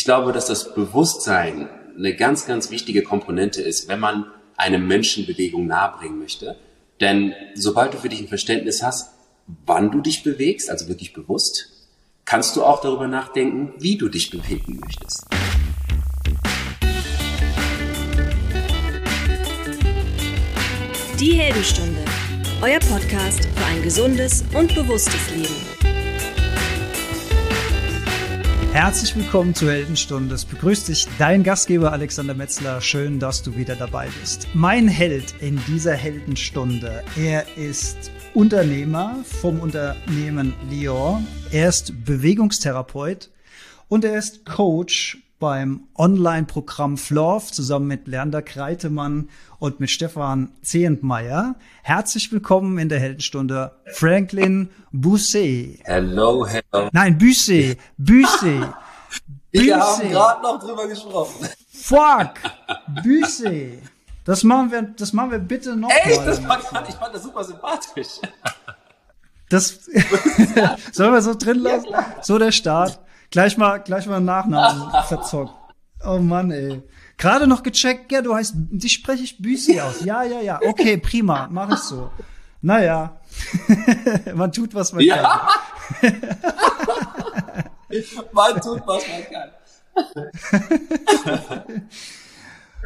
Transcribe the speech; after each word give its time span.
Ich 0.00 0.06
glaube, 0.06 0.32
dass 0.32 0.46
das 0.46 0.74
Bewusstsein 0.74 1.68
eine 1.94 2.16
ganz, 2.16 2.46
ganz 2.46 2.70
wichtige 2.70 3.02
Komponente 3.02 3.60
ist, 3.60 3.86
wenn 3.86 4.00
man 4.00 4.24
eine 4.56 4.78
Menschenbewegung 4.78 5.66
nahebringen 5.66 6.18
möchte. 6.18 6.56
Denn 7.02 7.34
sobald 7.54 7.92
du 7.92 7.98
für 7.98 8.08
dich 8.08 8.20
ein 8.20 8.26
Verständnis 8.26 8.82
hast, 8.82 9.10
wann 9.66 9.90
du 9.90 10.00
dich 10.00 10.22
bewegst, 10.22 10.70
also 10.70 10.88
wirklich 10.88 11.12
bewusst, 11.12 11.90
kannst 12.24 12.56
du 12.56 12.64
auch 12.64 12.80
darüber 12.80 13.08
nachdenken, 13.08 13.74
wie 13.78 13.98
du 13.98 14.08
dich 14.08 14.30
bewegen 14.30 14.80
möchtest. 14.80 15.26
Die 21.20 21.34
Heldenstunde, 21.34 22.02
euer 22.62 22.80
Podcast 22.80 23.44
für 23.54 23.66
ein 23.66 23.82
gesundes 23.82 24.44
und 24.54 24.74
bewusstes 24.74 25.30
Leben. 25.36 25.69
Herzlich 28.72 29.16
willkommen 29.16 29.52
zur 29.52 29.72
Heldenstunde. 29.72 30.36
Es 30.36 30.44
begrüßt 30.44 30.86
dich 30.86 31.08
dein 31.18 31.42
Gastgeber 31.42 31.92
Alexander 31.92 32.34
Metzler. 32.34 32.80
Schön, 32.80 33.18
dass 33.18 33.42
du 33.42 33.56
wieder 33.56 33.74
dabei 33.74 34.08
bist. 34.20 34.46
Mein 34.54 34.86
Held 34.86 35.34
in 35.40 35.60
dieser 35.66 35.94
Heldenstunde, 35.94 37.02
er 37.16 37.44
ist 37.56 38.12
Unternehmer 38.32 39.16
vom 39.24 39.58
Unternehmen 39.58 40.54
Lyon. 40.70 41.26
Er 41.50 41.68
ist 41.68 42.04
Bewegungstherapeut 42.04 43.28
und 43.88 44.04
er 44.04 44.16
ist 44.16 44.46
Coach 44.46 45.18
beim 45.40 45.88
Online-Programm 45.96 46.98
Florf 46.98 47.50
zusammen 47.50 47.88
mit 47.88 48.06
Lerner 48.06 48.42
Kreitemann 48.42 49.30
und 49.58 49.80
mit 49.80 49.90
Stefan 49.90 50.52
Zehentmeier. 50.62 51.56
Herzlich 51.82 52.30
willkommen 52.30 52.78
in 52.78 52.90
der 52.90 53.00
Heldenstunde 53.00 53.72
Franklin 53.86 54.68
Busset. 54.92 55.80
Hello, 55.84 56.46
hello. 56.46 56.90
Nein, 56.92 57.16
Busset, 57.18 57.78
Busset. 57.96 58.68
Wir 59.50 59.80
haben 59.80 60.10
gerade 60.10 60.42
noch 60.42 60.60
drüber 60.60 60.86
gesprochen. 60.86 61.48
Fuck, 61.72 62.34
Busset. 63.02 63.82
Das 64.24 64.44
machen 64.44 64.70
wir, 64.70 64.82
das 64.82 65.12
machen 65.12 65.32
wir 65.32 65.38
bitte 65.38 65.74
noch 65.74 65.90
Echt? 65.90 66.18
mal. 66.18 66.26
Das 66.26 66.38
fand, 66.38 66.88
ich 66.88 66.94
fand 66.94 67.14
das 67.14 67.22
super 67.22 67.42
sympathisch. 67.42 68.20
Das 69.48 69.80
sollen 70.92 71.12
wir 71.12 71.22
so 71.22 71.34
drin 71.34 71.58
lassen? 71.58 71.88
so 72.22 72.38
der 72.38 72.52
Start. 72.52 73.00
Gleich 73.30 73.56
mal, 73.56 73.78
gleich 73.78 74.06
mal 74.06 74.20
Nachnamen 74.20 74.90
verzockt. 75.08 75.54
Oh 76.04 76.18
Mann, 76.18 76.50
ey. 76.50 76.82
Gerade 77.16 77.46
noch 77.46 77.62
gecheckt, 77.62 78.10
ja, 78.10 78.22
du 78.22 78.34
heißt, 78.34 78.54
dich 78.56 78.92
spreche 78.92 79.22
ich 79.22 79.40
Büsi 79.40 79.80
aus. 79.80 80.02
Ja, 80.04 80.22
ja, 80.22 80.40
ja. 80.40 80.58
Okay, 80.62 80.96
prima, 80.96 81.46
mach 81.50 81.70
ich 81.72 81.78
so. 81.78 82.10
Naja, 82.62 83.20
man 84.34 84.50
tut, 84.52 84.74
was 84.74 84.92
man 84.92 85.02
Ja. 85.02 85.48
Man 88.32 88.60
tut, 88.60 88.86
was 88.86 89.02
man 89.08 89.24
kann. 89.28 89.50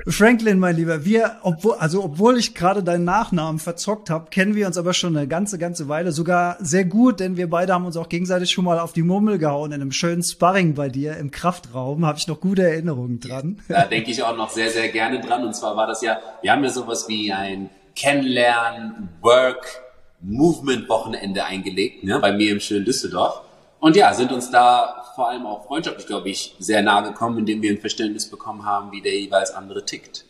Franklin, 0.06 0.58
mein 0.58 0.76
Lieber, 0.76 1.04
wir, 1.04 1.36
obwohl, 1.42 1.74
also 1.74 2.02
obwohl 2.02 2.36
ich 2.36 2.54
gerade 2.54 2.82
deinen 2.82 3.04
Nachnamen 3.04 3.58
verzockt 3.58 4.10
habe, 4.10 4.28
kennen 4.30 4.54
wir 4.54 4.66
uns 4.66 4.76
aber 4.76 4.92
schon 4.92 5.16
eine 5.16 5.28
ganze, 5.28 5.56
ganze 5.56 5.88
Weile, 5.88 6.12
sogar 6.12 6.56
sehr 6.60 6.84
gut, 6.84 7.20
denn 7.20 7.36
wir 7.36 7.48
beide 7.48 7.72
haben 7.72 7.86
uns 7.86 7.96
auch 7.96 8.08
gegenseitig 8.08 8.50
schon 8.50 8.64
mal 8.64 8.78
auf 8.78 8.92
die 8.92 9.02
Murmel 9.02 9.38
gehauen 9.38 9.72
in 9.72 9.80
einem 9.80 9.92
schönen 9.92 10.22
Sparring 10.22 10.74
bei 10.74 10.88
dir 10.88 11.16
im 11.16 11.30
Kraftraum. 11.30 12.04
Habe 12.04 12.18
ich 12.18 12.26
noch 12.26 12.40
gute 12.40 12.62
Erinnerungen 12.62 13.20
dran. 13.20 13.60
Da 13.68 13.86
denke 13.86 14.10
ich 14.10 14.22
auch 14.22 14.36
noch 14.36 14.50
sehr, 14.50 14.70
sehr 14.70 14.88
gerne 14.88 15.20
dran. 15.20 15.44
Und 15.44 15.54
zwar 15.54 15.76
war 15.76 15.86
das 15.86 16.00
ja, 16.00 16.18
wir 16.42 16.52
haben 16.52 16.62
ja 16.62 16.70
sowas 16.70 17.08
wie 17.08 17.32
ein 17.32 17.70
Kennenlernen, 17.96 19.08
Work, 19.20 19.82
Movement-Wochenende 20.20 21.44
eingelegt, 21.44 22.04
ne, 22.04 22.18
bei 22.20 22.32
mir 22.32 22.52
im 22.52 22.60
schönen 22.60 22.84
Düsseldorf. 22.84 23.42
Und 23.84 23.96
ja, 23.96 24.14
sind 24.14 24.32
uns 24.32 24.50
da 24.50 25.04
vor 25.14 25.28
allem 25.28 25.44
auch 25.44 25.66
freundschaftlich, 25.66 26.06
glaube 26.06 26.30
ich, 26.30 26.56
sehr 26.58 26.80
nahe 26.80 27.02
gekommen, 27.02 27.40
indem 27.40 27.60
wir 27.60 27.70
ein 27.70 27.80
Verständnis 27.82 28.30
bekommen 28.30 28.64
haben, 28.64 28.92
wie 28.92 29.02
der 29.02 29.14
jeweils 29.14 29.50
andere 29.50 29.84
tickt. 29.84 30.24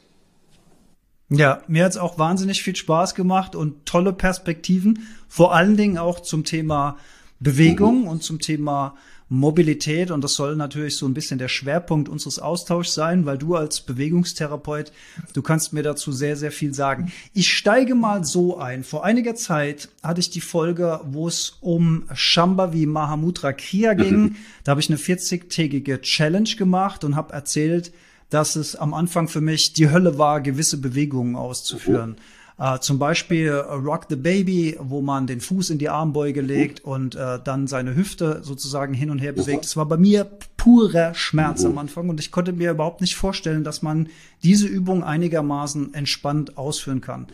Ja, 1.29 1.63
mir 1.69 1.85
hat's 1.85 1.97
auch 1.97 2.19
wahnsinnig 2.19 2.65
viel 2.65 2.75
Spaß 2.75 3.15
gemacht 3.15 3.55
und 3.55 3.87
tolle 3.87 4.13
Perspektiven, 4.13 5.07
vor 5.29 5.55
allen 5.55 5.77
Dingen 5.77 5.99
auch 5.99 6.19
zum 6.19 6.43
Thema 6.43 6.97
Bewegung 7.39 8.09
und 8.09 8.25
zum 8.25 8.41
Thema 8.41 8.97
Mobilität. 9.29 10.11
Und 10.11 10.23
das 10.23 10.35
soll 10.35 10.57
natürlich 10.57 10.97
so 10.97 11.07
ein 11.07 11.15
bisschen 11.15 11.39
der 11.39 11.49
Schwerpunkt 11.49 12.09
unseres 12.09 12.39
Austauschs 12.39 12.95
sein, 12.95 13.27
weil 13.27 13.39
du 13.39 13.55
als 13.55 13.81
Bewegungstherapeut, 13.81 14.93
du 15.33 15.43
kannst 15.43 15.73
mir 15.73 15.83
dazu 15.83 16.13
sehr, 16.13 16.37
sehr 16.37 16.53
viel 16.53 16.75
sagen. 16.75 17.13
Ich 17.33 17.53
steige 17.53 17.95
mal 17.95 18.25
so 18.25 18.59
ein. 18.59 18.85
Vor 18.85 19.05
einiger 19.05 19.35
Zeit 19.35 19.89
hatte 20.03 20.21
ich 20.21 20.31
die 20.31 20.41
Folge, 20.41 21.01
wo 21.05 21.29
es 21.29 21.57
um 21.61 22.05
Shambhavi 22.13 22.87
Mahamudra 22.87 23.53
Kriya 23.53 23.95
ging. 23.95 24.37
Da 24.63 24.71
habe 24.71 24.81
ich 24.81 24.89
eine 24.89 24.99
40-tägige 24.99 26.01
Challenge 26.01 26.51
gemacht 26.57 27.05
und 27.05 27.17
habe 27.17 27.33
erzählt, 27.33 27.93
dass 28.31 28.57
es 28.57 28.75
am 28.75 28.95
Anfang 28.95 29.29
für 29.29 29.41
mich 29.41 29.75
die 29.75 29.91
Hölle 29.91 30.19
war, 30.19 30.41
gewisse 30.41 30.79
Bewegungen 30.79 31.37
auszuführen. 31.37 32.17
Äh, 32.57 32.79
zum 32.79 32.99
Beispiel 32.99 33.49
äh, 33.49 33.73
Rock 33.73 34.07
the 34.09 34.17
Baby, 34.17 34.77
wo 34.81 35.01
man 35.01 35.27
den 35.27 35.41
Fuß 35.41 35.71
in 35.71 35.79
die 35.79 35.89
Armbeuge 35.89 36.41
legt 36.41 36.85
und 36.85 37.17
äh, 37.17 37.41
dann 37.43 37.67
seine 37.67 37.97
Hüfte 37.97 38.43
sozusagen 38.43 38.95
hin 38.95 39.11
und 39.11 39.19
her 39.19 39.33
bewegt. 39.33 39.65
Das 39.65 39.77
war 39.77 39.87
bei 39.87 39.97
mir 39.97 40.25
purer 40.57 41.15
Schmerz 41.15 41.65
am 41.65 41.79
Anfang 41.79 42.09
und 42.09 42.21
ich 42.21 42.31
konnte 42.31 42.53
mir 42.53 42.71
überhaupt 42.71 43.01
nicht 43.01 43.17
vorstellen, 43.17 43.65
dass 43.65 43.83
man 43.83 44.09
diese 44.43 44.69
Übung 44.69 45.03
einigermaßen 45.03 45.95
entspannt 45.95 46.57
ausführen 46.57 47.01
kann. 47.01 47.27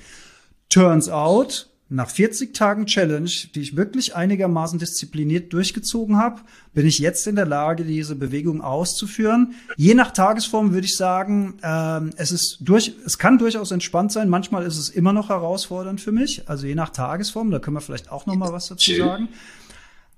Turns 0.71 1.09
out, 1.09 1.70
nach 1.93 2.09
40 2.09 2.55
Tagen 2.55 2.87
Challenge, 2.87 3.31
die 3.55 3.61
ich 3.61 3.77
wirklich 3.77 4.15
einigermaßen 4.15 4.79
diszipliniert 4.79 5.53
durchgezogen 5.53 6.17
habe, 6.17 6.41
bin 6.73 6.87
ich 6.87 7.01
jetzt 7.01 7.27
in 7.27 7.35
der 7.35 7.47
Lage, 7.47 7.85
diese 7.85 8.15
Bewegung 8.15 8.63
auszuführen. 8.63 9.55
Je 9.77 9.95
nach 9.95 10.13
Tagesform 10.13 10.73
würde 10.73 10.87
ich 10.87 10.97
sagen, 10.97 11.59
ähm, 11.65 12.11
es 12.17 12.31
ist 12.31 12.59
durch, 12.61 12.95
es 13.05 13.19
kann 13.19 13.39
durchaus 13.39 13.73
entspannt 13.73 14.13
sein. 14.13 14.29
Manchmal 14.29 14.65
ist 14.65 14.79
es 14.79 14.89
immer 14.89 15.13
noch 15.13 15.31
herausfordernd 15.31 16.01
für 16.01 16.13
mich. 16.13 16.49
Also 16.49 16.69
je 16.69 16.77
nach 16.77 16.91
Tagesform, 16.91 17.51
da 17.51 17.59
können 17.59 17.77
wir 17.77 17.81
vielleicht 17.81 18.13
auch 18.13 18.25
noch 18.25 18.37
mal 18.37 18.53
was 18.53 18.69
dazu 18.69 18.95
sagen. 18.95 19.29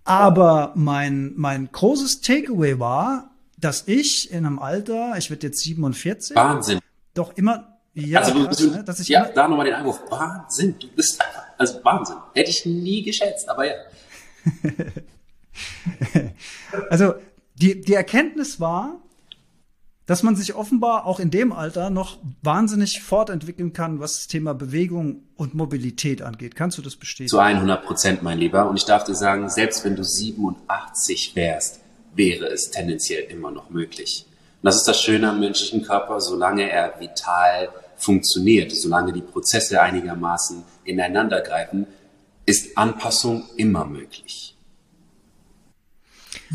Aber 0.05 0.73
mein 0.75 1.33
mein 1.37 1.71
großes 1.73 2.21
Takeaway 2.21 2.79
war, 2.81 3.31
dass 3.57 3.85
ich 3.87 4.31
in 4.31 4.45
einem 4.45 4.59
Alter, 4.59 5.15
ich 5.17 5.31
werde 5.31 5.47
jetzt 5.47 5.61
47, 5.61 6.37
Wahnsinn. 6.37 6.81
doch 7.15 7.35
immer 7.37 7.73
ja, 7.95 8.21
also 8.21 8.45
krass, 8.45 8.57
du, 8.57 8.71
ne? 8.71 8.85
dass 8.85 9.01
ich 9.01 9.09
ja, 9.09 9.25
immer, 9.25 9.35
da 9.35 9.49
nochmal 9.49 9.67
den 9.67 9.75
Einwurf. 9.75 10.01
Wahnsinn, 10.09 10.77
du 10.79 10.89
bist 10.89 11.21
einfach, 11.21 11.45
also 11.63 11.85
Wahnsinn. 11.85 12.17
Hätte 12.35 12.51
ich 12.51 12.67
nie 12.67 13.03
geschätzt, 13.03 13.49
aber 13.49 13.67
ja. 13.67 13.75
Also 16.91 17.15
die, 17.55 17.81
die 17.81 17.95
Erkenntnis 17.95 18.59
war, 18.59 18.97
dass 20.07 20.23
man 20.23 20.35
sich 20.35 20.55
offenbar 20.55 21.07
auch 21.07 21.21
in 21.21 21.31
dem 21.31 21.53
Alter 21.53 21.91
noch 21.91 22.19
wahnsinnig 22.43 23.03
fortentwickeln 23.03 23.73
kann, 23.73 24.01
was 24.01 24.15
das 24.15 24.27
Thema 24.27 24.53
Bewegung 24.53 25.23
und 25.37 25.55
Mobilität 25.55 26.23
angeht. 26.23 26.57
Kannst 26.57 26.79
du 26.79 26.83
das 26.83 26.97
bestätigen? 26.97 27.29
Zu 27.29 27.39
100 27.39 27.85
Prozent, 27.85 28.23
mein 28.23 28.39
Lieber. 28.39 28.69
Und 28.69 28.77
ich 28.77 28.85
darf 28.85 29.05
dir 29.05 29.15
sagen, 29.15 29.49
selbst 29.49 29.85
wenn 29.85 29.95
du 29.95 30.03
87 30.03 31.37
wärst, 31.37 31.81
wäre 32.15 32.47
es 32.47 32.71
tendenziell 32.71 33.25
immer 33.31 33.51
noch 33.51 33.71
möglich. 33.71 34.27
Und 34.63 34.67
das 34.67 34.77
ist 34.77 34.89
das 34.89 35.01
Schöne 35.01 35.31
am 35.31 35.41
menschlichen 35.41 35.83
Körper, 35.83 36.21
solange 36.21 36.69
er 36.69 36.99
vital 36.99 37.69
funktioniert, 37.97 38.73
solange 38.73 39.13
die 39.13 39.23
Prozesse 39.23 39.81
einigermaßen 39.81 40.65
ineinander 40.85 41.41
greifen, 41.41 41.87
ist 42.47 42.77
Anpassung 42.77 43.45
immer 43.57 43.85
möglich. 43.85 44.57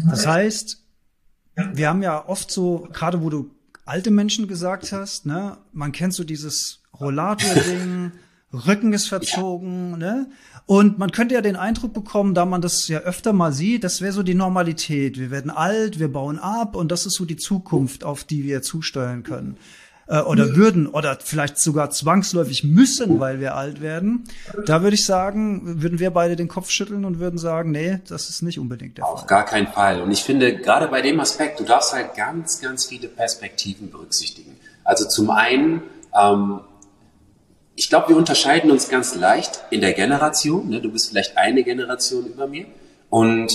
Das 0.10 0.28
heißt, 0.28 0.84
wir 1.74 1.88
haben 1.88 2.04
ja 2.04 2.28
oft 2.28 2.52
so, 2.52 2.88
gerade 2.94 3.24
wo 3.24 3.30
du 3.30 3.52
alte 3.86 4.12
Menschen 4.12 4.48
gesagt 4.48 4.92
hast, 4.92 5.26
ne, 5.26 5.58
man 5.72 5.92
kennt 5.92 6.14
so 6.14 6.24
dieses 6.24 6.84
Rollator-Ding, 7.00 8.12
Rücken 8.54 8.94
ist 8.94 9.08
verzogen, 9.08 9.98
ne? 9.98 10.30
Und 10.66 10.98
man 10.98 11.12
könnte 11.12 11.36
ja 11.36 11.42
den 11.42 11.56
Eindruck 11.56 11.94
bekommen, 11.94 12.34
da 12.34 12.46
man 12.46 12.62
das 12.62 12.88
ja 12.88 13.00
öfter 13.00 13.34
mal 13.34 13.52
sieht, 13.54 13.84
das 13.84 14.02
wäre 14.02 14.14
so 14.14 14.24
die 14.24 14.36
Normalität. 14.36 15.18
Wir 15.18 15.32
werden 15.32 15.52
alt, 15.52 16.00
wir 16.00 16.12
bauen 16.12 16.40
ab 16.40 16.76
und 16.76 16.92
das 16.92 17.06
ist 17.06 17.16
so 17.16 17.26
die 17.26 17.38
Zukunft, 17.38 18.04
auf 18.04 18.24
die 18.24 18.44
wir 18.44 18.62
zusteuern 18.62 19.24
können. 19.24 19.58
Äh, 20.08 20.22
oder 20.22 20.56
würden, 20.56 20.88
oder 20.88 21.18
vielleicht 21.22 21.60
sogar 21.60 21.90
zwangsläufig 21.90 22.64
müssen, 22.64 23.20
weil 23.20 23.40
wir 23.42 23.56
alt 23.56 23.82
werden. 23.82 24.24
Da 24.66 24.82
würde 24.82 24.96
ich 24.96 25.06
sagen, 25.06 25.82
würden 25.82 26.00
wir 26.00 26.12
beide 26.12 26.36
den 26.38 26.48
Kopf 26.48 26.70
schütteln 26.70 27.04
und 27.04 27.20
würden 27.20 27.38
sagen, 27.38 27.72
nee, 27.72 28.00
das 28.08 28.30
ist 28.30 28.42
nicht 28.42 28.58
unbedingt 28.58 28.98
der 28.98 29.06
Fall. 29.06 29.14
Auf 29.14 29.28
gar 29.28 29.44
keinen 29.44 29.68
Fall. 29.68 30.02
Und 30.02 30.12
ich 30.12 30.24
finde, 30.24 30.58
gerade 30.58 30.88
bei 30.88 31.02
dem 31.02 31.20
Aspekt, 31.20 31.60
du 31.60 31.66
darfst 31.66 31.94
halt 31.94 32.16
ganz, 32.16 32.62
ganz 32.62 32.86
viele 32.86 33.10
Perspektiven 33.10 33.92
berücksichtigen. 33.92 34.56
Also 34.86 35.08
zum 35.10 35.30
einen, 35.30 35.84
ähm, 36.18 36.62
ich 37.76 37.90
glaube, 37.90 38.10
wir 38.10 38.18
unterscheiden 38.18 38.72
uns 38.72 38.88
ganz 38.88 39.14
leicht 39.16 39.66
in 39.72 39.82
der 39.82 39.92
Generation. 39.92 40.70
Ne? 40.70 40.82
Du 40.82 40.90
bist 40.90 41.10
vielleicht 41.10 41.38
eine 41.38 41.64
Generation 41.64 42.26
über 42.26 42.48
mir. 42.48 42.66
Und 43.10 43.52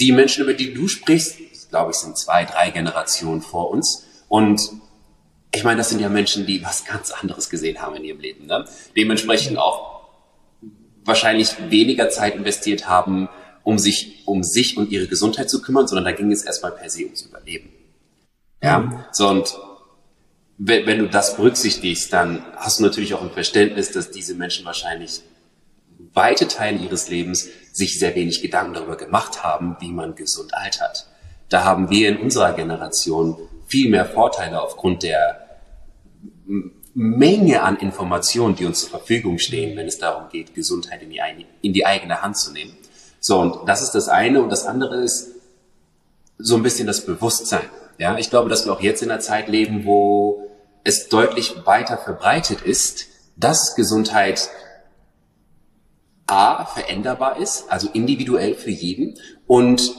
die 0.00 0.12
Menschen, 0.12 0.44
über 0.44 0.54
die 0.54 0.72
du 0.72 0.88
sprichst, 0.88 1.36
glaube 1.68 1.90
ich, 1.90 1.98
sind 1.98 2.16
zwei, 2.16 2.46
drei 2.46 2.70
Generationen 2.70 3.42
vor 3.42 3.70
uns. 3.70 4.06
Und 4.28 4.70
ich 5.54 5.64
meine, 5.64 5.78
das 5.78 5.90
sind 5.90 6.00
ja 6.00 6.08
Menschen, 6.08 6.46
die 6.46 6.62
was 6.62 6.84
ganz 6.84 7.10
anderes 7.10 7.48
gesehen 7.48 7.80
haben 7.80 7.96
in 7.96 8.04
ihrem 8.04 8.20
Leben. 8.20 8.46
Ne? 8.46 8.64
Dementsprechend 8.96 9.58
auch 9.58 10.08
wahrscheinlich 11.04 11.54
weniger 11.70 12.08
Zeit 12.10 12.34
investiert 12.34 12.88
haben, 12.88 13.28
um 13.62 13.78
sich, 13.78 14.22
um 14.26 14.42
sich 14.42 14.76
und 14.76 14.90
ihre 14.90 15.06
Gesundheit 15.06 15.48
zu 15.48 15.62
kümmern, 15.62 15.86
sondern 15.86 16.04
da 16.04 16.12
ging 16.12 16.32
es 16.32 16.42
erstmal 16.42 16.72
per 16.72 16.90
se 16.90 17.04
ums 17.04 17.22
Überleben. 17.22 17.70
Ja, 18.62 18.80
mhm. 18.80 19.04
so 19.12 19.28
und 19.28 19.54
wenn, 20.58 20.86
wenn 20.86 20.98
du 20.98 21.08
das 21.08 21.36
berücksichtigst, 21.36 22.12
dann 22.12 22.44
hast 22.56 22.78
du 22.78 22.84
natürlich 22.84 23.14
auch 23.14 23.22
ein 23.22 23.30
Verständnis, 23.30 23.90
dass 23.92 24.10
diese 24.10 24.34
Menschen 24.34 24.64
wahrscheinlich 24.64 25.22
weite 26.12 26.48
Teile 26.48 26.78
ihres 26.78 27.08
Lebens 27.08 27.48
sich 27.72 27.98
sehr 27.98 28.14
wenig 28.14 28.42
Gedanken 28.42 28.74
darüber 28.74 28.96
gemacht 28.96 29.42
haben, 29.42 29.76
wie 29.80 29.90
man 29.90 30.14
gesund 30.14 30.54
altert. 30.54 31.06
Da 31.48 31.64
haben 31.64 31.90
wir 31.90 32.08
in 32.08 32.18
unserer 32.18 32.52
Generation 32.52 33.36
viel 33.66 33.90
mehr 33.90 34.06
Vorteile 34.06 34.60
aufgrund 34.60 35.02
der 35.02 35.43
Menge 36.94 37.62
an 37.62 37.76
Informationen, 37.76 38.54
die 38.54 38.66
uns 38.66 38.80
zur 38.80 38.90
Verfügung 38.90 39.38
stehen, 39.38 39.76
wenn 39.76 39.86
es 39.86 39.98
darum 39.98 40.28
geht, 40.30 40.54
Gesundheit 40.54 41.02
in 41.02 41.10
die, 41.10 41.20
in 41.62 41.72
die 41.72 41.84
eigene 41.84 42.22
Hand 42.22 42.36
zu 42.36 42.52
nehmen. 42.52 42.76
So, 43.20 43.40
und 43.40 43.68
das 43.68 43.82
ist 43.82 43.92
das 43.92 44.08
eine. 44.08 44.42
Und 44.42 44.50
das 44.50 44.66
andere 44.66 45.02
ist 45.02 45.30
so 46.38 46.56
ein 46.56 46.62
bisschen 46.62 46.86
das 46.86 47.04
Bewusstsein. 47.06 47.68
Ja, 47.98 48.18
ich 48.18 48.30
glaube, 48.30 48.48
dass 48.48 48.66
wir 48.66 48.72
auch 48.72 48.80
jetzt 48.80 49.02
in 49.02 49.10
einer 49.10 49.20
Zeit 49.20 49.48
leben, 49.48 49.84
wo 49.84 50.50
es 50.84 51.08
deutlich 51.08 51.64
weiter 51.64 51.96
verbreitet 51.96 52.62
ist, 52.62 53.06
dass 53.36 53.74
Gesundheit 53.74 54.50
A, 56.26 56.64
veränderbar 56.64 57.38
ist, 57.38 57.70
also 57.70 57.88
individuell 57.92 58.54
für 58.54 58.70
jeden 58.70 59.18
und 59.46 59.94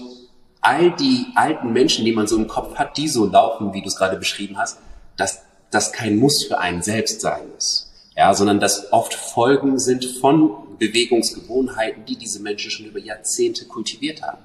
all 0.61 0.91
die 0.95 1.27
alten 1.35 1.71
Menschen, 1.73 2.05
die 2.05 2.11
man 2.11 2.27
so 2.27 2.35
im 2.35 2.47
Kopf 2.47 2.75
hat, 2.75 2.97
die 2.97 3.07
so 3.07 3.25
laufen, 3.25 3.73
wie 3.73 3.81
du 3.81 3.87
es 3.87 3.95
gerade 3.95 4.17
beschrieben 4.17 4.57
hast, 4.57 4.79
dass 5.17 5.43
das 5.75 5.91
kein 5.91 6.17
Muss 6.17 6.45
für 6.45 6.59
einen 6.59 6.81
selbst 6.81 7.21
sein 7.21 7.41
muss. 7.53 7.91
Ja, 8.15 8.33
sondern 8.33 8.61
dass 8.61 8.93
oft 8.93 9.13
Folgen 9.13 9.77
sind 9.77 10.05
von 10.05 10.77
Bewegungsgewohnheiten, 10.79 12.05
die 12.05 12.17
diese 12.17 12.39
Menschen 12.41 12.71
schon 12.71 12.85
über 12.85 12.99
Jahrzehnte 12.99 13.65
kultiviert 13.65 14.21
haben. 14.21 14.41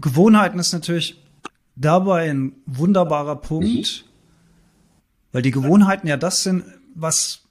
Gewohnheiten 0.00 0.58
ist 0.58 0.72
natürlich 0.72 1.22
dabei 1.76 2.30
ein 2.30 2.52
wunderbarer 2.66 3.36
Punkt, 3.36 4.04
mhm. 4.04 4.08
weil 5.32 5.42
die 5.42 5.52
Gewohnheiten 5.52 6.06
ja 6.06 6.16
das 6.16 6.42
sind, 6.42 6.64
was, 6.94 7.44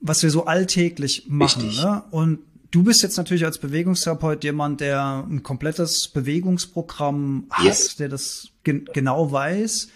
was 0.00 0.22
wir 0.22 0.30
so 0.30 0.46
alltäglich 0.46 1.24
machen. 1.28 1.68
Ne? 1.68 2.04
Und 2.10 2.38
du 2.70 2.82
bist 2.84 3.02
jetzt 3.02 3.16
natürlich 3.16 3.44
als 3.44 3.58
Bewegungstherapeut 3.58 4.44
jemand, 4.44 4.80
der 4.80 5.26
ein 5.28 5.42
komplettes 5.42 6.08
Bewegungsprogramm 6.08 7.46
hat, 7.50 7.64
yes. 7.64 7.96
der 7.96 8.08
das 8.08 8.48
gen 8.64 8.88
genau 8.92 9.30
weiß. 9.30 9.88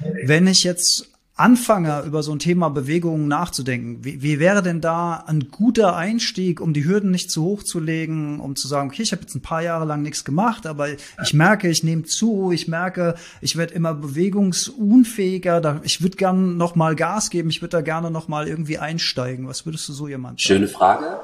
Wenn 0.00 0.46
ich 0.46 0.64
jetzt 0.64 1.10
anfange, 1.36 2.02
über 2.06 2.22
so 2.22 2.32
ein 2.32 2.38
Thema 2.38 2.70
Bewegung 2.70 3.28
nachzudenken, 3.28 4.04
wie, 4.04 4.22
wie 4.22 4.40
wäre 4.40 4.62
denn 4.62 4.80
da 4.80 5.24
ein 5.26 5.50
guter 5.50 5.94
Einstieg, 5.94 6.62
um 6.62 6.72
die 6.72 6.86
Hürden 6.86 7.10
nicht 7.10 7.30
zu 7.30 7.44
hoch 7.44 7.62
zu 7.62 7.78
legen, 7.78 8.40
um 8.40 8.56
zu 8.56 8.68
sagen, 8.68 8.88
okay, 8.88 9.02
ich 9.02 9.12
habe 9.12 9.22
jetzt 9.22 9.34
ein 9.34 9.42
paar 9.42 9.62
Jahre 9.62 9.84
lang 9.84 10.00
nichts 10.00 10.24
gemacht, 10.24 10.66
aber 10.66 10.88
ich 10.88 11.34
merke, 11.34 11.68
ich 11.68 11.82
nehme 11.84 12.04
zu, 12.04 12.52
ich 12.52 12.68
merke, 12.68 13.16
ich 13.42 13.56
werde 13.56 13.74
immer 13.74 13.92
bewegungsunfähiger, 13.92 15.80
ich 15.84 16.00
würde 16.00 16.16
gerne 16.16 16.40
noch 16.40 16.74
mal 16.74 16.96
Gas 16.96 17.28
geben, 17.28 17.50
ich 17.50 17.60
würde 17.60 17.76
da 17.76 17.80
gerne 17.82 18.10
noch 18.10 18.28
mal 18.28 18.48
irgendwie 18.48 18.78
einsteigen. 18.78 19.46
Was 19.46 19.66
würdest 19.66 19.88
du 19.90 19.92
so 19.92 20.08
jemand 20.08 20.40
sagen? 20.40 20.46
Schöne 20.46 20.68
Frage. 20.68 21.20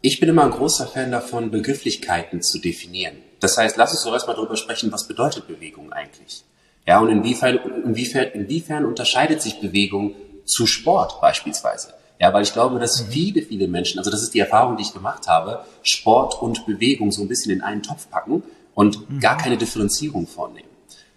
Ich 0.00 0.20
bin 0.20 0.28
immer 0.28 0.44
ein 0.44 0.52
großer 0.52 0.86
Fan 0.86 1.10
davon, 1.10 1.50
Begrifflichkeiten 1.50 2.42
zu 2.42 2.60
definieren. 2.60 3.16
Das 3.40 3.58
heißt, 3.58 3.76
lass 3.76 3.90
uns 3.90 4.04
doch 4.04 4.12
erstmal 4.12 4.36
darüber 4.36 4.56
sprechen, 4.56 4.92
was 4.92 5.08
bedeutet 5.08 5.48
Bewegung 5.48 5.92
eigentlich? 5.92 6.44
Ja, 6.88 7.00
und 7.00 7.10
inwiefern, 7.10 7.58
inwiefern, 7.84 8.28
inwiefern 8.32 8.86
unterscheidet 8.86 9.42
sich 9.42 9.60
Bewegung 9.60 10.14
zu 10.46 10.66
Sport 10.66 11.20
beispielsweise? 11.20 11.92
Ja, 12.18 12.32
weil 12.32 12.42
ich 12.42 12.54
glaube, 12.54 12.78
dass 12.78 13.02
mhm. 13.02 13.10
viele, 13.10 13.42
viele 13.42 13.68
Menschen, 13.68 13.98
also 13.98 14.10
das 14.10 14.22
ist 14.22 14.32
die 14.32 14.38
Erfahrung, 14.38 14.78
die 14.78 14.84
ich 14.84 14.94
gemacht 14.94 15.28
habe, 15.28 15.66
Sport 15.82 16.40
und 16.40 16.64
Bewegung 16.64 17.12
so 17.12 17.20
ein 17.20 17.28
bisschen 17.28 17.52
in 17.52 17.60
einen 17.60 17.82
Topf 17.82 18.08
packen 18.08 18.42
und 18.74 19.10
mhm. 19.10 19.20
gar 19.20 19.36
keine 19.36 19.58
Differenzierung 19.58 20.26
vornehmen. 20.26 20.70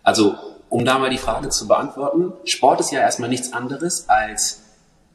Also, 0.03 0.35
um 0.68 0.83
da 0.83 1.00
mal 1.00 1.09
die 1.09 1.18
Frage 1.18 1.47
zu 1.47 1.69
beantworten, 1.69 2.33
Sport 2.44 2.81
ist 2.81 2.91
ja 2.91 3.00
erstmal 3.00 3.29
nichts 3.29 3.53
anderes 3.53 4.09
als 4.09 4.63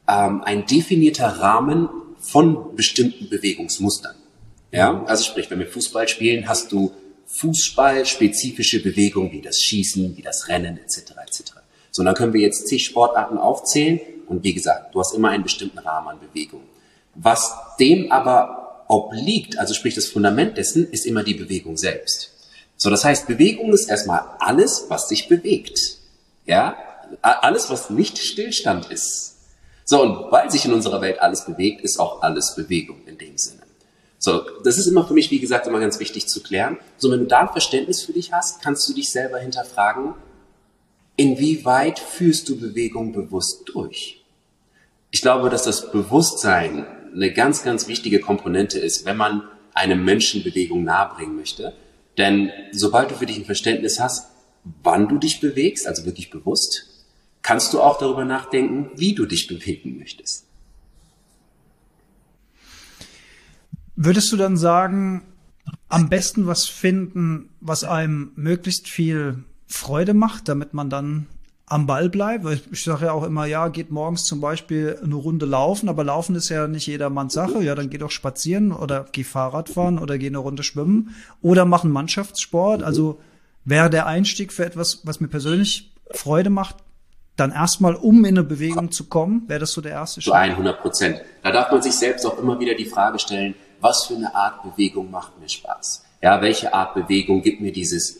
ähm, 0.07 0.41
ein 0.43 0.65
definierter 0.65 1.39
Rahmen 1.39 1.87
von 2.17 2.75
bestimmten 2.75 3.29
Bewegungsmustern. 3.29 4.15
Ja, 4.71 5.03
also 5.05 5.23
sprich, 5.23 5.51
wenn 5.51 5.59
wir 5.59 5.67
Fußball 5.67 6.07
spielen, 6.07 6.49
hast 6.49 6.71
du 6.71 6.93
Fußball-spezifische 7.27 8.81
Bewegungen 8.81 9.31
wie 9.31 9.41
das 9.41 9.61
Schießen, 9.61 10.17
wie 10.17 10.21
das 10.21 10.47
Rennen 10.47 10.77
etc. 10.77 11.13
etc. 11.25 11.43
So, 11.91 12.03
dann 12.03 12.15
können 12.15 12.33
wir 12.33 12.41
jetzt 12.41 12.67
zig 12.67 12.85
Sportarten 12.85 13.37
aufzählen 13.37 13.99
und 14.27 14.43
wie 14.43 14.53
gesagt, 14.53 14.93
du 14.93 14.99
hast 14.99 15.13
immer 15.13 15.29
einen 15.29 15.43
bestimmten 15.43 15.79
Rahmen 15.79 16.07
an 16.09 16.19
Bewegung. 16.19 16.61
Was 17.15 17.53
dem 17.79 18.11
aber 18.11 18.85
obliegt, 18.87 19.57
also 19.57 19.73
sprich 19.73 19.95
das 19.95 20.05
Fundament 20.05 20.57
dessen, 20.57 20.89
ist 20.89 21.05
immer 21.05 21.23
die 21.23 21.33
Bewegung 21.33 21.77
selbst. 21.77 22.31
So, 22.77 22.89
das 22.89 23.03
heißt, 23.03 23.27
Bewegung 23.27 23.73
ist 23.73 23.89
erstmal 23.89 24.21
alles, 24.39 24.85
was 24.89 25.09
sich 25.09 25.27
bewegt. 25.27 25.97
Ja, 26.45 26.77
alles, 27.21 27.69
was 27.69 27.89
nicht 27.89 28.17
Stillstand 28.19 28.91
ist. 28.91 29.35
So, 29.83 30.01
und 30.01 30.31
weil 30.31 30.51
sich 30.51 30.65
in 30.65 30.73
unserer 30.73 31.01
Welt 31.01 31.19
alles 31.19 31.45
bewegt, 31.45 31.81
ist 31.81 31.99
auch 31.99 32.21
alles 32.21 32.55
Bewegung 32.55 33.05
in 33.05 33.17
dem 33.17 33.37
Sinne. 33.37 33.61
So, 34.27 34.41
das 34.61 34.77
ist 34.77 34.87
immer 34.87 35.07
für 35.07 35.13
mich, 35.13 35.31
wie 35.31 35.39
gesagt, 35.39 35.67
immer 35.67 35.79
ganz 35.79 36.01
wichtig 36.01 36.27
zu 36.27 36.43
klären. 36.43 36.75
So, 36.97 37.09
wenn 37.09 37.21
du 37.21 37.27
da 37.27 37.43
ein 37.43 37.47
Verständnis 37.47 38.03
für 38.03 38.11
dich 38.11 38.33
hast, 38.33 38.61
kannst 38.61 38.89
du 38.89 38.93
dich 38.93 39.09
selber 39.09 39.39
hinterfragen, 39.39 40.15
inwieweit 41.15 41.97
führst 41.97 42.49
du 42.49 42.59
Bewegung 42.59 43.13
bewusst 43.13 43.71
durch? 43.73 44.25
Ich 45.11 45.21
glaube, 45.21 45.49
dass 45.49 45.63
das 45.63 45.93
Bewusstsein 45.93 46.85
eine 47.15 47.31
ganz, 47.31 47.63
ganz 47.63 47.87
wichtige 47.87 48.19
Komponente 48.19 48.79
ist, 48.79 49.05
wenn 49.05 49.15
man 49.15 49.43
einem 49.73 50.03
Menschen 50.03 50.43
Bewegung 50.43 50.83
nahebringen 50.83 51.37
möchte. 51.37 51.71
Denn 52.17 52.51
sobald 52.73 53.09
du 53.11 53.15
für 53.15 53.27
dich 53.27 53.37
ein 53.37 53.45
Verständnis 53.45 53.97
hast, 53.97 54.27
wann 54.83 55.07
du 55.07 55.19
dich 55.19 55.39
bewegst, 55.39 55.87
also 55.87 56.03
wirklich 56.03 56.31
bewusst, 56.31 57.05
kannst 57.43 57.73
du 57.73 57.79
auch 57.79 57.97
darüber 57.97 58.25
nachdenken, 58.25 58.91
wie 58.97 59.15
du 59.15 59.25
dich 59.25 59.47
bewegen 59.47 59.97
möchtest. 59.97 60.46
Würdest 63.99 64.31
du 64.31 64.37
dann 64.37 64.57
sagen, 64.57 65.23
am 65.89 66.07
besten 66.07 66.45
was 66.45 66.65
finden, 66.65 67.49
was 67.61 67.83
einem 67.83 68.31
möglichst 68.35 68.87
viel 68.87 69.43
Freude 69.65 70.13
macht, 70.13 70.47
damit 70.47 70.75
man 70.75 70.91
dann 70.91 71.25
am 71.65 71.87
Ball 71.87 72.07
bleibt? 72.07 72.43
Weil 72.43 72.61
ich 72.71 72.83
sage 72.83 73.07
ja 73.07 73.11
auch 73.11 73.23
immer, 73.23 73.47
ja, 73.47 73.69
geht 73.69 73.89
morgens 73.89 74.25
zum 74.25 74.39
Beispiel 74.39 74.99
eine 75.03 75.15
Runde 75.15 75.47
laufen, 75.47 75.89
aber 75.89 76.03
laufen 76.03 76.35
ist 76.35 76.49
ja 76.49 76.67
nicht 76.67 76.85
jedermanns 76.85 77.33
Sache. 77.33 77.63
Ja, 77.63 77.73
dann 77.73 77.89
geh 77.89 77.97
doch 77.97 78.11
spazieren 78.11 78.71
oder 78.71 79.07
geh 79.11 79.23
Fahrrad 79.23 79.69
fahren 79.69 79.97
oder 79.97 80.19
geh 80.19 80.27
eine 80.27 80.37
Runde 80.37 80.61
schwimmen 80.61 81.15
oder 81.41 81.65
mach 81.65 81.83
einen 81.83 81.91
Mannschaftssport. 81.91 82.83
Also 82.83 83.19
wäre 83.65 83.89
der 83.89 84.05
Einstieg 84.05 84.53
für 84.53 84.65
etwas, 84.65 85.01
was 85.05 85.19
mir 85.19 85.27
persönlich 85.27 85.91
Freude 86.11 86.51
macht, 86.51 86.75
dann 87.35 87.51
erstmal, 87.51 87.95
um 87.95 88.25
in 88.25 88.37
eine 88.37 88.43
Bewegung 88.43 88.91
zu 88.91 89.05
kommen, 89.05 89.43
wäre 89.47 89.61
das 89.61 89.71
so 89.71 89.81
der 89.81 89.93
erste 89.93 90.21
Schritt? 90.21 90.33
Zu 90.33 90.37
100 90.37 90.81
Prozent. 90.81 91.21
Da 91.41 91.51
darf 91.51 91.71
man 91.71 91.81
sich 91.81 91.93
selbst 91.93 92.25
auch 92.25 92.37
immer 92.37 92.59
wieder 92.59 92.75
die 92.75 92.85
Frage 92.85 93.17
stellen, 93.17 93.55
was 93.79 94.05
für 94.05 94.15
eine 94.15 94.33
Art 94.33 94.63
Bewegung 94.63 95.11
macht 95.11 95.39
mir 95.39 95.49
Spaß? 95.49 96.03
Ja, 96.21 96.41
welche 96.41 96.73
Art 96.73 96.95
Bewegung 96.95 97.41
gibt 97.41 97.61
mir 97.61 97.71
dieses, 97.71 98.17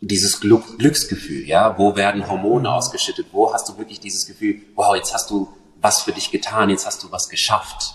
dieses 0.00 0.40
Glück, 0.40 0.78
Glücksgefühl? 0.78 1.46
Ja, 1.46 1.78
wo 1.78 1.96
werden 1.96 2.28
Hormone 2.28 2.70
ausgeschüttet? 2.70 3.26
Wo 3.32 3.52
hast 3.52 3.68
du 3.68 3.78
wirklich 3.78 4.00
dieses 4.00 4.26
Gefühl, 4.26 4.62
wow, 4.74 4.94
jetzt 4.96 5.12
hast 5.12 5.30
du 5.30 5.48
was 5.80 6.02
für 6.02 6.12
dich 6.12 6.30
getan, 6.30 6.70
jetzt 6.70 6.86
hast 6.86 7.02
du 7.02 7.12
was 7.12 7.28
geschafft? 7.28 7.94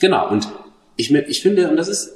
Genau. 0.00 0.28
Und 0.28 0.48
ich, 0.96 1.12
ich 1.12 1.42
finde, 1.42 1.70
und 1.70 1.76
das 1.76 1.88
ist 1.88 2.12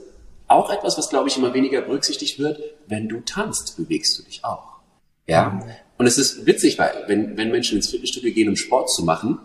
auch 0.49 0.71
etwas, 0.71 0.99
was 0.99 1.09
glaube 1.09 1.29
ich 1.29 1.37
immer 1.37 1.55
weniger 1.55 1.81
berücksichtigt 1.81 2.39
wird, 2.39 2.61
wenn 2.87 3.09
du 3.09 3.21
tanzt, 3.21 3.77
bewegst 3.77 4.19
du 4.19 4.23
dich 4.23 4.45
auch. 4.45 4.81
Ja. 5.27 5.61
Und 5.99 6.07
es 6.07 6.19
ist 6.19 6.47
witzig, 6.47 6.79
weil 6.79 7.05
wenn, 7.07 7.37
wenn 7.37 7.51
Menschen 7.51 7.77
ins 7.77 7.89
Fitnessstudio 7.89 8.33
gehen, 8.33 8.49
um 8.49 8.57
Sport 8.57 8.91
zu 8.91 9.05
machen, 9.05 9.39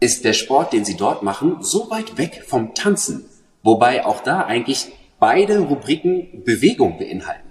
ist 0.00 0.24
der 0.24 0.32
Sport, 0.32 0.72
den 0.72 0.84
sie 0.84 0.96
dort 0.96 1.22
machen, 1.22 1.58
so 1.62 1.90
weit 1.90 2.16
weg 2.16 2.44
vom 2.46 2.74
Tanzen, 2.74 3.24
Wobei 3.64 4.04
auch 4.04 4.22
da 4.22 4.42
eigentlich 4.42 4.92
beide 5.18 5.58
Rubriken 5.58 6.44
Bewegung 6.44 6.98
beinhalten. 6.98 7.48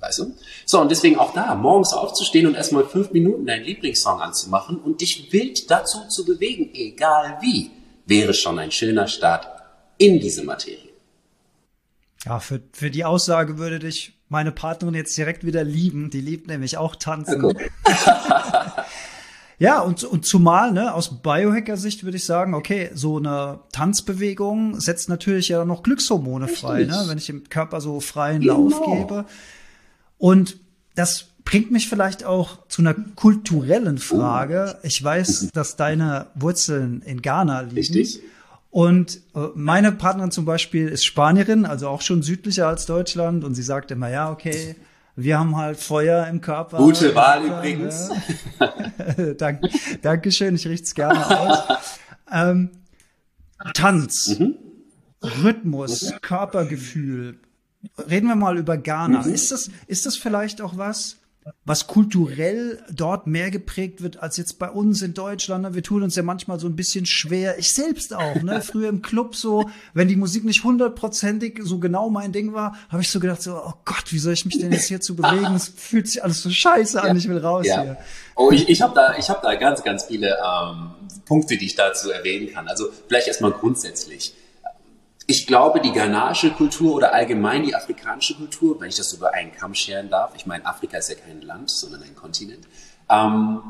Weißt 0.00 0.20
du? 0.20 0.34
So, 0.64 0.80
und 0.80 0.90
deswegen 0.90 1.18
auch 1.18 1.34
da, 1.34 1.54
morgens 1.54 1.92
aufzustehen 1.92 2.46
und 2.46 2.54
erstmal 2.54 2.86
fünf 2.86 3.12
Minuten 3.12 3.44
deinen 3.44 3.64
Lieblingssong 3.64 4.22
anzumachen 4.22 4.78
und 4.78 5.02
dich 5.02 5.30
wild 5.30 5.70
dazu 5.70 6.08
zu 6.08 6.24
bewegen, 6.24 6.70
egal 6.72 7.36
wie, 7.42 7.70
wäre 8.06 8.32
schon 8.32 8.58
ein 8.58 8.70
schöner 8.72 9.06
Start 9.06 9.46
in 9.98 10.18
diese 10.18 10.42
Materie. 10.42 10.88
Ja, 12.24 12.40
für, 12.40 12.62
für 12.72 12.90
die 12.90 13.04
Aussage 13.04 13.58
würde 13.58 13.78
dich 13.78 14.14
meine 14.30 14.52
Partnerin 14.52 14.94
jetzt 14.94 15.16
direkt 15.18 15.44
wieder 15.44 15.64
lieben. 15.64 16.08
Die 16.08 16.20
liebt 16.22 16.46
nämlich 16.46 16.78
auch 16.78 16.96
tanzen. 16.96 17.54
Ja, 17.86 18.86
Ja, 19.60 19.80
und, 19.80 20.04
und 20.04 20.24
zumal, 20.24 20.72
ne, 20.72 20.94
aus 20.94 21.20
Biohacker-Sicht 21.20 22.02
würde 22.02 22.16
ich 22.16 22.24
sagen, 22.24 22.54
okay, 22.54 22.90
so 22.94 23.18
eine 23.18 23.60
Tanzbewegung 23.72 24.80
setzt 24.80 25.10
natürlich 25.10 25.50
ja 25.50 25.66
noch 25.66 25.82
Glückshormone 25.82 26.48
frei, 26.48 26.84
ne, 26.84 27.04
wenn 27.06 27.18
ich 27.18 27.26
dem 27.26 27.46
Körper 27.50 27.82
so 27.82 28.00
freien 28.00 28.40
genau. 28.40 28.70
Lauf 28.70 28.82
gebe. 28.86 29.26
Und 30.16 30.56
das 30.94 31.26
bringt 31.44 31.70
mich 31.72 31.90
vielleicht 31.90 32.24
auch 32.24 32.66
zu 32.68 32.80
einer 32.80 32.94
kulturellen 32.94 33.98
Frage. 33.98 34.76
Oh. 34.76 34.86
Ich 34.86 35.04
weiß, 35.04 35.42
mhm. 35.42 35.48
dass 35.52 35.76
deine 35.76 36.28
Wurzeln 36.34 37.02
in 37.02 37.20
Ghana 37.20 37.60
liegen. 37.60 37.76
Richtig. 37.76 38.20
Und 38.70 39.20
äh, 39.34 39.48
meine 39.54 39.92
Partnerin 39.92 40.30
zum 40.30 40.46
Beispiel 40.46 40.88
ist 40.88 41.04
Spanierin, 41.04 41.66
also 41.66 41.88
auch 41.88 42.00
schon 42.00 42.22
südlicher 42.22 42.66
als 42.66 42.86
Deutschland. 42.86 43.44
Und 43.44 43.54
sie 43.54 43.62
sagt 43.62 43.90
immer, 43.90 44.08
ja, 44.08 44.30
okay, 44.30 44.74
Wir 45.16 45.38
haben 45.38 45.56
halt 45.56 45.78
Feuer 45.78 46.26
im 46.26 46.40
Körper. 46.40 46.78
Gute 46.78 47.14
Wahl 47.14 47.44
übrigens. 47.44 48.10
Ne? 48.58 49.34
Dank, 49.38 49.62
Dankeschön, 50.02 50.54
ich 50.54 50.66
richte 50.66 50.84
es 50.84 50.94
gerne 50.94 51.40
aus. 51.40 51.58
ähm, 52.30 52.70
Tanz, 53.74 54.38
mhm. 54.38 54.56
Rhythmus, 55.22 56.14
Körpergefühl. 56.22 57.38
Reden 58.08 58.28
wir 58.28 58.36
mal 58.36 58.58
über 58.58 58.76
Ghana. 58.76 59.22
Mhm. 59.22 59.32
Ist 59.32 59.52
das, 59.52 59.70
ist 59.86 60.06
das 60.06 60.16
vielleicht 60.16 60.60
auch 60.60 60.76
was, 60.76 61.19
was 61.64 61.86
kulturell 61.86 62.82
dort 62.90 63.26
mehr 63.26 63.50
geprägt 63.50 64.02
wird 64.02 64.22
als 64.22 64.36
jetzt 64.36 64.58
bei 64.58 64.68
uns 64.68 65.02
in 65.02 65.14
Deutschland. 65.14 65.62
Ne? 65.62 65.74
Wir 65.74 65.82
tun 65.82 66.02
uns 66.02 66.16
ja 66.16 66.22
manchmal 66.22 66.60
so 66.60 66.66
ein 66.66 66.76
bisschen 66.76 67.06
schwer. 67.06 67.58
Ich 67.58 67.72
selbst 67.72 68.14
auch. 68.14 68.42
Ne? 68.42 68.60
Früher 68.62 68.88
im 68.88 69.02
Club 69.02 69.34
so, 69.34 69.70
wenn 69.94 70.08
die 70.08 70.16
Musik 70.16 70.44
nicht 70.44 70.64
hundertprozentig 70.64 71.60
so 71.62 71.78
genau 71.78 72.10
mein 72.10 72.32
Ding 72.32 72.52
war, 72.52 72.76
habe 72.88 73.02
ich 73.02 73.08
so 73.08 73.20
gedacht 73.20 73.42
so, 73.42 73.54
oh 73.56 73.74
Gott, 73.84 74.04
wie 74.12 74.18
soll 74.18 74.34
ich 74.34 74.44
mich 74.44 74.58
denn 74.58 74.72
jetzt 74.72 74.88
hier 74.88 75.00
zu 75.00 75.16
bewegen? 75.16 75.54
Es 75.54 75.68
fühlt 75.76 76.08
sich 76.08 76.22
alles 76.22 76.42
so 76.42 76.50
scheiße 76.50 77.00
an. 77.00 77.08
Ja. 77.08 77.14
Ich 77.14 77.28
will 77.28 77.38
raus 77.38 77.66
ja. 77.66 77.82
hier. 77.82 77.96
Oh, 78.36 78.50
ich, 78.50 78.68
ich 78.68 78.82
habe 78.82 78.94
da, 78.94 79.16
ich 79.16 79.30
habe 79.30 79.40
da 79.42 79.54
ganz, 79.54 79.82
ganz 79.82 80.04
viele 80.04 80.36
ähm, 80.44 80.90
Punkte, 81.24 81.56
die 81.56 81.66
ich 81.66 81.74
dazu 81.74 82.10
erwähnen 82.10 82.52
kann. 82.52 82.68
Also 82.68 82.88
vielleicht 83.06 83.28
erstmal 83.28 83.52
grundsätzlich 83.52 84.34
ich 85.30 85.46
glaube, 85.46 85.80
die 85.80 85.92
ghanaische 85.92 86.50
Kultur 86.50 86.96
oder 86.96 87.14
allgemein 87.14 87.62
die 87.62 87.76
afrikanische 87.76 88.34
Kultur, 88.34 88.80
wenn 88.80 88.88
ich 88.88 88.96
das 88.96 89.12
über 89.12 89.32
einen 89.32 89.52
Kamm 89.52 89.74
scheren 89.74 90.10
darf, 90.10 90.32
ich 90.34 90.44
meine, 90.44 90.66
Afrika 90.66 90.98
ist 90.98 91.08
ja 91.08 91.14
kein 91.14 91.40
Land, 91.42 91.70
sondern 91.70 92.02
ein 92.02 92.16
Kontinent. 92.16 92.66
Ähm, 93.08 93.62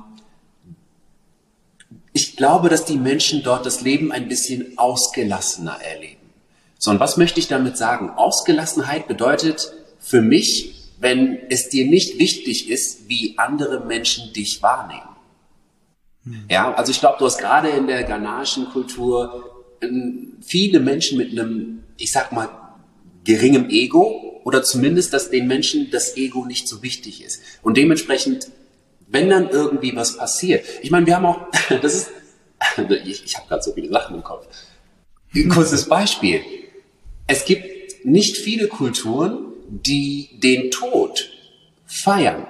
ich 2.14 2.34
glaube, 2.38 2.70
dass 2.70 2.86
die 2.86 2.96
Menschen 2.96 3.42
dort 3.42 3.66
das 3.66 3.82
Leben 3.82 4.10
ein 4.10 4.26
bisschen 4.26 4.78
ausgelassener 4.78 5.76
erleben. 5.82 6.30
So, 6.78 6.92
und 6.92 6.98
was 6.98 7.18
möchte 7.18 7.40
ich 7.40 7.48
damit 7.48 7.76
sagen? 7.76 8.08
Ausgelassenheit 8.08 9.06
bedeutet 9.06 9.70
für 9.98 10.22
mich, 10.22 10.94
wenn 10.98 11.40
es 11.50 11.68
dir 11.68 11.86
nicht 11.86 12.18
wichtig 12.18 12.70
ist, 12.70 13.06
wie 13.06 13.34
andere 13.36 13.84
Menschen 13.84 14.32
dich 14.32 14.62
wahrnehmen. 14.62 15.14
Hm. 16.24 16.46
Ja, 16.48 16.72
also 16.72 16.90
ich 16.90 17.00
glaube, 17.00 17.18
du 17.18 17.26
hast 17.26 17.36
gerade 17.36 17.68
in 17.68 17.86
der 17.86 18.04
ghanaischen 18.04 18.70
Kultur 18.70 19.49
viele 20.40 20.80
Menschen 20.80 21.18
mit 21.18 21.32
einem, 21.32 21.84
ich 21.96 22.12
sag 22.12 22.32
mal, 22.32 22.48
geringem 23.24 23.68
Ego 23.70 24.40
oder 24.44 24.62
zumindest, 24.62 25.12
dass 25.12 25.30
den 25.30 25.46
Menschen 25.46 25.90
das 25.90 26.16
Ego 26.16 26.44
nicht 26.46 26.68
so 26.68 26.82
wichtig 26.82 27.24
ist. 27.24 27.42
Und 27.62 27.76
dementsprechend, 27.76 28.48
wenn 29.08 29.28
dann 29.28 29.48
irgendwie 29.50 29.94
was 29.94 30.16
passiert, 30.16 30.64
ich 30.82 30.90
meine, 30.90 31.06
wir 31.06 31.16
haben 31.16 31.26
auch, 31.26 31.46
das 31.82 31.94
ist, 31.94 32.10
ich, 33.04 33.24
ich 33.24 33.36
habe 33.36 33.48
gerade 33.48 33.62
so 33.62 33.72
viele 33.72 33.88
Sachen 33.88 34.16
im 34.16 34.22
Kopf. 34.22 34.46
Ein 35.34 35.48
kurzes 35.48 35.88
Beispiel. 35.88 36.40
Es 37.26 37.44
gibt 37.44 38.04
nicht 38.04 38.36
viele 38.36 38.66
Kulturen, 38.66 39.52
die 39.68 40.30
den 40.42 40.70
Tod 40.70 41.30
feiern. 41.86 42.46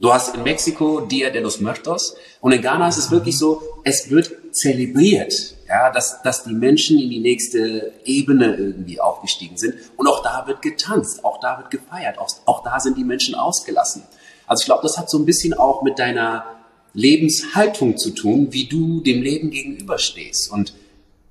Du 0.00 0.12
hast 0.12 0.34
in 0.34 0.42
Mexiko 0.42 1.00
Dia 1.00 1.30
de 1.30 1.40
los 1.40 1.60
Muertos 1.60 2.16
und 2.40 2.52
in 2.52 2.60
Ghana 2.60 2.88
ist 2.88 2.98
es 2.98 3.10
wirklich 3.10 3.38
so, 3.38 3.62
es 3.84 4.10
wird 4.10 4.32
zelebriert 4.52 5.55
ja, 5.68 5.90
dass, 5.90 6.22
dass 6.22 6.44
die 6.44 6.54
Menschen 6.54 6.98
in 6.98 7.10
die 7.10 7.18
nächste 7.18 7.92
Ebene 8.04 8.54
irgendwie 8.54 9.00
aufgestiegen 9.00 9.56
sind. 9.56 9.74
Und 9.96 10.06
auch 10.06 10.22
da 10.22 10.46
wird 10.46 10.62
getanzt, 10.62 11.24
auch 11.24 11.40
da 11.40 11.58
wird 11.58 11.70
gefeiert, 11.70 12.18
auch, 12.18 12.28
auch 12.44 12.62
da 12.62 12.78
sind 12.80 12.96
die 12.96 13.04
Menschen 13.04 13.34
ausgelassen. 13.34 14.02
Also 14.46 14.62
ich 14.62 14.66
glaube, 14.66 14.82
das 14.82 14.96
hat 14.96 15.10
so 15.10 15.18
ein 15.18 15.26
bisschen 15.26 15.54
auch 15.54 15.82
mit 15.82 15.98
deiner 15.98 16.44
Lebenshaltung 16.92 17.96
zu 17.96 18.10
tun, 18.10 18.48
wie 18.52 18.66
du 18.66 19.00
dem 19.00 19.22
Leben 19.22 19.50
gegenüberstehst. 19.50 20.50
Und 20.50 20.74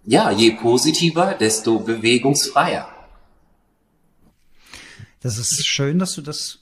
ja, 0.05 0.29
je 0.31 0.51
positiver, 0.51 1.33
desto 1.33 1.79
bewegungsfreier. 1.79 2.87
Das 5.21 5.39
ist 5.39 5.65
schön, 5.65 5.97
dass 5.97 6.13
du 6.13 6.21
das 6.21 6.59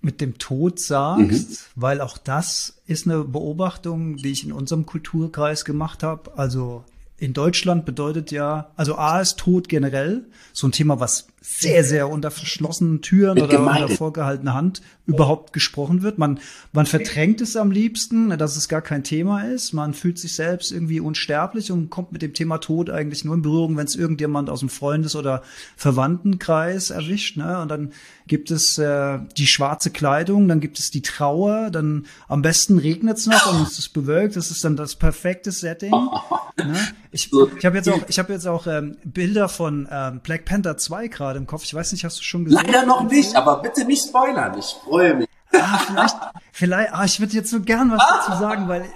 mit 0.00 0.20
dem 0.20 0.38
Tod 0.38 0.80
sagst, 0.80 1.50
mhm. 1.50 1.56
weil 1.76 2.00
auch 2.00 2.18
das 2.18 2.82
ist 2.86 3.06
eine 3.06 3.22
Beobachtung, 3.22 4.16
die 4.16 4.32
ich 4.32 4.42
in 4.42 4.52
unserem 4.52 4.84
Kulturkreis 4.84 5.64
gemacht 5.64 6.02
habe. 6.02 6.36
Also 6.36 6.84
in 7.22 7.34
Deutschland 7.34 7.84
bedeutet 7.84 8.32
ja, 8.32 8.72
also 8.74 8.96
A 8.96 9.20
ist 9.20 9.38
Tod 9.38 9.68
generell, 9.68 10.24
so 10.52 10.66
ein 10.66 10.72
Thema, 10.72 10.98
was 10.98 11.28
sehr, 11.44 11.82
sehr 11.82 12.08
unter 12.08 12.30
verschlossenen 12.30 13.02
Türen 13.02 13.42
oder 13.42 13.58
unter 13.60 13.88
vorgehaltener 13.88 14.54
Hand 14.54 14.80
überhaupt 15.06 15.52
gesprochen 15.52 16.02
wird. 16.02 16.16
Man, 16.16 16.38
man 16.72 16.86
verdrängt 16.86 17.40
es 17.40 17.56
am 17.56 17.72
liebsten, 17.72 18.30
dass 18.38 18.56
es 18.56 18.68
gar 18.68 18.80
kein 18.80 19.02
Thema 19.02 19.42
ist. 19.42 19.72
Man 19.72 19.92
fühlt 19.92 20.20
sich 20.20 20.36
selbst 20.36 20.70
irgendwie 20.70 21.00
unsterblich 21.00 21.72
und 21.72 21.90
kommt 21.90 22.12
mit 22.12 22.22
dem 22.22 22.32
Thema 22.32 22.58
Tod 22.58 22.90
eigentlich 22.90 23.24
nur 23.24 23.34
in 23.34 23.42
Berührung, 23.42 23.76
wenn 23.76 23.86
es 23.86 23.96
irgendjemand 23.96 24.48
aus 24.48 24.60
dem 24.60 24.68
Freundes- 24.68 25.16
oder 25.16 25.42
Verwandtenkreis 25.76 26.90
erwischt. 26.90 27.36
Ne? 27.36 27.60
Und 27.60 27.68
dann 27.68 27.92
gibt 28.28 28.52
es 28.52 28.78
äh, 28.78 29.18
die 29.36 29.48
schwarze 29.48 29.90
Kleidung, 29.90 30.46
dann 30.46 30.60
gibt 30.60 30.78
es 30.78 30.92
die 30.92 31.02
Trauer, 31.02 31.70
dann 31.70 32.06
am 32.28 32.40
besten 32.40 32.78
regnet 32.78 33.18
es 33.18 33.26
noch 33.26 33.52
und 33.52 33.66
es 33.66 33.80
ist 33.80 33.88
bewölkt. 33.88 34.36
Das 34.36 34.52
ist 34.52 34.64
dann 34.64 34.76
das 34.76 34.94
perfekte 34.94 35.50
Setting. 35.50 35.90
ne? 36.56 36.78
Ich, 37.10 37.30
ich 37.58 37.66
habe 37.66 37.76
jetzt 37.76 37.88
auch, 37.88 38.00
ich 38.08 38.18
habe 38.18 38.32
jetzt 38.32 38.46
auch 38.46 38.66
ähm, 38.68 38.96
Bilder 39.04 39.48
von 39.48 39.88
ähm, 39.90 40.20
Black 40.22 40.44
Panther 40.44 40.76
2 40.76 41.08
gerade 41.08 41.31
im 41.36 41.46
Kopf. 41.46 41.64
Ich 41.64 41.74
weiß 41.74 41.92
nicht, 41.92 42.04
hast 42.04 42.18
du 42.18 42.22
schon 42.24 42.44
gesehen? 42.44 42.62
Leider 42.64 42.86
noch 42.86 43.08
nicht, 43.08 43.34
aber 43.36 43.62
bitte 43.62 43.84
nicht 43.84 44.06
spoilern. 44.06 44.58
Ich 44.58 44.76
freue 44.84 45.14
mich. 45.14 45.28
Ah, 45.54 45.78
vielleicht, 45.86 46.16
vielleicht, 46.52 46.94
ah, 46.94 47.04
ich 47.04 47.20
würde 47.20 47.34
jetzt 47.34 47.50
so 47.50 47.60
gern 47.60 47.90
was 47.90 48.00
ah. 48.00 48.24
dazu 48.26 48.40
sagen, 48.40 48.68
weil 48.68 48.86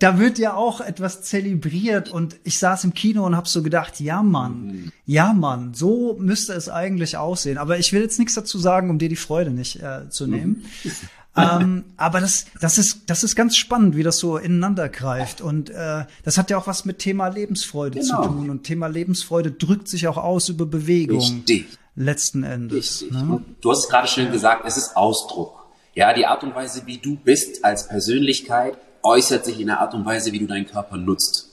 da 0.00 0.18
wird 0.18 0.38
ja 0.38 0.54
auch 0.54 0.80
etwas 0.80 1.22
zelebriert 1.22 2.08
und 2.08 2.36
ich 2.42 2.58
saß 2.58 2.84
im 2.84 2.94
Kino 2.94 3.24
und 3.26 3.36
habe 3.36 3.48
so 3.48 3.62
gedacht, 3.62 4.00
ja 4.00 4.22
Mann, 4.22 4.66
mhm. 4.66 4.92
ja 5.04 5.34
Mann, 5.34 5.74
so 5.74 6.16
müsste 6.18 6.54
es 6.54 6.68
eigentlich 6.68 7.18
aussehen. 7.18 7.58
Aber 7.58 7.78
ich 7.78 7.92
will 7.92 8.00
jetzt 8.00 8.18
nichts 8.18 8.34
dazu 8.34 8.58
sagen, 8.58 8.88
um 8.88 8.98
dir 8.98 9.10
die 9.10 9.16
Freude 9.16 9.50
nicht 9.50 9.82
äh, 9.82 10.08
zu 10.08 10.26
nehmen. 10.26 10.64
Mhm. 10.82 10.90
ähm, 11.36 11.84
aber 11.98 12.20
das, 12.20 12.46
das 12.60 12.78
ist, 12.78 13.10
das 13.10 13.22
ist 13.24 13.36
ganz 13.36 13.56
spannend, 13.56 13.94
wie 13.94 14.02
das 14.02 14.18
so 14.18 14.38
ineinander 14.38 14.88
greift. 14.88 15.42
Und 15.42 15.68
äh, 15.68 16.06
das 16.24 16.38
hat 16.38 16.48
ja 16.48 16.56
auch 16.56 16.66
was 16.66 16.86
mit 16.86 16.98
Thema 16.98 17.28
Lebensfreude 17.28 18.00
genau. 18.00 18.22
zu 18.22 18.28
tun. 18.28 18.48
Und 18.48 18.64
Thema 18.64 18.86
Lebensfreude 18.86 19.50
drückt 19.50 19.86
sich 19.86 20.08
auch 20.08 20.16
aus 20.16 20.48
über 20.48 20.64
Bewegung. 20.64 21.18
Richtig. 21.18 21.78
Letzten 22.00 22.44
Endes. 22.44 23.02
Richtig. 23.02 23.12
Ne? 23.12 23.44
Du 23.60 23.70
hast 23.70 23.84
es 23.84 23.88
gerade 23.90 24.08
schön 24.08 24.32
gesagt, 24.32 24.64
es 24.66 24.78
ist 24.78 24.96
Ausdruck. 24.96 25.66
Ja, 25.94 26.14
die 26.14 26.24
Art 26.24 26.42
und 26.42 26.54
Weise, 26.54 26.86
wie 26.86 26.96
du 26.96 27.16
bist 27.16 27.62
als 27.62 27.88
Persönlichkeit, 27.88 28.78
äußert 29.02 29.44
sich 29.44 29.60
in 29.60 29.66
der 29.66 29.80
Art 29.80 29.92
und 29.92 30.06
Weise, 30.06 30.32
wie 30.32 30.38
du 30.38 30.46
deinen 30.46 30.66
Körper 30.66 30.96
nutzt. 30.96 31.48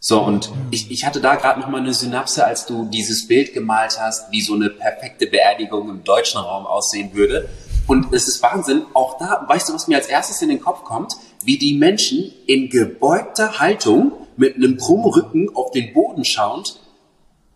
So, 0.00 0.22
und 0.22 0.50
ich, 0.70 0.90
ich 0.90 1.04
hatte 1.04 1.20
da 1.20 1.34
gerade 1.34 1.60
noch 1.60 1.68
mal 1.68 1.82
eine 1.82 1.92
Synapse, 1.92 2.46
als 2.46 2.64
du 2.64 2.86
dieses 2.86 3.28
Bild 3.28 3.52
gemalt 3.52 4.00
hast, 4.00 4.32
wie 4.32 4.40
so 4.40 4.54
eine 4.54 4.70
perfekte 4.70 5.26
Beerdigung 5.26 5.90
im 5.90 6.02
deutschen 6.02 6.40
Raum 6.40 6.66
aussehen 6.66 7.12
würde. 7.12 7.46
Und 7.86 8.14
es 8.14 8.28
ist 8.28 8.42
Wahnsinn, 8.42 8.86
auch 8.94 9.18
da, 9.18 9.44
weißt 9.46 9.68
du, 9.68 9.74
was 9.74 9.86
mir 9.86 9.96
als 9.96 10.06
erstes 10.06 10.40
in 10.40 10.48
den 10.48 10.62
Kopf 10.62 10.82
kommt? 10.82 11.14
Wie 11.44 11.58
die 11.58 11.74
Menschen 11.74 12.32
in 12.46 12.70
gebeugter 12.70 13.58
Haltung 13.58 14.12
mit 14.38 14.56
einem 14.56 14.78
krummen 14.78 15.12
Rücken 15.12 15.54
auf 15.54 15.72
den 15.72 15.92
Boden 15.92 16.24
schauend 16.24 16.80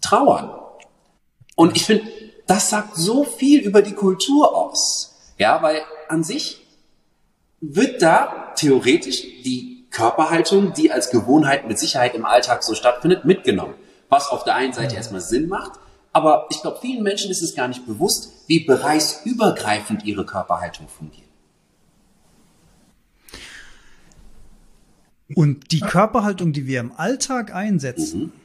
trauern. 0.03 0.60
Und 1.61 1.77
ich 1.77 1.85
finde, 1.85 2.05
das 2.47 2.71
sagt 2.71 2.97
so 2.97 3.23
viel 3.23 3.61
über 3.61 3.83
die 3.83 3.93
Kultur 3.93 4.57
aus. 4.57 5.15
Ja, 5.37 5.63
weil 5.63 5.83
an 6.09 6.25
sich 6.25 6.67
wird 7.61 8.01
da 8.01 8.55
theoretisch 8.57 9.21
die 9.45 9.85
Körperhaltung, 9.91 10.73
die 10.73 10.91
als 10.91 11.11
Gewohnheit 11.11 11.69
mit 11.69 11.79
Sicherheit 11.79 12.15
im 12.15 12.25
Alltag 12.25 12.63
so 12.63 12.75
stattfindet, 12.75 13.27
mitgenommen. 13.27 13.75
Was 14.09 14.29
auf 14.29 14.43
der 14.45 14.55
einen 14.55 14.73
Seite 14.73 14.97
erstmal 14.97 15.21
Sinn 15.21 15.49
macht, 15.49 15.73
aber 16.15 16.47
ich 16.49 16.63
glaube, 16.63 16.79
vielen 16.81 17.03
Menschen 17.03 17.31
ist 17.31 17.43
es 17.43 17.55
gar 17.55 17.69
nicht 17.69 17.85
bewusst, 17.85 18.33
wie 18.47 18.61
bereichsübergreifend 18.61 20.07
ihre 20.07 20.25
Körperhaltung 20.25 20.89
fungiert. 20.89 21.29
Und 25.35 25.73
die 25.73 25.81
Körperhaltung, 25.81 26.55
die 26.55 26.67
wir 26.67 26.81
im 26.81 26.93
Alltag 26.93 27.55
einsetzen, 27.55 28.21
mhm. 28.21 28.40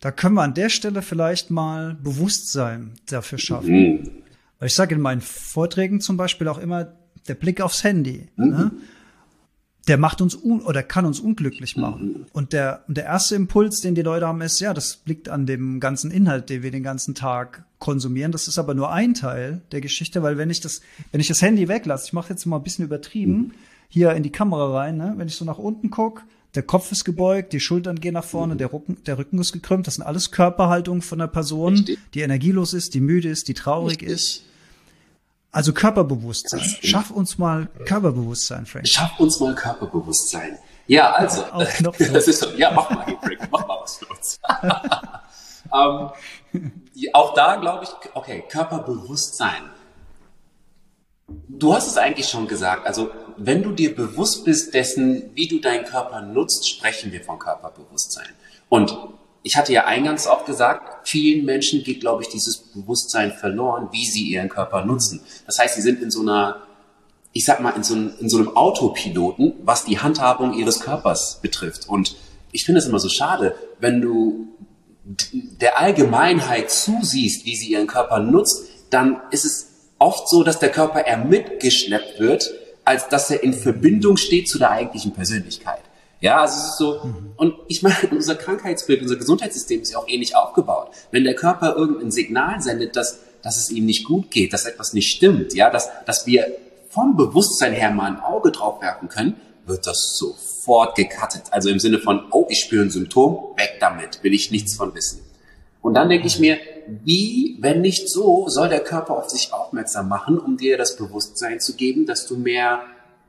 Da 0.00 0.10
können 0.10 0.34
wir 0.34 0.42
an 0.42 0.54
der 0.54 0.70
Stelle 0.70 1.02
vielleicht 1.02 1.50
mal 1.50 1.94
Bewusstsein 1.94 2.92
dafür 3.06 3.38
schaffen. 3.38 3.72
Mhm. 3.72 4.10
Weil 4.58 4.66
ich 4.68 4.74
sage 4.74 4.94
in 4.94 5.00
meinen 5.00 5.20
Vorträgen 5.20 6.00
zum 6.00 6.16
Beispiel 6.16 6.48
auch 6.48 6.58
immer, 6.58 6.92
der 7.28 7.34
Blick 7.34 7.60
aufs 7.60 7.84
Handy, 7.84 8.28
mhm. 8.36 8.48
ne? 8.48 8.70
der 9.88 9.98
macht 9.98 10.20
uns 10.20 10.34
un 10.34 10.60
oder 10.60 10.82
kann 10.82 11.04
uns 11.04 11.20
unglücklich 11.20 11.76
machen. 11.76 12.06
Mhm. 12.06 12.26
Und 12.32 12.52
der, 12.52 12.84
der 12.88 13.04
erste 13.04 13.34
Impuls, 13.34 13.80
den 13.80 13.94
die 13.94 14.02
Leute 14.02 14.26
haben, 14.26 14.40
ist, 14.40 14.60
ja, 14.60 14.72
das 14.72 15.02
liegt 15.04 15.28
an 15.28 15.46
dem 15.46 15.80
ganzen 15.80 16.10
Inhalt, 16.10 16.48
den 16.48 16.62
wir 16.62 16.70
den 16.70 16.82
ganzen 16.82 17.14
Tag 17.14 17.64
konsumieren. 17.78 18.32
Das 18.32 18.48
ist 18.48 18.58
aber 18.58 18.74
nur 18.74 18.92
ein 18.92 19.14
Teil 19.14 19.62
der 19.72 19.80
Geschichte, 19.80 20.22
weil 20.22 20.38
wenn 20.38 20.50
ich 20.50 20.60
das, 20.60 20.80
wenn 21.12 21.20
ich 21.20 21.28
das 21.28 21.42
Handy 21.42 21.68
weglasse, 21.68 22.06
ich 22.06 22.12
mache 22.12 22.30
jetzt 22.30 22.46
mal 22.46 22.56
ein 22.56 22.62
bisschen 22.62 22.84
übertrieben, 22.84 23.32
mhm. 23.32 23.52
hier 23.88 24.12
in 24.12 24.22
die 24.22 24.32
Kamera 24.32 24.78
rein, 24.78 24.96
ne? 24.96 25.14
wenn 25.16 25.28
ich 25.28 25.36
so 25.36 25.44
nach 25.44 25.58
unten 25.58 25.90
gucke, 25.90 26.22
der 26.54 26.62
Kopf 26.62 26.90
ist 26.90 27.04
gebeugt, 27.04 27.52
die 27.52 27.60
Schultern 27.60 28.00
gehen 28.00 28.14
nach 28.14 28.24
vorne, 28.24 28.54
mhm. 28.54 28.58
der, 28.58 28.72
Rücken, 28.72 29.02
der 29.04 29.18
Rücken 29.18 29.38
ist 29.38 29.52
gekrümmt. 29.52 29.86
Das 29.86 29.94
sind 29.94 30.04
alles 30.04 30.30
Körperhaltungen 30.30 31.02
von 31.02 31.18
der 31.18 31.28
Person, 31.28 31.74
Richtig. 31.74 31.98
die 32.14 32.22
energielos 32.22 32.72
ist, 32.72 32.94
die 32.94 33.00
müde 33.00 33.28
ist, 33.28 33.48
die 33.48 33.54
traurig 33.54 34.00
Richtig. 34.00 34.08
ist. 34.08 34.42
Also 35.52 35.72
Körperbewusstsein. 35.72 36.60
Schaff 36.60 37.10
uns 37.10 37.38
mal 37.38 37.68
Körperbewusstsein, 37.84 38.66
Frank. 38.66 38.86
Schaff 38.86 39.18
uns 39.18 39.40
mal 39.40 39.54
Körperbewusstsein. 39.54 40.58
Ja, 40.86 41.12
also. 41.12 41.44
das 42.12 42.28
ist, 42.28 42.48
ja, 42.56 42.72
mach 42.72 42.90
mal 42.90 43.04
hier, 43.06 43.18
Frank. 43.20 43.48
Mach 43.50 43.66
mal 43.66 43.78
was 43.82 43.96
für 43.96 44.06
uns. 44.06 44.40
ähm, 46.54 46.72
auch 47.12 47.34
da 47.34 47.56
glaube 47.56 47.84
ich, 47.84 47.90
okay, 48.14 48.44
Körperbewusstsein. 48.48 49.70
Du 51.48 51.74
hast 51.74 51.86
es 51.86 51.96
eigentlich 51.96 52.28
schon 52.28 52.48
gesagt. 52.48 52.86
Also, 52.86 53.10
wenn 53.36 53.62
du 53.62 53.72
dir 53.72 53.94
bewusst 53.94 54.44
bist 54.44 54.74
dessen, 54.74 55.30
wie 55.34 55.48
du 55.48 55.60
deinen 55.60 55.84
Körper 55.84 56.20
nutzt, 56.20 56.68
sprechen 56.68 57.12
wir 57.12 57.22
von 57.22 57.38
Körperbewusstsein. 57.38 58.28
Und 58.68 58.96
ich 59.42 59.56
hatte 59.56 59.72
ja 59.72 59.86
eingangs 59.86 60.26
auch 60.26 60.44
gesagt, 60.44 61.08
vielen 61.08 61.44
Menschen 61.44 61.82
geht, 61.82 62.00
glaube 62.00 62.22
ich, 62.22 62.28
dieses 62.28 62.58
Bewusstsein 62.58 63.32
verloren, 63.32 63.88
wie 63.92 64.04
sie 64.04 64.24
ihren 64.24 64.48
Körper 64.48 64.84
nutzen. 64.84 65.22
Das 65.46 65.58
heißt, 65.58 65.74
sie 65.74 65.80
sind 65.80 66.02
in 66.02 66.10
so 66.10 66.20
einer, 66.20 66.62
ich 67.32 67.44
sag 67.44 67.60
mal, 67.60 67.70
in 67.70 67.82
so 67.82 67.94
einem, 67.94 68.12
in 68.20 68.28
so 68.28 68.36
einem 68.36 68.54
Autopiloten, 68.56 69.54
was 69.62 69.84
die 69.84 69.98
Handhabung 69.98 70.52
ihres 70.54 70.80
Körpers 70.80 71.40
betrifft. 71.40 71.88
Und 71.88 72.16
ich 72.52 72.64
finde 72.64 72.80
es 72.80 72.86
immer 72.86 72.98
so 72.98 73.08
schade, 73.08 73.54
wenn 73.78 74.00
du 74.00 74.48
der 75.32 75.78
Allgemeinheit 75.78 76.70
zusiehst, 76.70 77.46
wie 77.46 77.56
sie 77.56 77.70
ihren 77.70 77.86
Körper 77.86 78.18
nutzt, 78.18 78.66
dann 78.90 79.22
ist 79.30 79.44
es 79.44 79.69
oft 80.00 80.28
so, 80.28 80.42
dass 80.42 80.58
der 80.58 80.70
Körper 80.70 81.06
eher 81.06 81.18
mitgeschleppt 81.18 82.18
wird, 82.18 82.50
als 82.84 83.08
dass 83.08 83.30
er 83.30 83.44
in 83.44 83.52
Verbindung 83.52 84.16
steht 84.16 84.48
zu 84.48 84.58
der 84.58 84.72
eigentlichen 84.72 85.12
Persönlichkeit. 85.12 85.82
Ja, 86.20 86.40
also 86.40 86.58
es 86.58 86.64
ist 86.70 86.78
so, 86.78 87.04
mhm. 87.04 87.32
und 87.36 87.54
ich 87.68 87.82
meine, 87.82 87.96
unser 88.10 88.34
Krankheitsbild, 88.34 89.02
unser 89.02 89.16
Gesundheitssystem 89.16 89.82
ist 89.82 89.92
ja 89.92 89.98
auch 89.98 90.08
ähnlich 90.08 90.34
aufgebaut. 90.34 90.90
Wenn 91.12 91.24
der 91.24 91.34
Körper 91.34 91.76
irgendein 91.76 92.10
Signal 92.10 92.60
sendet, 92.60 92.96
dass, 92.96 93.20
dass 93.42 93.56
es 93.56 93.70
ihm 93.70 93.86
nicht 93.86 94.04
gut 94.04 94.30
geht, 94.30 94.52
dass 94.52 94.64
etwas 94.66 94.92
nicht 94.92 95.14
stimmt, 95.14 95.54
ja, 95.54 95.70
dass, 95.70 95.88
dass 96.06 96.26
wir 96.26 96.46
vom 96.88 97.16
Bewusstsein 97.16 97.72
her 97.72 97.90
mal 97.90 98.10
ein 98.10 98.20
Auge 98.20 98.50
drauf 98.50 98.82
werfen 98.82 99.08
können, 99.08 99.36
wird 99.66 99.86
das 99.86 100.16
sofort 100.16 100.96
gecuttet. 100.96 101.44
Also 101.50 101.68
im 101.68 101.78
Sinne 101.78 101.98
von, 101.98 102.24
oh, 102.32 102.46
ich 102.48 102.60
spüre 102.60 102.84
ein 102.84 102.90
Symptom, 102.90 103.54
weg 103.56 103.76
damit, 103.80 104.22
will 104.22 104.34
ich 104.34 104.50
nichts 104.50 104.74
von 104.74 104.94
wissen. 104.94 105.20
Und 105.82 105.94
dann 105.94 106.08
denke 106.08 106.26
ich 106.26 106.38
mir, 106.38 106.58
wie, 106.86 107.56
wenn 107.60 107.80
nicht 107.80 108.08
so, 108.08 108.48
soll 108.48 108.68
der 108.68 108.84
Körper 108.84 109.16
auf 109.16 109.30
sich 109.30 109.52
aufmerksam 109.52 110.08
machen, 110.08 110.38
um 110.38 110.56
dir 110.56 110.76
das 110.76 110.96
Bewusstsein 110.96 111.60
zu 111.60 111.74
geben, 111.74 112.06
dass 112.06 112.26
du 112.26 112.36
mehr 112.36 112.82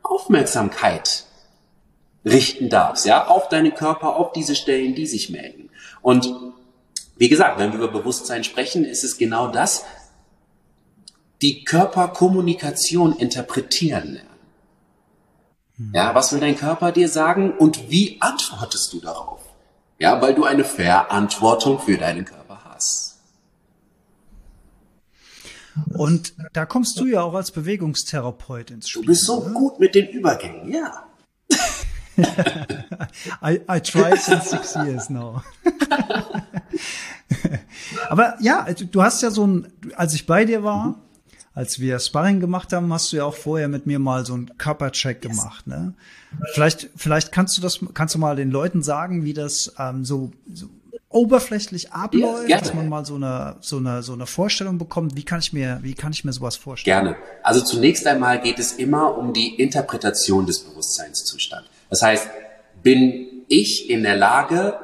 Aufmerksamkeit 0.03 1.25
richten 2.25 2.69
darfst, 2.69 3.05
ja, 3.05 3.27
auf 3.27 3.49
deinen 3.49 3.73
Körper, 3.73 4.15
auf 4.15 4.31
diese 4.33 4.55
Stellen, 4.55 4.95
die 4.95 5.05
sich 5.05 5.29
melden. 5.29 5.69
Und 6.01 6.33
wie 7.17 7.29
gesagt, 7.29 7.59
wenn 7.59 7.71
wir 7.71 7.79
über 7.79 7.99
Bewusstsein 7.99 8.43
sprechen, 8.43 8.83
ist 8.83 9.03
es 9.03 9.17
genau 9.17 9.47
das, 9.47 9.85
die 11.41 11.63
Körperkommunikation 11.63 13.15
interpretieren 13.15 14.13
lernen. 14.13 14.27
Ja, 15.93 16.13
was 16.13 16.31
will 16.31 16.39
dein 16.39 16.57
Körper 16.57 16.91
dir 16.91 17.09
sagen 17.09 17.57
und 17.57 17.89
wie 17.89 18.17
antwortest 18.19 18.93
du 18.93 18.99
darauf? 18.99 19.39
Ja, 19.97 20.21
weil 20.21 20.35
du 20.35 20.43
eine 20.43 20.63
Verantwortung 20.63 21.79
für 21.79 21.97
deinen 21.97 22.25
Körper 22.25 22.40
hast. 22.81 23.19
Und 25.93 26.33
da 26.53 26.65
kommst 26.65 26.99
du 26.99 27.05
ja 27.05 27.21
auch 27.21 27.33
als 27.33 27.51
Bewegungstherapeut 27.51 28.71
ins 28.71 28.89
Spiel. 28.89 29.03
Du 29.03 29.07
bist 29.07 29.25
so 29.25 29.47
ne? 29.47 29.53
gut 29.53 29.79
mit 29.79 29.95
den 29.95 30.09
Übergängen, 30.09 30.73
ja. 30.73 31.05
I, 33.41 33.61
I 33.69 33.79
tried 33.79 34.19
since 34.19 34.49
six 34.49 34.75
years 34.75 35.09
now. 35.09 35.41
Aber 38.09 38.35
ja, 38.41 38.67
du 38.73 39.01
hast 39.01 39.21
ja 39.21 39.31
so 39.31 39.47
ein, 39.47 39.71
als 39.95 40.13
ich 40.13 40.25
bei 40.25 40.43
dir 40.43 40.61
war, 40.63 40.99
als 41.53 41.79
wir 41.79 41.99
Sparring 41.99 42.41
gemacht 42.41 42.73
haben, 42.73 42.91
hast 42.93 43.11
du 43.11 43.17
ja 43.17 43.25
auch 43.25 43.35
vorher 43.35 43.69
mit 43.69 43.85
mir 43.85 43.99
mal 43.99 44.25
so 44.25 44.33
einen 44.33 44.57
Körpercheck 44.57 45.23
yes. 45.23 45.31
gemacht, 45.31 45.67
ne? 45.67 45.93
Vielleicht, 46.53 46.89
vielleicht 46.95 47.31
kannst 47.31 47.57
du 47.57 47.61
das, 47.61 47.79
kannst 47.93 48.15
du 48.15 48.19
mal 48.19 48.35
den 48.35 48.51
Leuten 48.51 48.83
sagen, 48.83 49.23
wie 49.23 49.33
das 49.33 49.73
ähm, 49.77 50.05
so, 50.05 50.31
so 50.53 50.67
oberflächlich 51.11 51.91
abläuft, 51.91 52.49
ja, 52.49 52.59
dass 52.59 52.73
man 52.73 52.87
mal 52.89 53.05
so 53.05 53.15
eine, 53.15 53.55
so 53.61 53.77
eine, 53.77 54.01
so 54.01 54.13
eine 54.13 54.25
Vorstellung 54.25 54.77
bekommt. 54.77 55.15
Wie 55.15 55.23
kann 55.23 55.39
ich 55.39 55.53
mir, 55.53 55.79
wie 55.81 55.93
kann 55.93 56.11
ich 56.11 56.23
mir 56.23 56.33
sowas 56.33 56.55
vorstellen? 56.55 57.03
Gerne. 57.03 57.17
Also 57.43 57.61
zunächst 57.61 58.07
einmal 58.07 58.41
geht 58.41 58.59
es 58.59 58.73
immer 58.73 59.17
um 59.17 59.33
die 59.33 59.55
Interpretation 59.55 60.45
des 60.45 60.59
Bewusstseinszustands. 60.59 61.67
Das 61.89 62.01
heißt, 62.01 62.29
bin 62.81 63.43
ich 63.47 63.89
in 63.89 64.03
der 64.03 64.15
Lage 64.15 64.75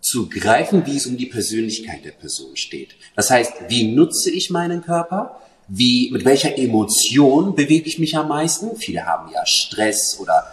zu 0.00 0.28
greifen, 0.28 0.86
wie 0.86 0.96
es 0.96 1.06
um 1.06 1.16
die 1.16 1.26
Persönlichkeit 1.26 2.04
der 2.04 2.12
Person 2.12 2.56
steht. 2.56 2.94
Das 3.16 3.30
heißt, 3.30 3.54
wie 3.68 3.94
nutze 3.94 4.30
ich 4.30 4.50
meinen 4.50 4.82
Körper? 4.82 5.40
Wie, 5.66 6.10
mit 6.12 6.24
welcher 6.26 6.58
Emotion 6.58 7.54
bewege 7.54 7.88
ich 7.88 7.98
mich 7.98 8.16
am 8.16 8.28
meisten? 8.28 8.76
Viele 8.76 9.06
haben 9.06 9.32
ja 9.32 9.44
Stress 9.46 10.18
oder 10.20 10.44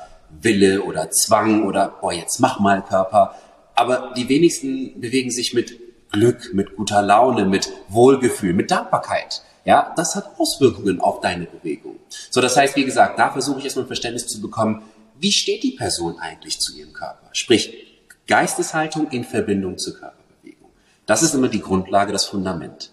Wille 0.42 0.84
oder 0.84 1.12
Zwang 1.12 1.66
oder, 1.66 1.94
boah, 2.00 2.14
jetzt 2.14 2.40
mach 2.40 2.60
mal 2.60 2.82
Körper. 2.82 3.36
Aber 3.76 4.14
die 4.16 4.30
wenigsten 4.30 5.00
bewegen 5.00 5.32
sich 5.32 5.54
mit 5.54 5.80
Glück, 6.12 6.54
mit 6.54 6.76
guter 6.76 7.02
Laune, 7.02 7.46
mit 7.46 7.70
Wohlgefühl, 7.90 8.54
mit 8.54 8.70
Dankbarkeit. 8.70 9.42
Ja, 9.64 9.94
das 9.96 10.16
hat 10.16 10.40
Auswirkungen 10.40 11.00
auf 11.00 11.22
deine 11.22 11.46
Bewegung. 11.46 11.98
So, 12.30 12.42
das 12.42 12.58
heißt, 12.58 12.76
wie 12.76 12.86
gesagt, 12.86 13.20
da 13.20 13.32
versuche 13.32 13.60
ich 13.60 13.66
erstmal 13.66 13.86
ein 13.86 13.88
Verständnis 13.88 14.28
zu 14.28 14.42
bekommen, 14.42 14.82
wie 15.20 15.32
steht 15.32 15.64
die 15.64 15.72
Person 15.72 16.18
eigentlich 16.20 16.60
zu 16.60 16.76
ihrem 16.76 16.94
Körper? 16.94 17.30
Sprich, 17.32 18.02
Geisteshaltung 18.28 19.10
in 19.12 19.24
Verbindung 19.24 19.78
zur 19.78 19.94
Körperbewegung. 19.94 20.72
Das 21.06 21.22
ist 21.22 21.36
immer 21.36 21.48
die 21.48 21.62
Grundlage, 21.62 22.12
das 22.12 22.26
Fundament. 22.26 22.92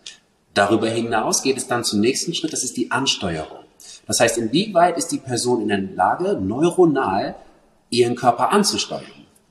Darüber 0.52 0.88
hinaus 0.88 1.42
geht 1.42 1.56
es 1.56 1.66
dann 1.66 1.84
zum 1.84 2.00
nächsten 2.00 2.34
Schritt, 2.34 2.52
das 2.52 2.64
ist 2.64 2.76
die 2.76 2.90
Ansteuerung. 2.90 3.64
Das 4.06 4.20
heißt, 4.20 4.38
inwieweit 4.38 4.98
ist 4.98 5.12
die 5.12 5.18
Person 5.18 5.62
in 5.62 5.68
der 5.68 5.80
Lage, 5.80 6.38
neuronal 6.40 7.36
ihren 7.90 8.16
Körper 8.16 8.52
anzusteuern? 8.52 9.04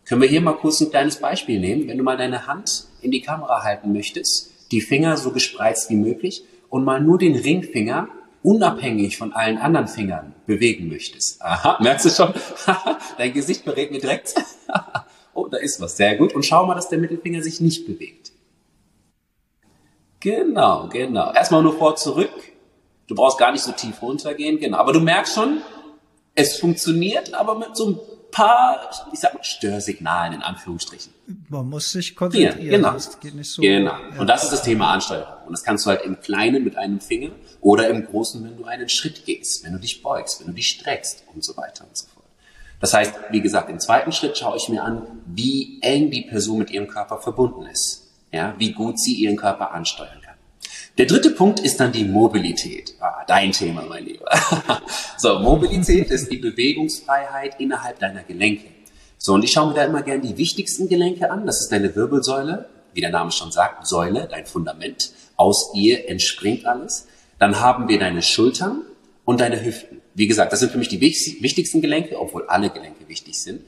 Können 0.07 0.21
wir 0.21 0.29
hier 0.29 0.39
mal 0.39 0.53
kurz 0.53 0.79
ein 0.79 0.89
kleines 0.89 1.17
Beispiel 1.17 1.59
nehmen? 1.59 1.87
Wenn 1.89 1.97
du 1.97 2.03
mal 2.03 2.15
deine 2.15 2.47
Hand 2.47 2.85
in 3.01 3.11
die 3.11 3.21
Kamera 3.21 3.63
halten 3.63 3.91
möchtest, 3.91 4.51
die 4.71 4.79
Finger 4.79 5.17
so 5.17 5.31
gespreizt 5.31 5.89
wie 5.89 5.95
möglich 5.95 6.45
und 6.69 6.85
mal 6.85 7.01
nur 7.01 7.17
den 7.17 7.35
Ringfinger 7.35 8.07
unabhängig 8.41 9.17
von 9.17 9.33
allen 9.33 9.57
anderen 9.57 9.89
Fingern 9.89 10.33
bewegen 10.45 10.87
möchtest. 10.87 11.41
Aha, 11.41 11.77
merkst 11.81 12.05
du 12.05 12.09
schon? 12.09 12.33
Dein 13.17 13.33
Gesicht 13.33 13.65
berät 13.65 13.91
mir 13.91 13.99
direkt. 13.99 14.33
oh, 15.33 15.47
da 15.47 15.57
ist 15.57 15.81
was. 15.81 15.97
Sehr 15.97 16.15
gut. 16.15 16.33
Und 16.33 16.45
schau 16.45 16.65
mal, 16.65 16.75
dass 16.75 16.87
der 16.87 16.99
Mittelfinger 16.99 17.43
sich 17.43 17.59
nicht 17.59 17.85
bewegt. 17.85 18.31
Genau, 20.21 20.87
genau. 20.87 21.33
Erstmal 21.33 21.61
nur 21.61 21.77
vor, 21.77 21.97
zurück. 21.97 22.31
Du 23.07 23.15
brauchst 23.15 23.37
gar 23.37 23.51
nicht 23.51 23.63
so 23.63 23.73
tief 23.73 24.01
runtergehen. 24.01 24.57
Genau. 24.59 24.77
Aber 24.77 24.93
du 24.93 25.01
merkst 25.01 25.35
schon, 25.35 25.61
es 26.33 26.57
funktioniert, 26.57 27.33
aber 27.33 27.57
mit 27.57 27.75
so 27.75 27.89
ein 27.89 27.99
paar, 28.31 28.89
ich 29.11 29.19
sag 29.19 29.33
mal, 29.33 29.43
Störsignalen 29.43 30.33
in 30.33 30.41
Anführungsstrichen. 30.41 31.13
Man 31.49 31.69
muss 31.69 31.91
sich 31.91 32.15
konzentrieren. 32.15 32.65
Ja, 32.65 32.77
genau. 32.77 32.93
Das 32.93 33.19
geht 33.19 33.35
nicht 33.35 33.49
so. 33.49 33.61
Genau. 33.61 33.91
Ja. 33.91 34.19
Und 34.19 34.27
das 34.27 34.43
ist 34.43 34.51
das 34.51 34.63
Thema 34.63 34.91
Ansteuerung. 34.93 35.45
Und 35.45 35.51
das 35.51 35.63
kannst 35.63 35.85
du 35.85 35.89
halt 35.89 36.01
im 36.03 36.19
Kleinen 36.19 36.63
mit 36.63 36.77
einem 36.77 36.99
Finger 36.99 37.31
oder 37.61 37.89
im 37.89 38.05
Großen, 38.05 38.43
wenn 38.43 38.57
du 38.57 38.65
einen 38.65 38.89
Schritt 38.89 39.25
gehst, 39.25 39.63
wenn 39.63 39.73
du 39.73 39.79
dich 39.79 40.01
beugst, 40.01 40.39
wenn 40.39 40.47
du 40.47 40.53
dich 40.53 40.67
streckst 40.67 41.23
und 41.33 41.43
so 41.43 41.55
weiter 41.57 41.85
und 41.85 41.95
so 41.97 42.07
fort. 42.07 42.25
Das 42.79 42.93
heißt, 42.93 43.13
wie 43.31 43.41
gesagt, 43.41 43.69
im 43.69 43.79
zweiten 43.79 44.11
Schritt 44.11 44.37
schaue 44.37 44.57
ich 44.57 44.69
mir 44.69 44.83
an, 44.83 45.01
wie 45.25 45.79
eng 45.81 46.11
die 46.11 46.21
Person 46.21 46.59
mit 46.59 46.69
ihrem 46.69 46.87
Körper 46.87 47.19
verbunden 47.19 47.65
ist. 47.65 48.03
Ja, 48.31 48.53
wie 48.57 48.73
gut 48.73 48.99
sie 48.99 49.13
ihren 49.13 49.37
Körper 49.37 49.71
ansteuern 49.71 50.09
kann. 50.09 50.16
Der 50.97 51.05
dritte 51.05 51.29
Punkt 51.29 51.59
ist 51.59 51.79
dann 51.79 51.91
die 51.91 52.05
Mobilität. 52.05 52.95
Ah, 52.99 53.23
dein 53.27 53.51
Thema, 53.51 53.83
mein 53.87 54.03
Lieber. 54.03 54.25
so, 55.17 55.37
Mobilität 55.37 56.09
ist 56.09 56.31
die 56.31 56.37
Bewegungsfreiheit 56.37 57.59
innerhalb 57.59 57.99
deiner 57.99 58.23
Gelenke. 58.23 58.65
So, 59.19 59.35
und 59.35 59.43
ich 59.43 59.51
schaue 59.51 59.67
mir 59.67 59.73
da 59.75 59.83
immer 59.83 60.01
gerne 60.01 60.23
die 60.23 60.37
wichtigsten 60.37 60.89
Gelenke 60.89 61.29
an. 61.29 61.45
Das 61.45 61.61
ist 61.61 61.71
deine 61.71 61.95
Wirbelsäule, 61.95 62.67
wie 62.93 63.01
der 63.01 63.11
Name 63.11 63.31
schon 63.31 63.51
sagt, 63.51 63.85
Säule, 63.85 64.27
dein 64.27 64.47
Fundament. 64.47 65.11
Aus 65.35 65.69
ihr 65.75 66.09
entspringt 66.09 66.65
alles. 66.65 67.05
Dann 67.37 67.59
haben 67.59 67.87
wir 67.87 67.99
deine 67.99 68.23
Schultern 68.23 68.81
und 69.23 69.39
deine 69.39 69.63
Hüften. 69.63 70.01
Wie 70.15 70.25
gesagt, 70.25 70.51
das 70.51 70.61
sind 70.61 70.71
für 70.71 70.79
mich 70.79 70.89
die 70.89 70.99
wichtigsten 70.99 71.79
Gelenke, 71.79 72.19
obwohl 72.19 72.47
alle 72.47 72.71
Gelenke 72.71 73.07
wichtig 73.07 73.39
sind. 73.39 73.61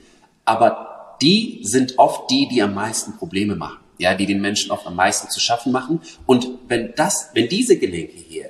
Aber 0.46 1.18
die 1.22 1.60
sind 1.62 2.00
oft 2.00 2.32
die, 2.32 2.48
die 2.48 2.63
am 2.63 2.74
meisten 2.74 3.18
Probleme 3.18 3.56
machen 3.56 3.78
ja, 3.99 4.15
die 4.15 4.25
den 4.25 4.41
Menschen 4.41 4.71
oft 4.71 4.88
am 4.88 4.95
meisten 4.95 5.29
zu 5.29 5.39
schaffen 5.39 5.71
machen. 5.71 6.01
Und 6.25 6.47
wenn 6.67 6.93
das, 6.95 7.29
wenn 7.33 7.47
diese 7.47 7.77
Gelenke 7.77 8.17
hier 8.17 8.49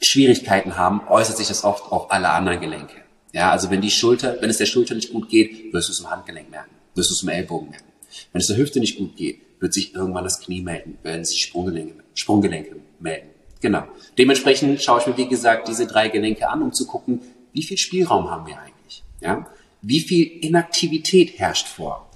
Schwierigkeiten 0.00 0.78
haben, 0.78 1.02
äußert 1.08 1.36
sich 1.36 1.48
das 1.48 1.64
oft 1.64 1.92
auf 1.92 2.10
alle 2.10 2.30
anderen 2.30 2.60
Gelenke. 2.60 2.94
Ja, 3.32 3.50
also 3.50 3.70
wenn 3.70 3.80
die 3.80 3.90
Schulter, 3.90 4.38
wenn 4.40 4.48
es 4.48 4.58
der 4.58 4.66
Schulter 4.66 4.94
nicht 4.94 5.12
gut 5.12 5.28
geht, 5.28 5.72
wirst 5.72 5.88
du 5.88 5.92
es 5.92 6.00
im 6.00 6.10
Handgelenk 6.10 6.50
merken, 6.50 6.70
wirst 6.94 7.10
du 7.10 7.14
es 7.14 7.22
im 7.22 7.28
Ellbogen 7.28 7.70
merken. 7.70 7.84
Wenn 8.32 8.40
es 8.40 8.46
der 8.46 8.56
Hüfte 8.56 8.80
nicht 8.80 8.96
gut 8.96 9.16
geht, 9.16 9.40
wird 9.60 9.74
sich 9.74 9.94
irgendwann 9.94 10.24
das 10.24 10.40
Knie 10.40 10.62
melden, 10.62 10.98
werden 11.02 11.24
sich 11.24 11.42
Sprunggelenke, 11.42 12.02
Sprunggelenke 12.14 12.76
melden. 12.98 13.28
Genau. 13.60 13.84
Dementsprechend 14.16 14.82
schaue 14.82 15.00
ich 15.00 15.06
mir, 15.06 15.16
wie 15.16 15.28
gesagt, 15.28 15.68
diese 15.68 15.86
drei 15.86 16.08
Gelenke 16.08 16.48
an, 16.48 16.62
um 16.62 16.72
zu 16.72 16.86
gucken, 16.86 17.20
wie 17.52 17.62
viel 17.62 17.76
Spielraum 17.76 18.30
haben 18.30 18.46
wir 18.46 18.58
eigentlich? 18.58 19.02
Ja? 19.20 19.46
Wie 19.82 20.00
viel 20.00 20.26
Inaktivität 20.44 21.38
herrscht 21.38 21.68
vor? 21.68 22.08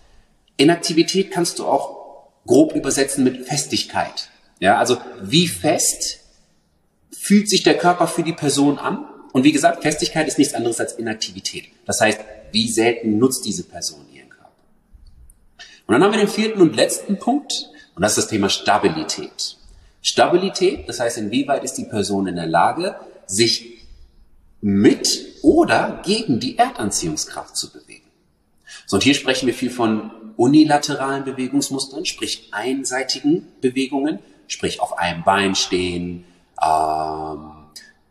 Inaktivität 0.57 1.31
kannst 1.31 1.59
du 1.59 1.67
auch 1.67 1.94
grob 2.47 2.75
übersetzen 2.75 3.25
mit 3.25 3.47
Festigkeit. 3.47 4.31
Ja, 4.61 4.79
also 4.79 4.99
wie 5.23 5.49
fest 5.49 6.21
fühlt 7.13 7.49
sich 7.49 7.63
der 7.63 7.77
Körper 7.79 8.07
für 8.07 8.23
die 8.23 8.33
Person 8.33 8.79
an? 8.79 9.07
Und 9.33 9.45
wie 9.45 9.53
gesagt, 9.53 9.83
Festigkeit 9.83 10.29
ist 10.29 10.39
nichts 10.39 10.55
anderes 10.55 10.79
als 10.79 10.93
Inaktivität. 10.93 11.71
Das 11.87 12.01
heißt, 12.01 12.21
wie 12.53 12.71
selten 12.71 13.19
nutzt 13.19 13.45
diese 13.45 13.65
Person 13.65 14.07
ihren 14.13 14.29
Körper? 14.29 14.53
Und 15.87 15.93
dann 15.93 16.05
haben 16.05 16.13
wir 16.13 16.21
den 16.21 16.29
vierten 16.29 16.61
und 16.61 16.77
letzten 16.77 17.19
Punkt, 17.19 17.53
und 17.95 18.03
das 18.03 18.13
ist 18.13 18.25
das 18.25 18.29
Thema 18.29 18.49
Stabilität. 18.49 19.57
Stabilität, 20.03 20.89
das 20.89 21.01
heißt, 21.01 21.19
inwieweit 21.19 21.65
ist 21.65 21.75
die 21.75 21.85
Person 21.85 22.27
in 22.27 22.37
der 22.37 22.47
Lage, 22.47 22.97
sich 23.27 23.87
mit 24.61 25.27
oder 25.43 26.01
gegen 26.05 26.41
die 26.41 26.59
Erdanziehungskraft 26.59 27.57
zu 27.57 27.73
bewegen. 27.73 28.09
So, 28.87 28.97
und 28.97 29.03
hier 29.03 29.15
sprechen 29.15 29.47
wir 29.47 29.55
viel 29.55 29.71
von 29.71 30.11
unilateralen 30.37 31.25
Bewegungsmustern, 31.25 32.05
sprich 32.05 32.49
einseitigen 32.53 33.53
Bewegungen, 33.61 34.19
sprich 34.47 34.81
auf 34.81 34.99
einem 34.99 35.23
Bein 35.25 35.55
stehen, 35.55 36.25
ähm, 36.63 37.51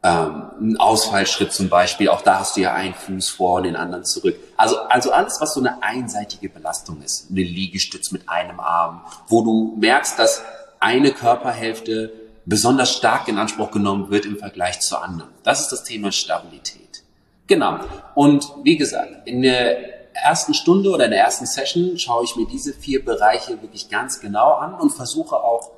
ähm, 0.06 0.44
ein 0.60 0.78
Ausfallschritt 0.78 1.54
zum 1.54 1.70
Beispiel, 1.70 2.10
auch 2.10 2.22
da 2.22 2.40
hast 2.40 2.58
du 2.58 2.62
ja 2.62 2.74
einen 2.74 2.94
Fuß 2.94 3.30
vor 3.30 3.56
und 3.56 3.64
den 3.64 3.78
anderen 3.78 4.04
zurück. 4.04 4.36
Also, 4.58 4.78
also 4.82 5.12
alles, 5.12 5.40
was 5.40 5.54
so 5.54 5.62
eine 5.62 5.82
einseitige 5.82 6.50
Belastung 6.50 7.02
ist, 7.02 7.28
eine 7.32 7.42
Liegestütz 7.42 8.12
mit 8.12 8.28
einem 8.28 8.60
Arm, 8.60 9.02
wo 9.30 9.44
du 9.44 9.78
merkst, 9.80 10.20
dass 10.20 10.44
eine 10.80 11.12
Körperhälfte 11.12 12.12
besonders 12.46 12.94
stark 12.94 13.30
in 13.30 13.38
Anspruch 13.38 13.72
genommen 13.72 14.10
wird 14.10 14.26
im 14.26 14.38
Vergleich 14.38 14.82
zur 14.82 15.02
anderen. 15.02 15.32
Das 15.44 15.62
ist 15.62 15.70
das 15.70 15.86
Thema 15.86 16.12
Stabilität. 16.12 17.04
Genau. 17.48 17.80
Und 18.16 18.46
wie 18.64 18.76
gesagt, 18.76 19.26
in 19.26 19.42
der 19.42 19.92
ersten 20.13 20.54
Stunde 20.54 20.89
oder 20.89 21.06
in 21.06 21.12
der 21.12 21.21
ersten 21.21 21.45
Session 21.45 21.97
schaue 21.97 22.23
ich 22.23 22.36
mir 22.36 22.47
diese 22.47 22.73
vier 22.73 23.04
Bereiche 23.04 23.62
wirklich 23.62 23.89
ganz 23.89 24.19
genau 24.19 24.54
an 24.54 24.76
und 24.76 24.91
versuche 24.91 25.36
auch 25.36 25.71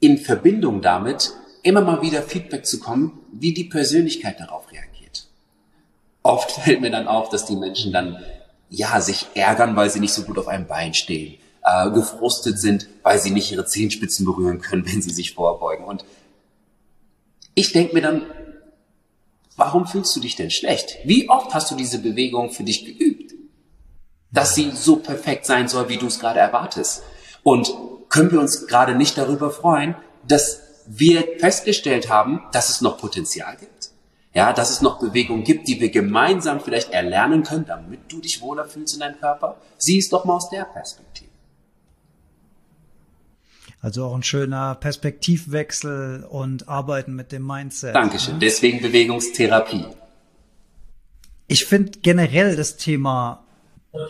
in 0.00 0.18
Verbindung 0.18 0.80
damit 0.80 1.32
immer 1.62 1.80
mal 1.80 2.02
wieder 2.02 2.22
Feedback 2.22 2.66
zu 2.66 2.78
kommen, 2.78 3.20
wie 3.32 3.52
die 3.52 3.64
Persönlichkeit 3.64 4.40
darauf 4.40 4.70
reagiert. 4.70 5.26
Oft 6.22 6.50
fällt 6.62 6.80
mir 6.80 6.90
dann 6.90 7.08
auf, 7.08 7.28
dass 7.28 7.46
die 7.46 7.56
Menschen 7.56 7.92
dann 7.92 8.22
ja 8.70 9.00
sich 9.00 9.26
ärgern, 9.34 9.76
weil 9.76 9.90
sie 9.90 10.00
nicht 10.00 10.12
so 10.12 10.22
gut 10.22 10.38
auf 10.38 10.48
einem 10.48 10.66
Bein 10.66 10.94
stehen, 10.94 11.38
äh, 11.64 11.90
gefrustet 11.90 12.58
sind, 12.58 12.88
weil 13.02 13.18
sie 13.18 13.30
nicht 13.30 13.50
ihre 13.50 13.66
Zehenspitzen 13.66 14.24
berühren 14.24 14.60
können, 14.60 14.86
wenn 14.92 15.02
sie 15.02 15.10
sich 15.10 15.34
vorbeugen. 15.34 15.84
Und 15.84 16.04
ich 17.54 17.72
denke 17.72 17.94
mir 17.94 18.02
dann, 18.02 18.22
warum 19.56 19.86
fühlst 19.86 20.14
du 20.14 20.20
dich 20.20 20.36
denn 20.36 20.50
schlecht? 20.50 20.98
Wie 21.04 21.28
oft 21.28 21.52
hast 21.54 21.70
du 21.70 21.74
diese 21.74 21.98
Bewegung 21.98 22.50
für 22.50 22.62
dich 22.62 22.84
geübt? 22.84 23.17
Dass 24.30 24.54
sie 24.54 24.70
so 24.72 24.96
perfekt 24.96 25.46
sein 25.46 25.68
soll, 25.68 25.88
wie 25.88 25.96
du 25.96 26.06
es 26.06 26.18
gerade 26.18 26.38
erwartest. 26.38 27.02
Und 27.42 27.72
können 28.08 28.30
wir 28.30 28.40
uns 28.40 28.66
gerade 28.66 28.94
nicht 28.94 29.16
darüber 29.16 29.50
freuen, 29.50 29.94
dass 30.26 30.60
wir 30.86 31.24
festgestellt 31.38 32.08
haben, 32.08 32.42
dass 32.52 32.70
es 32.70 32.80
noch 32.80 32.98
Potenzial 32.98 33.56
gibt. 33.56 33.90
Ja, 34.34 34.52
dass 34.52 34.70
es 34.70 34.82
noch 34.82 35.00
Bewegungen 35.00 35.44
gibt, 35.44 35.68
die 35.68 35.80
wir 35.80 35.90
gemeinsam 35.90 36.60
vielleicht 36.60 36.92
erlernen 36.92 37.42
können, 37.42 37.64
damit 37.66 38.00
du 38.12 38.20
dich 38.20 38.40
wohler 38.40 38.66
fühlst 38.66 38.94
in 38.94 39.00
deinem 39.00 39.18
Körper. 39.18 39.56
Sieh 39.78 39.98
es 39.98 40.08
doch 40.08 40.24
mal 40.24 40.36
aus 40.36 40.50
der 40.50 40.64
Perspektive. 40.64 41.28
Also 43.80 44.04
auch 44.06 44.14
ein 44.14 44.22
schöner 44.22 44.74
Perspektivwechsel 44.74 46.24
und 46.28 46.68
Arbeiten 46.68 47.14
mit 47.14 47.32
dem 47.32 47.46
Mindset. 47.46 47.94
Dankeschön. 47.94 48.34
Ne? 48.34 48.40
Deswegen 48.40 48.82
Bewegungstherapie. 48.82 49.86
Ich 51.46 51.64
finde 51.64 51.98
generell 52.02 52.56
das 52.56 52.76
Thema 52.76 53.44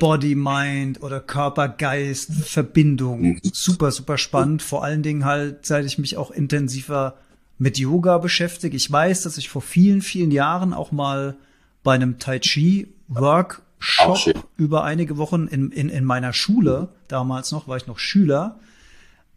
Body, 0.00 0.34
Mind 0.34 1.02
oder 1.02 1.20
Körper, 1.20 1.68
Geist, 1.68 2.32
Verbindung. 2.32 3.22
Mhm. 3.22 3.40
Super, 3.52 3.90
super 3.90 4.18
spannend. 4.18 4.62
Vor 4.62 4.84
allen 4.84 5.02
Dingen 5.02 5.24
halt, 5.24 5.66
seit 5.66 5.86
ich 5.86 5.98
mich 5.98 6.16
auch 6.16 6.30
intensiver 6.30 7.14
mit 7.58 7.78
Yoga 7.78 8.18
beschäftige. 8.18 8.76
Ich 8.76 8.90
weiß, 8.90 9.22
dass 9.22 9.38
ich 9.38 9.48
vor 9.48 9.62
vielen, 9.62 10.02
vielen 10.02 10.30
Jahren 10.30 10.72
auch 10.72 10.92
mal 10.92 11.36
bei 11.82 11.94
einem 11.94 12.18
Tai 12.18 12.38
Chi 12.38 12.88
Workshop 13.08 14.44
über 14.56 14.84
einige 14.84 15.16
Wochen 15.16 15.46
in, 15.46 15.70
in, 15.70 15.88
in 15.88 16.04
meiner 16.04 16.32
Schule, 16.32 16.88
damals 17.08 17.52
noch, 17.52 17.66
war 17.66 17.76
ich 17.76 17.86
noch 17.86 17.98
Schüler, 17.98 18.58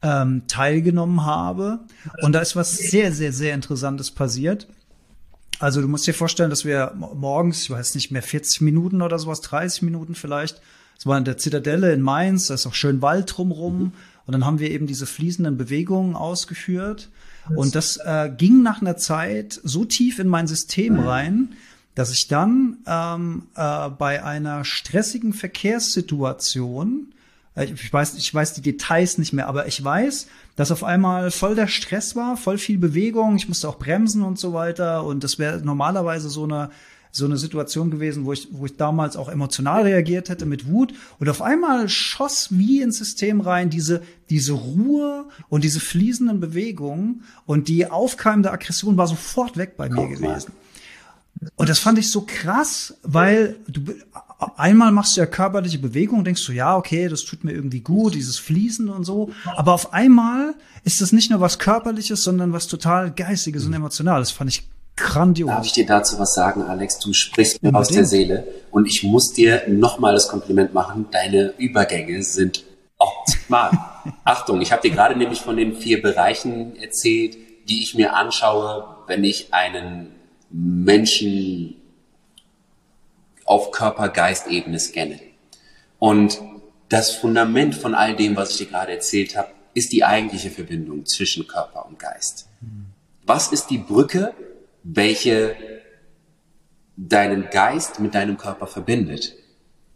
ähm, 0.02 0.44
teilgenommen 0.48 1.26
habe. 1.26 1.80
Und 2.22 2.34
da 2.34 2.40
ist 2.40 2.56
was 2.56 2.76
sehr, 2.76 3.12
sehr, 3.12 3.34
sehr 3.34 3.54
Interessantes 3.54 4.12
passiert. 4.12 4.68
Also 5.62 5.80
du 5.80 5.88
musst 5.88 6.08
dir 6.08 6.13
vorstellen, 6.13 6.50
dass 6.50 6.65
wir 6.65 6.93
morgens, 6.95 7.63
ich 7.63 7.69
weiß 7.69 7.93
nicht 7.93 8.12
mehr, 8.12 8.24
40 8.24 8.62
Minuten 8.62 9.02
oder 9.02 9.19
sowas, 9.19 9.41
30 9.41 9.84
Minuten 9.84 10.15
vielleicht, 10.15 10.60
es 10.97 11.06
war 11.06 11.17
in 11.17 11.24
der 11.26 11.38
Zitadelle 11.38 11.93
in 11.93 12.02
Mainz, 12.02 12.47
da 12.47 12.56
ist 12.56 12.65
auch 12.65 12.74
schön 12.74 13.02
Wald 13.02 13.36
drumrum. 13.36 13.80
Mhm. 13.80 13.91
Und 14.26 14.34
dann 14.34 14.45
haben 14.45 14.60
wir 14.60 14.71
eben 14.71 14.88
diese 14.88 15.06
fließenden 15.06 15.58
Bewegungen 15.58 16.15
ausgeführt. 16.15 17.10
Und 17.56 17.76
das 17.76 17.97
äh, 17.97 18.32
ging 18.36 18.62
nach 18.62 18.82
einer 18.82 18.97
Zeit 18.97 19.60
so 19.63 19.84
tief 19.84 20.19
in 20.19 20.28
mein 20.28 20.47
System 20.47 20.93
mhm. 20.93 21.00
rein, 21.00 21.50
dass 21.95 22.12
ich 22.12 22.28
dann 22.28 22.78
ähm, 22.86 23.43
äh, 23.56 23.89
bei 23.89 24.24
einer 24.24 24.63
stressigen 24.63 25.34
Verkehrssituation 25.34 27.13
ich 27.56 27.92
weiß, 27.92 28.16
ich 28.16 28.34
weiß 28.34 28.54
die 28.54 28.62
Details 28.62 29.18
nicht 29.18 29.34
mehr, 29.34 29.48
aber 29.48 29.68
ich 29.68 29.84
weiß, 29.84 30.28
dass 30.56 30.72
auf 30.72 30.84
einmal 30.84 31.32
voll 31.32 31.56
der 31.56 31.68
Stress 31.68 32.16
war, 32.16 32.38
voll 32.38 32.58
viel 32.58 32.78
Bewegung, 32.78 33.36
ich 33.36 33.48
musste 33.48 33.68
auch 33.68 33.78
bremsen 33.78 34.24
und 34.24 34.40
so 34.40 34.54
weiter 34.54 35.04
und 35.06 35.24
das 35.24 35.38
wäre 35.38 35.60
normalerweise 35.60 36.30
so 36.30 36.46
eine 36.46 36.70
so 37.12 37.26
eine 37.26 37.38
Situation 37.38 37.92
gewesen, 37.92 38.26
wo 38.26 38.32
ich, 38.34 38.48
wo 38.52 38.66
ich 38.66 38.78
damals 38.78 39.18
auch 39.18 39.28
emotional 39.28 39.84
reagiert 39.84 40.30
hätte 40.30 40.46
mit 40.46 40.68
Wut. 40.68 40.94
Und 41.20 41.28
auf 41.28 41.42
einmal 41.42 41.90
schoss 41.90 42.48
wie 42.52 42.82
ins 42.82 42.98
System 42.98 43.42
rein 43.42 43.70
diese, 43.70 44.02
diese 44.30 44.54
Ruhe 44.54 45.26
und 45.50 45.64
diese 45.64 45.82
fließenden 45.82 46.40
Bewegungen 46.40 47.24
und 47.46 47.68
die 47.68 47.86
aufkeimende 47.86 48.52
Aggression 48.52 48.96
war 48.96 49.08
sofort 49.08 49.58
weg 49.58 49.76
bei 49.76 49.90
mir 49.90 50.08
gewesen. 50.08 50.54
Und 51.56 51.69
das 51.69 51.80
fand 51.80 51.97
ich 51.97 52.12
so 52.12 52.21
krass, 52.27 52.95
weil 53.04 53.58
du 53.67 53.82
einmal 54.58 54.91
machst 54.91 55.15
du 55.15 55.21
ja 55.21 55.25
körperliche 55.25 55.80
Bewegung, 55.80 56.23
denkst 56.23 56.45
du, 56.45 56.51
ja, 56.51 56.75
okay, 56.75 57.08
das 57.08 57.23
tut 57.25 57.43
mir 57.43 57.51
irgendwie 57.51 57.82
gut, 57.82 58.13
dieses 58.15 58.38
Fließen 58.38 58.89
und 58.89 59.04
so. 59.04 59.32
Aber 59.56 59.73
auf 59.73 59.93
einmal 59.93 60.54
ist 60.84 61.01
das 61.01 61.12
nicht 61.12 61.32
nur 61.32 61.39
was 61.39 61.60
Körperliches, 61.60 62.23
sondern 62.23 62.54
was 62.54 62.67
total 62.67 63.12
Geistiges 63.12 63.65
und 63.65 63.73
Emotionales. 63.73 64.30
Das 64.30 64.38
fand 64.38 64.49
ich 64.51 64.67
grandios. 64.95 65.49
Darf 65.49 65.65
ich 65.65 65.71
dir 65.73 65.86
dazu 65.86 66.19
was 66.19 66.34
sagen, 66.34 66.63
Alex? 66.63 66.99
Du 66.99 67.13
sprichst 67.13 67.62
mir 67.62 67.69
Unbedingt. 67.69 67.89
aus 67.89 67.95
der 67.95 68.06
Seele. 68.06 68.47
Und 68.71 68.86
ich 68.88 69.04
muss 69.04 69.34
dir 69.34 69.63
nochmal 69.67 70.13
das 70.13 70.27
Kompliment 70.27 70.73
machen. 70.73 71.08
Deine 71.12 71.54
Übergänge 71.58 72.23
sind 72.23 72.63
optimal. 72.97 73.71
Achtung, 74.23 74.62
ich 74.62 74.71
habe 74.71 74.82
dir 74.82 74.91
gerade 74.91 75.17
nämlich 75.17 75.41
von 75.41 75.58
den 75.58 75.75
vier 75.75 76.01
Bereichen 76.01 76.75
erzählt, 76.75 77.38
die 77.67 77.82
ich 77.82 77.95
mir 77.95 78.15
anschaue, 78.15 78.97
wenn 79.08 79.23
ich 79.23 79.54
einen 79.54 80.08
Menschen 80.52 81.76
auf 83.46 83.72
Körper-Geist-Ebene 83.72 84.80
scanne. 84.80 85.20
Und 86.00 86.40
das 86.90 87.12
Fundament 87.12 87.76
von 87.76 87.96
all 87.96 88.16
dem, 88.16 88.36
was 88.36 88.52
ich 88.52 88.58
dir 88.58 88.66
gerade 88.68 88.94
erzählt 88.94 89.38
habe, 89.38 89.52
ist 89.74 89.92
die 89.94 90.04
eigentliche 90.04 90.50
Verbindung 90.50 91.06
zwischen 91.06 91.48
Körper 91.48 91.86
und 91.86 92.00
Geist. 92.00 92.48
Was 93.26 93.52
ist 93.52 93.70
die 93.70 93.78
Brücke, 93.78 94.34
welche 94.84 95.56
deinen 96.98 97.50
Geist 97.50 98.00
mit 98.00 98.14
deinem 98.14 98.38
Körper 98.38 98.68
verbindet? 98.68 99.36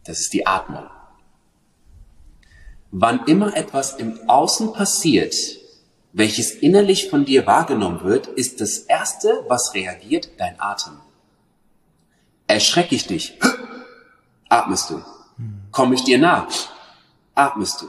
Das 0.06 0.20
ist 0.20 0.34
die 0.34 0.48
Atmung. 0.48 0.86
Wann 2.92 3.26
immer 3.26 3.56
etwas 3.58 3.96
im 3.96 4.30
Außen 4.30 4.72
passiert, 4.72 5.36
welches 6.16 6.52
innerlich 6.52 7.10
von 7.10 7.26
dir 7.26 7.46
wahrgenommen 7.46 8.02
wird, 8.04 8.28
ist 8.28 8.62
das 8.62 8.78
Erste, 8.80 9.44
was 9.50 9.74
reagiert, 9.74 10.30
dein 10.38 10.58
Atem. 10.62 10.94
Erschrecke 12.48 12.96
ich 12.96 13.06
dich, 13.06 13.38
atmest 14.50 14.92
du. 14.92 15.04
Komme 15.72 15.96
ich 15.96 16.06
dir 16.06 16.18
nah, 16.18 16.48
atmest 17.36 17.82
du. 17.82 17.88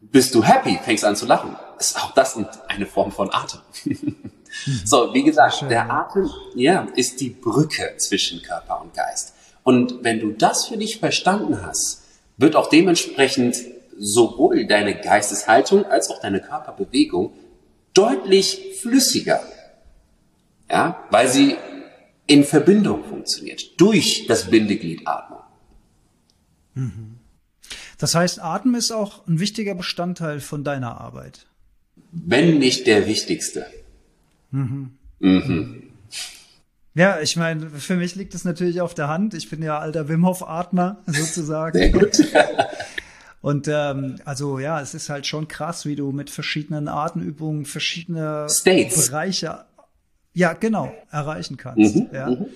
Bist 0.00 0.34
du 0.34 0.42
happy, 0.42 0.76
fängst 0.82 1.04
an 1.04 1.14
zu 1.14 1.26
lachen. 1.26 1.56
Ist 1.78 1.96
auch 1.96 2.12
das 2.12 2.36
eine 2.66 2.86
Form 2.86 3.12
von 3.12 3.32
Atem. 3.32 3.60
so, 4.84 5.14
wie 5.14 5.22
gesagt, 5.22 5.62
der 5.70 5.88
Atem, 5.88 6.28
ja, 6.56 6.88
ist 6.96 7.20
die 7.20 7.30
Brücke 7.30 7.94
zwischen 7.98 8.42
Körper 8.42 8.80
und 8.80 8.94
Geist. 8.94 9.34
Und 9.62 10.02
wenn 10.02 10.18
du 10.18 10.32
das 10.32 10.66
für 10.66 10.76
dich 10.76 10.98
verstanden 10.98 11.64
hast, 11.64 12.02
wird 12.36 12.56
auch 12.56 12.68
dementsprechend 12.68 13.54
sowohl 13.98 14.66
deine 14.66 15.00
Geisteshaltung 15.00 15.84
als 15.86 16.10
auch 16.10 16.20
deine 16.20 16.40
Körperbewegung 16.40 17.32
deutlich 17.92 18.78
flüssiger. 18.80 19.40
Ja, 20.70 21.04
weil 21.10 21.28
sie 21.28 21.56
in 22.26 22.44
Verbindung 22.44 23.04
funktioniert 23.04 23.80
durch 23.80 24.26
das 24.26 24.50
Bindeglied 24.50 25.06
Atmung. 25.06 25.40
Mhm. 26.74 27.18
Das 27.98 28.14
heißt, 28.14 28.42
Atmen 28.42 28.74
ist 28.74 28.90
auch 28.90 29.26
ein 29.26 29.38
wichtiger 29.40 29.74
Bestandteil 29.74 30.40
von 30.40 30.64
deiner 30.64 31.00
Arbeit. 31.00 31.46
Wenn 32.10 32.58
nicht 32.58 32.86
der 32.86 33.06
wichtigste. 33.06 33.66
Mhm. 34.50 34.96
Mhm. 35.20 35.82
Ja, 36.94 37.20
ich 37.20 37.36
meine, 37.36 37.70
für 37.70 37.96
mich 37.96 38.14
liegt 38.14 38.34
es 38.34 38.44
natürlich 38.44 38.80
auf 38.80 38.94
der 38.94 39.08
Hand. 39.08 39.34
Ich 39.34 39.50
bin 39.50 39.62
ja 39.62 39.78
alter 39.78 40.08
Wim 40.08 40.24
Hof 40.24 40.46
Atmer 40.46 41.02
sozusagen. 41.06 41.76
Sehr 41.76 41.90
gut. 41.90 42.18
Und 43.44 43.68
ähm, 43.68 44.16
also 44.24 44.58
ja, 44.58 44.80
es 44.80 44.94
ist 44.94 45.10
halt 45.10 45.26
schon 45.26 45.48
krass, 45.48 45.84
wie 45.84 45.96
du 45.96 46.12
mit 46.12 46.30
verschiedenen 46.30 46.88
Atemübungen 46.88 47.66
verschiedene 47.66 48.46
States. 48.48 49.10
Bereiche 49.10 49.66
ja 50.32 50.54
genau 50.54 50.94
erreichen 51.10 51.58
kannst. 51.58 51.94
Mhm, 51.94 52.08
ja. 52.10 52.30
Mhm. 52.30 52.46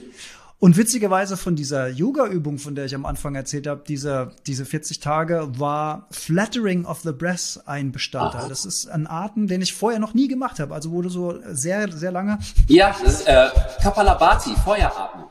Und 0.58 0.78
witzigerweise 0.78 1.36
von 1.36 1.56
dieser 1.56 1.88
Yoga-Übung, 1.88 2.56
von 2.56 2.74
der 2.74 2.86
ich 2.86 2.94
am 2.94 3.04
Anfang 3.04 3.34
erzählt 3.34 3.66
habe, 3.66 3.84
diese, 3.86 4.30
diese 4.46 4.64
40 4.64 4.98
Tage, 4.98 5.46
war 5.58 6.06
Flattering 6.10 6.86
of 6.86 7.00
the 7.00 7.12
Breath 7.12 7.60
ein 7.66 7.92
Bestandteil. 7.92 8.40
Aha. 8.40 8.48
Das 8.48 8.64
ist 8.64 8.88
ein 8.88 9.06
Atem, 9.06 9.46
den 9.46 9.60
ich 9.60 9.74
vorher 9.74 10.00
noch 10.00 10.14
nie 10.14 10.26
gemacht 10.26 10.58
habe. 10.58 10.72
Also 10.72 10.90
wurde 10.90 11.10
so 11.10 11.38
sehr, 11.50 11.92
sehr 11.92 12.12
lange 12.12 12.38
Ja, 12.66 12.96
das 12.98 13.20
ist 13.20 13.28
äh, 13.28 13.50
Kapalabhati, 13.82 14.54
Feueratmung. 14.64 15.26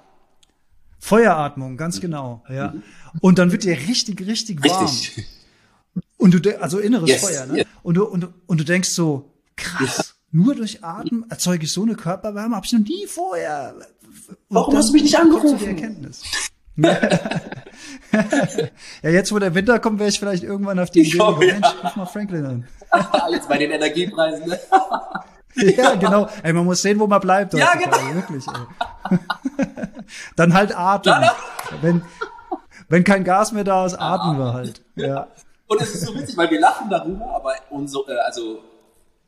Feueratmung, 1.00 1.78
ganz 1.78 2.00
genau. 2.00 2.43
Ja. 2.48 2.76
Und 3.22 3.39
dann 3.39 3.52
wird 3.52 3.63
dir 3.63 3.76
richtig, 3.76 4.22
richtig 4.28 4.63
warm. 4.63 4.86
Richtig. 4.86 5.26
Und 6.17 6.34
du, 6.34 6.62
also 6.62 6.80
inneres 6.80 7.10
Yes, 7.10 7.21
Feuer, 7.21 7.45
ne? 7.45 7.58
yes. 7.60 7.67
Und 7.84 7.95
du, 7.95 8.06
und, 8.06 8.27
und 8.47 8.60
du 8.60 8.63
denkst 8.63 8.89
so, 8.89 9.34
krass, 9.56 10.15
nur 10.32 10.56
durch 10.56 10.84
Atmen 10.84 11.25
erzeuge 11.30 11.65
ich 11.65 11.71
so 11.71 11.84
eine 11.84 11.95
Körperwärme, 11.95 12.56
habe 12.56 12.65
ich 12.65 12.73
noch 12.73 12.80
nie 12.80 13.06
vorher. 13.08 13.75
Und 13.75 14.25
Warum 14.49 14.75
hast 14.75 14.89
du 14.89 14.93
mich 14.93 15.03
nicht 15.03 15.17
angerufen? 15.17 15.60
Die 15.60 15.65
Erkenntnis. 15.67 16.23
ja, 19.01 19.10
jetzt 19.10 19.32
wo 19.32 19.39
der 19.39 19.56
Winter 19.56 19.80
kommt, 19.80 19.99
wäre 19.99 20.10
ich 20.10 20.19
vielleicht 20.19 20.43
irgendwann 20.43 20.80
auf 20.80 20.91
die 20.91 21.01
Ich 21.01 21.15
Idee, 21.15 21.19
hoffe, 21.19 21.39
Mensch, 21.39 21.65
ja. 21.65 21.88
ruf 21.88 21.95
mal 21.95 22.06
Franklin 22.06 22.45
an. 22.45 22.67
Jetzt 23.32 23.49
bei 23.49 23.58
den 23.58 23.71
Energiepreisen. 23.71 24.47
Ne? 24.47 24.60
ja, 25.75 25.95
genau. 25.95 26.30
Ey, 26.43 26.53
man 26.53 26.65
muss 26.65 26.82
sehen, 26.82 26.99
wo 26.99 27.08
man 27.08 27.19
bleibt. 27.19 27.53
Ja, 27.53 27.73
genau. 27.73 27.97
Wirklich, 28.15 28.45
ey. 28.47 29.17
Dann 30.36 30.53
halt 30.53 30.77
atmen. 30.77 31.25
Wenn, 31.82 32.01
wenn 32.89 33.03
kein 33.03 33.23
Gas 33.23 33.51
mehr 33.51 33.63
da 33.63 33.86
ist, 33.86 33.95
atmen 33.95 34.38
wir 34.38 34.53
halt. 34.53 34.82
Ja. 34.95 35.27
Und 35.67 35.82
es 35.82 35.93
ist 35.93 36.06
so 36.06 36.15
witzig, 36.15 36.38
weil 36.38 36.49
wir 36.49 36.60
lachen 36.60 36.89
darüber, 36.89 37.36
aber 37.36 37.53
unsere, 37.69 38.13
äh, 38.13 38.19
also 38.19 38.63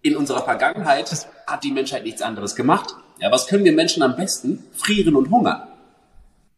in 0.01 0.15
unserer 0.15 0.43
Vergangenheit 0.43 1.27
hat 1.45 1.63
die 1.63 1.71
Menschheit 1.71 2.03
nichts 2.03 2.21
anderes 2.21 2.55
gemacht. 2.55 2.95
Ja, 3.19 3.31
was 3.31 3.47
können 3.47 3.65
wir 3.65 3.73
Menschen 3.73 4.01
am 4.01 4.15
besten? 4.15 4.63
Frieren 4.73 5.15
und 5.15 5.29
hungern. 5.29 5.67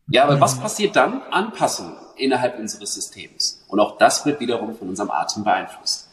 Ja, 0.08 0.26
aber 0.26 0.40
was 0.40 0.60
passiert 0.60 0.96
dann? 0.96 1.22
Anpassung 1.32 1.94
innerhalb 2.18 2.60
unseres 2.60 2.94
Systems. 2.94 3.64
Und 3.68 3.80
auch 3.80 3.98
das 3.98 4.26
wird 4.26 4.40
wiederum 4.40 4.76
von 4.76 4.90
unserem 4.90 5.10
Atem 5.10 5.44
beeinflusst. 5.44 6.10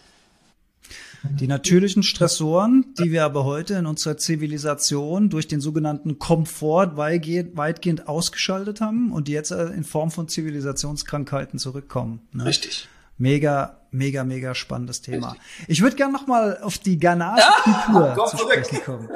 Die 1.24 1.48
natürlichen 1.48 2.04
Stressoren, 2.04 2.94
die 2.98 3.10
wir 3.10 3.24
aber 3.24 3.44
heute 3.44 3.74
in 3.74 3.86
unserer 3.86 4.16
Zivilisation 4.16 5.30
durch 5.30 5.48
den 5.48 5.60
sogenannten 5.60 6.20
Komfort 6.20 6.96
weitgehend, 6.96 7.56
weitgehend 7.56 8.08
ausgeschaltet 8.08 8.80
haben 8.80 9.10
und 9.12 9.26
die 9.26 9.32
jetzt 9.32 9.50
äh, 9.50 9.66
in 9.66 9.82
Form 9.82 10.12
von 10.12 10.28
Zivilisationskrankheiten 10.28 11.58
zurückkommen. 11.58 12.20
Ne? 12.32 12.44
Richtig. 12.44 12.88
Mega, 13.18 13.80
mega, 13.90 14.24
mega 14.24 14.54
spannendes 14.54 15.02
Thema. 15.02 15.36
Ich 15.66 15.82
würde 15.82 15.96
gerne 15.96 16.12
noch 16.12 16.26
mal 16.26 16.58
auf 16.62 16.78
die 16.78 16.98
ghanaische 16.98 17.46
Kultur 17.62 18.14
komm 18.16 18.28
zu 18.28 18.38
sprechen 18.38 18.84
kommen. 18.84 19.08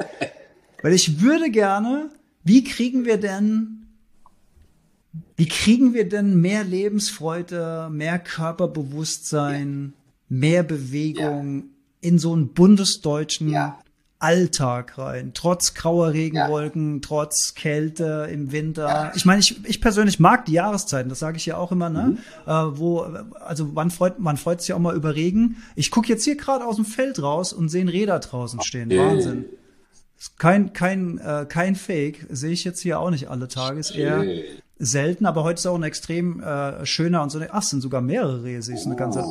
Weil 0.81 0.93
ich 0.93 1.21
würde 1.21 1.49
gerne, 1.49 2.09
wie 2.43 2.63
kriegen 2.63 3.05
wir 3.05 3.17
denn, 3.17 3.87
wie 5.37 5.47
kriegen 5.47 5.93
wir 5.93 6.07
denn 6.07 6.41
mehr 6.41 6.63
Lebensfreude, 6.63 7.89
mehr 7.89 8.19
Körperbewusstsein, 8.19 9.93
mehr 10.27 10.63
Bewegung 10.63 11.65
in 12.01 12.19
so 12.19 12.33
einen 12.33 12.53
bundesdeutschen 12.53 13.49
Ja. 13.49 13.79
Alltag 14.23 14.97
rein, 14.97 15.31
trotz 15.33 15.73
grauer 15.73 16.13
Regenwolken, 16.13 17.01
trotz 17.01 17.55
Kälte 17.55 18.29
im 18.31 18.53
Winter. 18.53 19.11
Ich 19.15 19.25
meine, 19.25 19.41
ich, 19.41 19.63
ich 19.65 19.81
persönlich 19.81 20.17
mag 20.17 20.45
die 20.45 20.53
Jahreszeiten, 20.53 21.09
das 21.09 21.19
sage 21.19 21.35
ich 21.35 21.45
ja 21.45 21.57
auch 21.57 21.73
immer, 21.73 21.89
ne? 21.89 22.17
Äh, 22.45 22.51
wo, 22.51 23.01
also 23.01 23.65
man 23.65 23.91
freut, 23.91 24.19
man 24.19 24.37
freut 24.37 24.61
sich 24.61 24.71
auch 24.71 24.79
mal 24.79 24.95
über 24.95 25.13
Regen. 25.13 25.57
Ich 25.75 25.91
gucke 25.91 26.07
jetzt 26.07 26.23
hier 26.23 26.37
gerade 26.37 26.65
aus 26.65 26.77
dem 26.77 26.85
Feld 26.85 27.21
raus 27.21 27.51
und 27.51 27.67
sehe 27.67 27.83
ein 27.83 27.89
Räder 27.89 28.19
draußen 28.19 28.61
stehen. 28.61 28.89
Wahnsinn. 28.89 29.45
Ist 30.17 30.39
kein, 30.39 30.71
kein, 30.71 31.17
äh, 31.17 31.45
kein 31.47 31.75
Fake, 31.75 32.25
sehe 32.29 32.51
ich 32.51 32.63
jetzt 32.63 32.79
hier 32.79 33.01
auch 33.01 33.09
nicht 33.09 33.29
alle 33.29 33.49
Tage. 33.49 33.77
Ist 33.77 33.91
eher 33.91 34.23
selten, 34.79 35.25
aber 35.25 35.43
heute 35.43 35.59
ist 35.59 35.65
auch 35.65 35.75
ein 35.75 35.83
extrem 35.83 36.41
äh, 36.41 36.85
schöner 36.85 37.23
und 37.23 37.29
so. 37.29 37.41
Ach, 37.51 37.61
es 37.61 37.69
sind 37.69 37.81
sogar 37.81 37.99
mehrere 37.99 38.43
Rehe, 38.43 38.61
sehe 38.61 38.75
ich. 38.75 38.81
Ist 38.81 38.87
eine 38.87 38.95
ganze, 38.95 39.21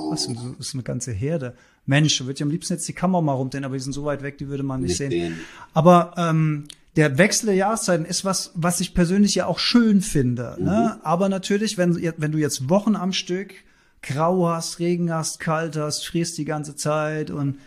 ist 0.59 0.74
eine 0.74 0.83
ganze 0.83 1.12
Herde. 1.12 1.55
Mensch, 1.87 2.21
würde 2.21 2.33
ich 2.35 2.42
am 2.42 2.51
liebsten 2.51 2.75
jetzt 2.75 2.87
die 2.88 2.92
Kamera 2.92 3.21
mal 3.21 3.33
rumdrehen, 3.33 3.64
aber 3.64 3.75
die 3.75 3.81
sind 3.83 3.92
so 3.92 4.05
weit 4.05 4.23
weg, 4.23 4.38
die 4.38 4.49
würde 4.49 4.62
man 4.62 4.81
nicht 4.81 4.90
Nicht 4.90 4.99
sehen. 4.99 5.11
sehen. 5.11 5.40
Aber 5.75 6.14
ähm, 6.16 6.64
der 6.97 7.18
Wechsel 7.18 7.47
der 7.47 7.55
Jahreszeiten 7.57 8.05
ist 8.05 8.25
was, 8.25 8.53
was 8.55 8.81
ich 8.81 8.95
persönlich 8.95 9.35
ja 9.35 9.47
auch 9.47 9.59
schön 9.59 10.01
finde. 10.01 10.57
Ne? 10.61 10.99
Aber 11.03 11.29
natürlich, 11.29 11.79
wenn, 11.79 11.97
wenn 12.18 12.33
du 12.33 12.38
jetzt 12.38 12.68
Wochen 12.68 12.95
am 12.97 13.12
Stück 13.12 13.55
grau 14.03 14.49
hast, 14.49 14.79
Regen 14.79 15.12
hast, 15.12 15.40
kalt 15.40 15.77
hast, 15.77 16.07
frierst 16.07 16.37
die 16.38 16.45
ganze 16.45 16.77
Zeit 16.77 17.31
und 17.31 17.59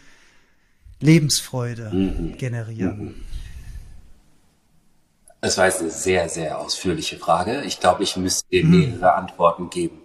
Lebensfreude 1.01 2.33
generieren. 2.37 3.15
Es 5.41 5.57
war 5.57 5.65
jetzt 5.65 5.81
eine 5.81 5.91
sehr, 5.91 6.27
sehr 6.29 6.57
ausführliche 6.57 7.17
Frage. 7.17 7.63
Ich 7.65 7.79
glaube, 7.79 8.03
ich 8.03 8.15
müsste 8.17 8.47
dir 8.49 8.65
mehrere 8.65 9.13
Antworten 9.13 9.69
geben. 9.69 9.97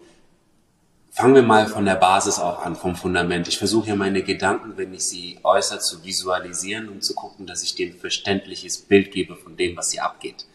Fangen 1.12 1.34
wir 1.34 1.42
mal 1.42 1.66
von 1.66 1.84
der 1.84 1.96
Basis 1.96 2.38
auch 2.38 2.64
an, 2.64 2.76
vom 2.76 2.94
Fundament. 2.94 3.48
Ich 3.48 3.58
versuche 3.58 3.88
ja 3.88 3.96
meine 3.96 4.22
Gedanken, 4.22 4.76
wenn 4.76 4.94
ich 4.94 5.04
sie 5.04 5.38
äußere, 5.42 5.80
zu 5.80 6.04
visualisieren 6.04 6.88
und 6.88 7.04
zu 7.04 7.14
gucken, 7.14 7.46
dass 7.46 7.64
ich 7.64 7.74
dir 7.74 7.88
ein 7.88 7.96
verständliches 7.96 8.78
Bild 8.78 9.10
gebe 9.10 9.34
von 9.36 9.56
dem, 9.56 9.76
was 9.76 9.90
hier 9.90 10.04
abgeht. 10.04 10.46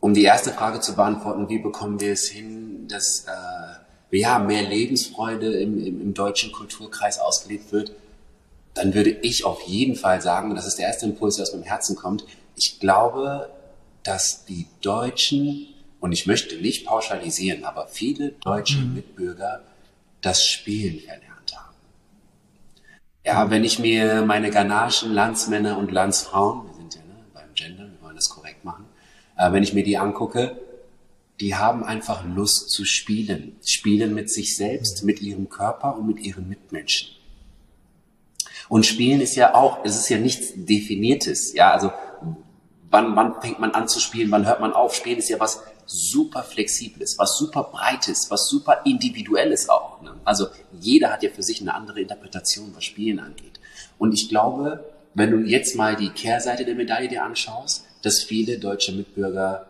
Um 0.00 0.12
die 0.12 0.24
erste 0.24 0.50
Frage 0.50 0.80
zu 0.80 0.94
beantworten, 0.94 1.48
wie 1.48 1.58
bekommen 1.58 1.98
wir 1.98 2.12
es 2.12 2.28
hin, 2.28 2.86
dass 2.88 3.26
äh, 3.26 4.18
ja, 4.18 4.38
mehr 4.38 4.62
Lebensfreude 4.62 5.54
im, 5.58 5.84
im, 5.84 6.00
im 6.00 6.14
deutschen 6.14 6.52
Kulturkreis 6.52 7.18
ausgelebt 7.18 7.72
wird, 7.72 7.92
dann 8.74 8.94
würde 8.94 9.10
ich 9.10 9.44
auf 9.44 9.62
jeden 9.62 9.96
Fall 9.96 10.20
sagen, 10.20 10.50
und 10.50 10.56
das 10.56 10.66
ist 10.66 10.78
der 10.78 10.86
erste 10.86 11.06
Impuls, 11.06 11.36
der 11.36 11.44
aus 11.44 11.52
meinem 11.52 11.64
Herzen 11.64 11.96
kommt, 11.96 12.24
ich 12.56 12.80
glaube, 12.80 13.50
dass 14.02 14.44
die 14.44 14.66
Deutschen, 14.82 15.68
und 16.04 16.12
ich 16.12 16.26
möchte 16.26 16.56
nicht 16.56 16.84
pauschalisieren, 16.84 17.64
aber 17.64 17.88
viele 17.88 18.32
deutsche 18.42 18.76
Mitbürger 18.76 19.62
das 20.20 20.44
Spielen 20.44 21.00
verlernt 21.00 21.56
haben. 21.56 21.74
Ja, 23.24 23.48
wenn 23.48 23.64
ich 23.64 23.78
mir 23.78 24.20
meine 24.20 24.50
ghanaischen 24.50 25.14
Landsmänner 25.14 25.78
und 25.78 25.90
Landsfrauen, 25.90 26.66
wir 26.66 26.74
sind 26.74 26.94
ja 26.96 27.00
ne, 27.00 27.16
beim 27.32 27.54
Gender, 27.54 27.84
wir 27.84 28.02
wollen 28.02 28.16
das 28.16 28.28
korrekt 28.28 28.66
machen, 28.66 28.84
äh, 29.38 29.50
wenn 29.52 29.62
ich 29.62 29.72
mir 29.72 29.82
die 29.82 29.96
angucke, 29.96 30.60
die 31.40 31.54
haben 31.54 31.82
einfach 31.82 32.22
Lust 32.26 32.68
zu 32.68 32.84
spielen. 32.84 33.56
Spielen 33.64 34.12
mit 34.12 34.30
sich 34.30 34.58
selbst, 34.58 35.04
mit 35.04 35.22
ihrem 35.22 35.48
Körper 35.48 35.96
und 35.96 36.06
mit 36.06 36.20
ihren 36.20 36.46
Mitmenschen. 36.46 37.16
Und 38.68 38.84
Spielen 38.84 39.22
ist 39.22 39.36
ja 39.36 39.54
auch, 39.54 39.86
es 39.86 39.96
ist 39.96 40.10
ja 40.10 40.18
nichts 40.18 40.52
Definiertes. 40.54 41.54
Ja, 41.54 41.70
also 41.70 41.92
wann, 42.90 43.16
wann 43.16 43.40
fängt 43.40 43.58
man 43.58 43.70
an 43.70 43.88
zu 43.88 44.00
spielen, 44.00 44.30
wann 44.30 44.44
hört 44.44 44.60
man 44.60 44.74
auf? 44.74 44.94
Spielen 44.94 45.18
ist 45.18 45.30
ja 45.30 45.40
was 45.40 45.62
super 45.86 46.42
Flexibles, 46.42 47.18
was 47.18 47.38
super 47.38 47.64
Breites, 47.64 48.30
was 48.30 48.48
super 48.48 48.82
Individuelles 48.84 49.68
auch. 49.68 50.02
Ne? 50.02 50.14
Also 50.24 50.48
jeder 50.80 51.10
hat 51.10 51.22
ja 51.22 51.30
für 51.30 51.42
sich 51.42 51.60
eine 51.60 51.74
andere 51.74 52.00
Interpretation, 52.00 52.72
was 52.74 52.84
Spielen 52.84 53.20
angeht. 53.20 53.60
Und 53.98 54.12
ich 54.12 54.28
glaube, 54.28 54.84
wenn 55.14 55.30
du 55.30 55.38
jetzt 55.38 55.76
mal 55.76 55.96
die 55.96 56.10
Kehrseite 56.10 56.64
der 56.64 56.74
Medaille 56.74 57.08
dir 57.08 57.24
anschaust, 57.24 57.84
dass 58.02 58.22
viele 58.22 58.58
deutsche 58.58 58.92
Mitbürger 58.92 59.68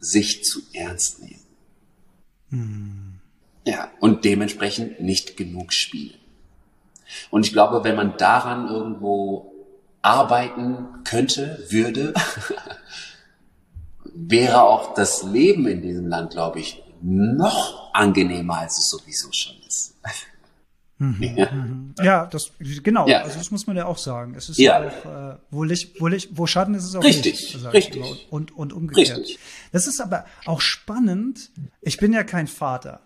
sich 0.00 0.44
zu 0.44 0.60
ernst 0.72 1.20
nehmen. 1.22 3.20
Ja, 3.66 3.90
und 4.00 4.24
dementsprechend 4.24 5.00
nicht 5.00 5.36
genug 5.36 5.72
spielen. 5.72 6.18
Und 7.30 7.44
ich 7.44 7.52
glaube, 7.52 7.84
wenn 7.84 7.96
man 7.96 8.16
daran 8.16 8.68
irgendwo 8.68 9.52
arbeiten 10.02 10.86
könnte, 11.04 11.66
würde, 11.68 12.14
wäre 14.26 14.62
auch 14.62 14.94
das 14.94 15.22
Leben 15.22 15.66
in 15.66 15.82
diesem 15.82 16.06
Land, 16.06 16.32
glaube 16.32 16.60
ich, 16.60 16.82
noch 17.02 17.92
angenehmer, 17.94 18.58
als 18.58 18.78
es 18.78 18.90
sowieso 18.90 19.28
schon 19.32 19.56
ist. 19.66 19.94
ja. 21.20 21.48
Ja, 22.02 22.26
das 22.26 22.50
genau. 22.82 23.06
Ja. 23.06 23.22
Also 23.22 23.38
das 23.38 23.50
muss 23.52 23.66
man 23.68 23.76
ja 23.76 23.86
auch 23.86 23.98
sagen. 23.98 24.34
Es 24.34 24.48
ist 24.48 24.58
Ja. 24.58 24.80
auch 24.80 25.04
äh, 25.34 25.36
wo 25.50 25.62
Licht, 25.62 26.00
wo 26.00 26.08
Licht, 26.08 26.30
wo 26.32 26.46
Schatten 26.46 26.74
ist 26.74 26.84
es 26.84 26.94
auch 26.96 27.04
Richtig, 27.04 27.40
Licht, 27.52 27.60
sag 27.62 27.72
ich 27.74 27.86
richtig. 27.94 28.26
Und 28.30 28.56
und 28.56 28.72
umgekehrt. 28.72 29.18
Richtig. 29.18 29.38
Das 29.70 29.86
ist 29.86 30.00
aber 30.00 30.24
auch 30.46 30.60
spannend. 30.60 31.50
Ich 31.82 31.98
bin 31.98 32.12
ja 32.12 32.24
kein 32.24 32.48
Vater, 32.48 33.00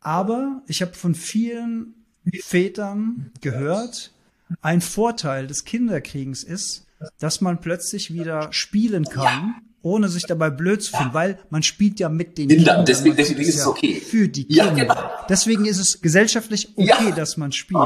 aber 0.00 0.62
ich 0.66 0.82
habe 0.82 0.92
von 0.92 1.14
vielen 1.14 1.94
Vätern 2.42 3.32
gehört, 3.40 4.12
ein 4.60 4.82
Vorteil 4.82 5.46
des 5.46 5.64
Kinderkriegens 5.64 6.42
ist, 6.44 6.86
dass 7.18 7.40
man 7.40 7.62
plötzlich 7.62 8.12
wieder 8.12 8.52
spielen 8.52 9.06
kann. 9.06 9.54
Ohne 9.82 10.08
sich 10.08 10.24
dabei 10.26 10.50
blöd 10.50 10.82
zu 10.82 10.96
fühlen, 10.96 11.10
weil 11.12 11.38
man 11.50 11.62
spielt 11.62 12.00
ja 12.00 12.08
mit 12.08 12.36
den 12.38 12.48
Kinder, 12.48 12.64
Kindern. 12.72 12.84
deswegen- 12.86 13.16
deswegen 13.16 13.40
ist 13.40 13.48
es 13.48 13.56
ja 13.56 13.66
okay. 13.66 14.00
Für 14.00 14.28
die 14.28 14.46
Ja, 14.52 14.66
Kinder. 14.66 14.82
genau. 14.94 15.00
Deswegen 15.28 15.64
ist 15.64 15.78
es 15.78 16.00
gesellschaftlich 16.02 16.72
okay, 16.76 16.86
Ja. 17.08 17.10
dass 17.12 17.36
man 17.36 17.52
spielt. 17.52 17.80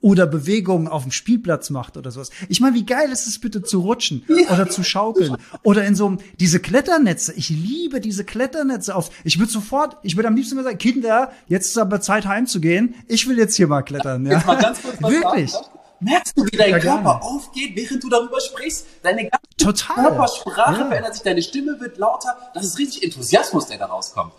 Oder 0.00 0.26
Bewegungen 0.28 0.86
auf 0.86 1.02
dem 1.02 1.10
Spielplatz 1.10 1.70
macht 1.70 1.96
oder 1.96 2.12
sowas. 2.12 2.30
Ich 2.48 2.60
meine, 2.60 2.76
wie 2.76 2.86
geil 2.86 3.10
ist 3.10 3.26
es 3.26 3.40
bitte 3.40 3.62
zu 3.64 3.80
rutschen 3.80 4.22
oder 4.48 4.68
zu 4.70 4.84
schaukeln 4.84 5.36
oder 5.64 5.84
in 5.86 5.96
so 5.96 6.06
einem, 6.06 6.18
diese 6.38 6.60
Kletternetze. 6.60 7.32
Ich 7.34 7.48
liebe 7.50 8.00
diese 8.00 8.22
Kletternetze 8.24 8.94
auf. 8.94 9.10
Ich 9.24 9.40
würde 9.40 9.50
sofort, 9.50 9.96
ich 10.04 10.14
würde 10.16 10.28
am 10.28 10.36
liebsten 10.36 10.54
mal 10.54 10.62
sagen, 10.62 10.78
Kinder, 10.78 11.32
jetzt 11.48 11.66
ist 11.70 11.78
aber 11.78 12.00
Zeit 12.00 12.26
heimzugehen. 12.26 12.94
Ich 13.08 13.28
will 13.28 13.38
jetzt 13.38 13.56
hier 13.56 13.66
mal 13.66 13.82
klettern, 13.82 14.24
ja. 14.24 14.40
Mal 14.46 14.60
Wirklich. 15.00 15.50
sagen, 15.50 15.66
Merkst 16.00 16.38
du, 16.38 16.44
wie 16.44 16.56
dein 16.56 16.70
ja, 16.70 16.78
Körper 16.78 17.22
aufgeht, 17.22 17.74
während 17.74 18.02
du 18.02 18.08
darüber 18.08 18.40
sprichst? 18.40 18.86
Deine 19.02 19.28
ganze 19.28 19.46
Total. 19.56 19.96
Körpersprache 19.96 20.80
ja. 20.80 20.86
verändert 20.86 21.14
sich, 21.14 21.22
deine 21.24 21.42
Stimme 21.42 21.80
wird 21.80 21.98
lauter. 21.98 22.36
Das 22.54 22.64
ist 22.64 22.78
richtig 22.78 23.02
Enthusiasmus, 23.02 23.66
der 23.66 23.78
da 23.78 23.86
rauskommt. 23.86 24.32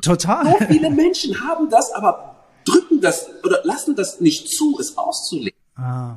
Total. 0.00 0.46
So 0.46 0.66
viele 0.66 0.90
Menschen 0.90 1.46
haben 1.46 1.68
das, 1.68 1.92
aber 1.92 2.36
drücken 2.64 3.00
das 3.00 3.28
oder 3.44 3.60
lassen 3.64 3.96
das 3.96 4.20
nicht 4.20 4.48
zu, 4.48 4.78
es 4.80 4.96
auszuleben. 4.96 5.58
Ah. 5.76 6.16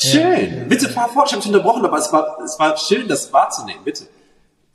Schön. 0.00 0.58
Ja, 0.58 0.64
bitte 0.64 0.88
fahr 0.88 1.08
fort, 1.08 1.28
ich 1.28 1.32
habe 1.34 1.42
dich 1.42 1.52
unterbrochen, 1.52 1.84
aber 1.84 1.98
es 1.98 2.12
war, 2.12 2.38
es 2.44 2.58
war 2.58 2.76
schön, 2.76 3.06
das 3.06 3.32
wahrzunehmen, 3.32 3.84
bitte. 3.84 4.06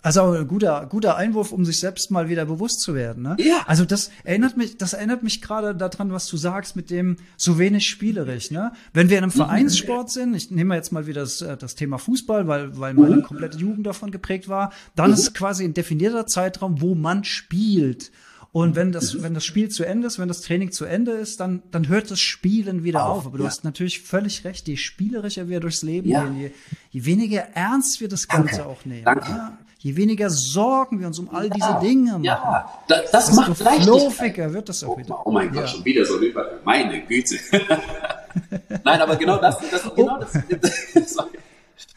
Also 0.02 0.32
ein 0.32 0.48
guter, 0.48 0.86
guter 0.90 1.18
Einwurf, 1.18 1.52
um 1.52 1.66
sich 1.66 1.80
selbst 1.80 2.10
mal 2.10 2.30
wieder 2.30 2.46
bewusst 2.46 2.80
zu 2.80 2.96
werden. 2.96 3.24
Ne? 3.24 3.36
Ja. 3.40 3.64
Also 3.66 3.84
das 3.84 4.12
erinnert 4.24 4.56
mich, 4.56 4.78
das 4.78 4.94
erinnert 4.94 5.24
mich 5.24 5.42
gerade 5.42 5.76
daran, 5.76 6.14
was 6.14 6.28
du 6.28 6.38
sagst 6.38 6.78
mit 6.78 6.90
dem 6.90 7.18
so 7.36 7.60
wenig 7.60 7.90
spielerisch. 7.90 8.50
Ne? 8.50 8.72
Wenn 8.94 9.10
wir 9.10 9.18
in 9.18 9.24
einem 9.24 9.34
mhm. 9.34 9.38
Vereinssport 9.38 10.10
sind, 10.10 10.34
ich 10.36 10.52
nehme 10.52 10.76
jetzt 10.76 10.94
mal 10.94 11.06
wieder 11.06 11.22
das, 11.22 11.42
äh, 11.42 11.58
das 11.58 11.76
Thema 11.76 11.98
Fußball, 11.98 12.48
weil, 12.48 12.80
weil 12.80 12.94
meine 12.94 13.18
mhm. 13.18 13.24
komplette 13.24 13.58
Jugend 13.58 13.86
davon 13.88 14.10
geprägt 14.10 14.48
war, 14.48 14.72
dann 14.96 15.08
mhm. 15.08 15.16
ist 15.16 15.34
quasi 15.34 15.66
ein 15.66 15.74
definierter 15.74 16.26
Zeitraum, 16.28 16.80
wo 16.80 16.96
man 16.96 17.26
spielt. 17.26 18.12
Und 18.52 18.76
wenn 18.76 18.92
das, 18.92 19.22
wenn 19.22 19.34
das 19.34 19.46
Spiel 19.46 19.70
zu 19.70 19.84
Ende 19.84 20.08
ist, 20.08 20.18
wenn 20.18 20.28
das 20.28 20.42
Training 20.42 20.72
zu 20.72 20.86
Ende 20.86 21.12
ist, 21.12 21.40
dann, 21.40 21.62
dann 21.72 21.88
hört 21.88 22.10
das 22.10 22.20
Spielen 22.20 22.84
wieder 22.84 23.06
auf. 23.06 23.20
auf. 23.20 23.26
Aber 23.28 23.38
du 23.38 23.44
ja. 23.44 23.50
hast 23.50 23.64
natürlich 23.64 24.02
völlig 24.02 24.44
recht, 24.44 24.68
je 24.68 24.78
spielerischer 24.78 25.50
wir 25.50 25.60
durchs 25.60 25.84
Leben 25.84 26.10
ja. 26.10 26.24
gehen, 26.24 26.40
je, 26.40 26.52
je 26.90 27.06
weniger 27.06 27.42
ernst 27.54 28.02
wir 28.02 28.08
das 28.08 28.28
Ganze 28.28 28.58
Danke. 28.58 28.70
auch 28.70 28.86
nehmen. 28.86 29.06
Danke. 29.06 29.30
Ja? 29.30 29.58
Je 29.82 29.96
weniger 29.96 30.30
Sorgen 30.30 31.00
wir 31.00 31.08
uns 31.08 31.20
um 31.20 31.30
all 31.34 31.48
ja. 31.48 31.54
diese 31.56 31.80
Dinge 31.82 32.12
machen. 32.12 32.24
Ja, 32.26 32.70
das, 32.88 33.12
das 33.12 33.32
macht 33.32 33.58
fluffiger 33.58 34.54
wird 34.54 34.68
das 34.68 34.84
auch 34.84 34.90
oh, 34.90 34.98
wieder. 34.98 35.26
Oh 35.26 35.32
mein 35.32 35.52
Gott, 35.54 35.70
schon 35.70 35.86
wieder 35.86 36.06
so 36.06 36.18
ein 36.18 36.34
Meine 36.66 37.02
Güte. 37.06 37.38
Nein, 38.84 39.02
aber 39.02 39.16
genau 39.16 39.38
das, 39.38 39.58
das, 39.72 39.84
genau 39.96 40.20
das, 40.20 40.34
das 40.94 41.18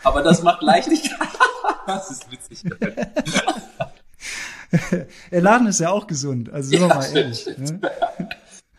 aber 0.05 0.23
das 0.23 0.45
macht 0.45 0.63
Leichtigkeit. 0.63 1.29
das 1.87 2.11
ist 2.13 2.31
witzig. 2.31 2.63
Der 5.33 5.41
Laden 5.41 5.67
ist 5.67 5.81
ja 5.81 5.91
auch 5.91 6.07
gesund, 6.07 6.53
also 6.53 6.71
sind 6.71 6.83
ja, 6.83 6.89
wir 6.89 6.95
mal 6.95 7.17
ehrlich. 7.17 7.47
Ne? 7.59 7.81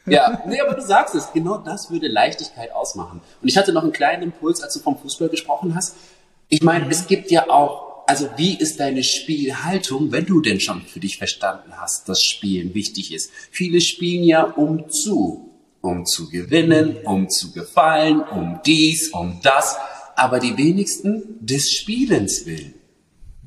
Ja, 0.06 0.42
nee, 0.48 0.62
aber 0.62 0.76
du 0.76 0.82
sagst 0.82 1.14
es, 1.14 1.32
genau 1.34 1.58
das 1.58 1.92
würde 1.92 2.08
Leichtigkeit 2.08 2.74
ausmachen. 2.74 3.20
Und 3.42 3.48
ich 3.50 3.58
hatte 3.58 3.74
noch 3.74 3.84
einen 3.84 3.92
kleinen 3.92 4.24
Impuls, 4.24 4.62
als 4.62 4.74
du 4.74 4.80
vom 4.80 4.98
Fußball 4.98 5.28
gesprochen 5.28 5.76
hast. 5.76 5.96
Ich 6.48 6.62
meine, 6.62 6.90
es 6.90 7.06
gibt 7.08 7.32
ja 7.32 7.50
auch, 7.50 7.93
also 8.06 8.30
wie 8.38 8.58
ist 8.58 8.80
deine 8.80 9.04
Spielhaltung, 9.04 10.12
wenn 10.12 10.26
du 10.26 10.42
denn 10.42 10.60
schon 10.60 10.82
für 10.82 11.00
dich 11.00 11.18
verstanden 11.18 11.72
hast, 11.78 12.10
dass 12.10 12.22
Spielen 12.22 12.74
wichtig 12.74 13.14
ist? 13.14 13.32
Viele 13.52 13.82
spielen 13.82 14.24
ja 14.24 14.44
um 14.44 14.90
zu, 14.90 15.52
um 15.82 16.06
zu 16.06 16.30
gewinnen, 16.30 16.98
um 17.06 17.30
zu 17.30 17.52
gefallen, 17.52 18.22
um 18.22 18.60
dies, 18.66 19.10
um 19.10 19.40
das, 19.42 19.76
aber 20.16 20.40
die 20.40 20.58
wenigsten 20.58 21.38
des 21.40 21.72
Spielens 21.72 22.46
willen. 22.46 22.74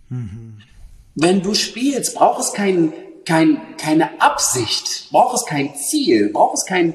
Mhm. 0.08 0.58
Wenn 1.14 1.42
du 1.42 1.54
spielst, 1.54 2.14
braucht 2.14 2.40
es 2.40 2.52
kein, 2.52 2.92
kein, 3.24 3.76
keine 3.78 4.20
Absicht, 4.20 5.08
braucht 5.10 5.34
es 5.36 5.46
kein 5.46 5.74
Ziel, 5.76 6.30
braucht 6.30 6.58
es 6.58 6.66
kein, 6.66 6.94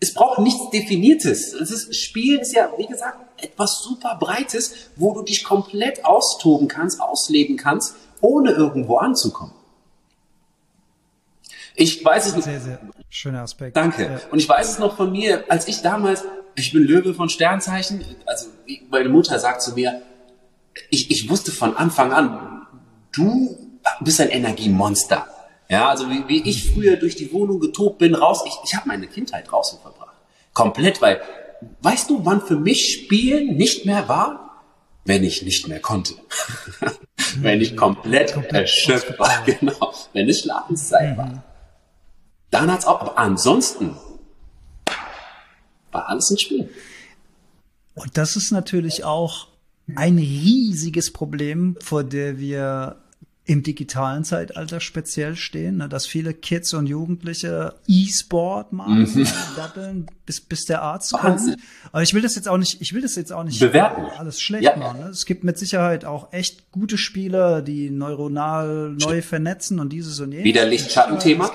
es 0.00 0.12
braucht 0.12 0.40
nichts 0.40 0.70
Definiertes. 0.70 1.52
Es 1.54 1.70
ist, 1.70 1.96
Spielen 1.96 2.40
ist 2.40 2.52
ja, 2.52 2.70
wie 2.76 2.86
gesagt, 2.86 3.18
etwas 3.42 3.82
super 3.82 4.16
Breites, 4.20 4.90
wo 4.96 5.14
du 5.14 5.22
dich 5.22 5.44
komplett 5.44 6.04
austoben 6.04 6.68
kannst, 6.68 7.00
ausleben 7.00 7.56
kannst, 7.56 7.94
ohne 8.20 8.52
irgendwo 8.52 8.98
anzukommen. 8.98 9.54
Ich 11.74 12.04
weiß 12.04 12.26
es 12.26 12.36
noch. 12.36 12.42
Sehr, 12.42 12.60
sehr 12.60 12.80
schöner 13.10 13.42
Aspekt. 13.42 13.76
Danke. 13.76 14.04
Ja. 14.04 14.20
Und 14.30 14.38
ich 14.38 14.48
weiß 14.48 14.70
es 14.70 14.78
noch 14.78 14.96
von 14.96 15.12
mir, 15.12 15.44
als 15.48 15.68
ich 15.68 15.82
damals, 15.82 16.24
ich 16.54 16.72
bin 16.72 16.82
Löwe 16.82 17.14
von 17.14 17.28
Sternzeichen, 17.28 18.04
also 18.24 18.46
meine 18.90 19.08
Mutter 19.08 19.38
sagt 19.38 19.62
zu 19.62 19.74
mir, 19.74 20.02
ich, 20.90 21.10
ich 21.10 21.28
wusste 21.28 21.52
von 21.52 21.76
Anfang 21.76 22.12
an, 22.12 22.66
du 23.12 23.56
bist 24.00 24.20
ein 24.20 24.30
Energiemonster. 24.30 25.26
Ja, 25.68 25.88
also 25.88 26.08
wie, 26.08 26.28
wie 26.28 26.48
ich 26.48 26.72
früher 26.72 26.96
durch 26.96 27.16
die 27.16 27.32
Wohnung 27.32 27.60
getobt 27.60 27.98
bin, 27.98 28.14
raus, 28.14 28.42
ich, 28.46 28.54
ich 28.64 28.74
habe 28.76 28.88
meine 28.88 29.06
Kindheit 29.06 29.50
draußen 29.50 29.80
verbracht. 29.80 30.16
Komplett, 30.52 31.02
weil, 31.02 31.20
weißt 31.82 32.08
du, 32.10 32.24
wann 32.24 32.40
für 32.40 32.56
mich 32.56 32.92
Spielen 32.92 33.56
nicht 33.56 33.84
mehr 33.84 34.08
war? 34.08 34.64
Wenn 35.04 35.22
ich 35.22 35.42
nicht 35.42 35.68
mehr 35.68 35.80
konnte. 35.80 36.14
wenn 37.36 37.60
ich 37.60 37.76
komplett, 37.76 38.34
komplett 38.34 38.62
erschöpft 38.62 39.18
war, 39.18 39.44
genau. 39.44 39.92
Wenn 40.12 40.28
es 40.28 40.40
Schlafenszeit 40.40 41.12
mhm. 41.12 41.18
war. 41.18 41.44
Dann 42.50 42.72
hat's 42.72 42.86
auch, 42.86 43.00
aber 43.00 43.18
ansonsten 43.18 43.96
war 45.92 46.08
alles 46.08 46.30
ein 46.30 46.38
Spiel. 46.38 46.68
Und 47.94 48.16
das 48.16 48.36
ist 48.36 48.50
natürlich 48.50 49.04
auch 49.04 49.48
ein 49.94 50.18
riesiges 50.18 51.12
Problem, 51.12 51.76
vor 51.80 52.04
der 52.04 52.38
wir 52.38 52.96
im 53.48 53.62
digitalen 53.62 54.24
Zeitalter 54.24 54.80
speziell 54.80 55.36
stehen, 55.36 55.76
ne, 55.76 55.88
dass 55.88 56.04
viele 56.04 56.34
Kids 56.34 56.74
und 56.74 56.88
Jugendliche 56.88 57.74
E-Sport 57.86 58.72
machen, 58.72 59.02
mhm. 59.02 59.26
dabbeln, 59.56 60.06
bis, 60.26 60.40
bis 60.40 60.64
der 60.64 60.82
Arzt 60.82 61.12
Wahnsinn. 61.12 61.54
kommt. 61.54 61.64
Aber 61.92 62.02
ich 62.02 62.12
will 62.12 62.22
das 62.22 62.34
jetzt 62.34 62.48
auch 62.48 62.58
nicht, 62.58 62.80
ich 62.80 62.92
will 62.92 63.02
das 63.02 63.14
jetzt 63.14 63.32
auch 63.32 63.44
nicht 63.44 63.60
bewerten. 63.60 64.02
alles 64.18 64.40
schlecht 64.40 64.64
ja. 64.64 64.76
machen. 64.76 65.00
Ne? 65.00 65.06
Es 65.06 65.26
gibt 65.26 65.44
mit 65.44 65.58
Sicherheit 65.58 66.04
auch 66.04 66.32
echt 66.32 66.72
gute 66.72 66.98
Spieler, 66.98 67.62
die 67.62 67.88
neuronal 67.90 68.96
neu 68.98 69.22
vernetzen 69.22 69.78
und 69.78 69.92
dieses 69.92 70.18
und 70.18 70.32
jenes. 70.32 70.44
Wieder 70.44 70.66
Lichtschattenthema. 70.66 71.52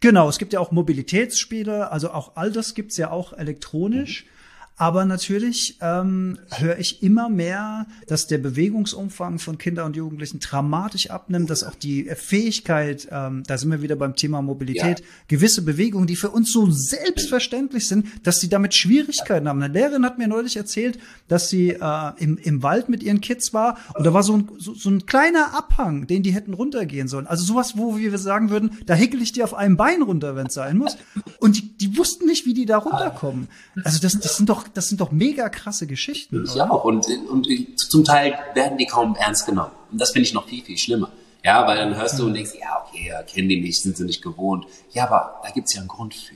Genau, 0.00 0.28
es 0.28 0.36
gibt 0.38 0.52
ja 0.52 0.60
auch 0.60 0.70
Mobilitätsspiele, 0.70 1.90
also 1.90 2.10
auch 2.10 2.36
all 2.36 2.52
das 2.52 2.74
gibt's 2.74 2.98
ja 2.98 3.10
auch 3.10 3.32
elektronisch. 3.32 4.24
Mhm. 4.24 4.33
Aber 4.76 5.04
natürlich 5.04 5.78
ähm, 5.80 6.38
höre 6.50 6.78
ich 6.78 7.02
immer 7.02 7.28
mehr, 7.28 7.86
dass 8.08 8.26
der 8.26 8.38
Bewegungsumfang 8.38 9.38
von 9.38 9.56
Kindern 9.56 9.86
und 9.86 9.96
Jugendlichen 9.96 10.40
dramatisch 10.40 11.10
abnimmt, 11.10 11.48
dass 11.48 11.62
auch 11.62 11.76
die 11.76 12.10
Fähigkeit, 12.16 13.06
ähm, 13.12 13.44
da 13.46 13.56
sind 13.56 13.70
wir 13.70 13.82
wieder 13.82 13.94
beim 13.94 14.16
Thema 14.16 14.42
Mobilität, 14.42 15.00
ja. 15.00 15.06
gewisse 15.28 15.62
Bewegungen, 15.62 16.08
die 16.08 16.16
für 16.16 16.30
uns 16.30 16.52
so 16.52 16.68
selbstverständlich 16.70 17.86
sind, 17.86 18.06
dass 18.26 18.40
sie 18.40 18.48
damit 18.48 18.74
Schwierigkeiten 18.74 19.48
haben. 19.48 19.62
Eine 19.62 19.72
Lehrerin 19.72 20.04
hat 20.04 20.18
mir 20.18 20.26
neulich 20.26 20.56
erzählt, 20.56 20.98
dass 21.28 21.48
sie 21.50 21.70
äh, 21.70 22.12
im, 22.18 22.36
im 22.38 22.64
Wald 22.64 22.88
mit 22.88 23.04
ihren 23.04 23.20
Kids 23.20 23.54
war 23.54 23.78
und 23.94 24.04
da 24.04 24.12
war 24.12 24.24
so 24.24 24.36
ein, 24.36 24.48
so, 24.58 24.74
so 24.74 24.90
ein 24.90 25.06
kleiner 25.06 25.54
Abhang, 25.56 26.08
den 26.08 26.24
die 26.24 26.32
hätten 26.32 26.52
runtergehen 26.52 27.06
sollen. 27.06 27.28
Also 27.28 27.44
sowas, 27.44 27.76
wo 27.76 27.96
wir 27.96 28.18
sagen 28.18 28.50
würden, 28.50 28.78
da 28.86 28.94
hickel 28.94 29.22
ich 29.22 29.30
dir 29.30 29.44
auf 29.44 29.54
einem 29.54 29.76
Bein 29.76 30.02
runter, 30.02 30.34
wenn 30.34 30.48
es 30.48 30.54
sein 30.54 30.78
muss. 30.78 30.96
Und 31.38 31.56
die, 31.56 31.76
die 31.76 31.96
wussten 31.96 32.26
nicht, 32.26 32.44
wie 32.44 32.54
die 32.54 32.66
da 32.66 32.78
runterkommen. 32.78 33.48
Also 33.84 34.00
das, 34.00 34.18
das 34.18 34.36
sind 34.36 34.48
doch 34.48 34.63
das 34.68 34.88
sind 34.88 35.00
doch 35.00 35.10
mega 35.10 35.48
krasse 35.48 35.86
Geschichten. 35.86 36.48
Ja, 36.54 36.70
auch. 36.70 36.84
Und, 36.84 37.06
und 37.30 37.46
zum 37.78 38.04
Teil 38.04 38.38
werden 38.54 38.78
die 38.78 38.86
kaum 38.86 39.16
ernst 39.16 39.46
genommen. 39.46 39.72
Und 39.90 40.00
das 40.00 40.12
finde 40.12 40.28
ich 40.28 40.34
noch 40.34 40.48
viel, 40.48 40.62
viel 40.62 40.78
schlimmer. 40.78 41.10
Ja, 41.44 41.66
weil 41.66 41.76
dann 41.76 41.94
hörst 41.94 42.18
du 42.18 42.26
und 42.26 42.34
denkst, 42.34 42.52
ja, 42.58 42.84
okay, 42.86 43.08
ja, 43.08 43.22
kennen 43.22 43.50
die 43.50 43.60
nicht, 43.60 43.82
sind 43.82 43.96
sie 43.96 44.04
nicht 44.04 44.22
gewohnt. 44.22 44.66
Ja, 44.92 45.06
aber 45.06 45.40
da 45.44 45.50
gibt's 45.50 45.74
ja 45.74 45.80
einen 45.80 45.88
Grund 45.88 46.14
für. 46.14 46.34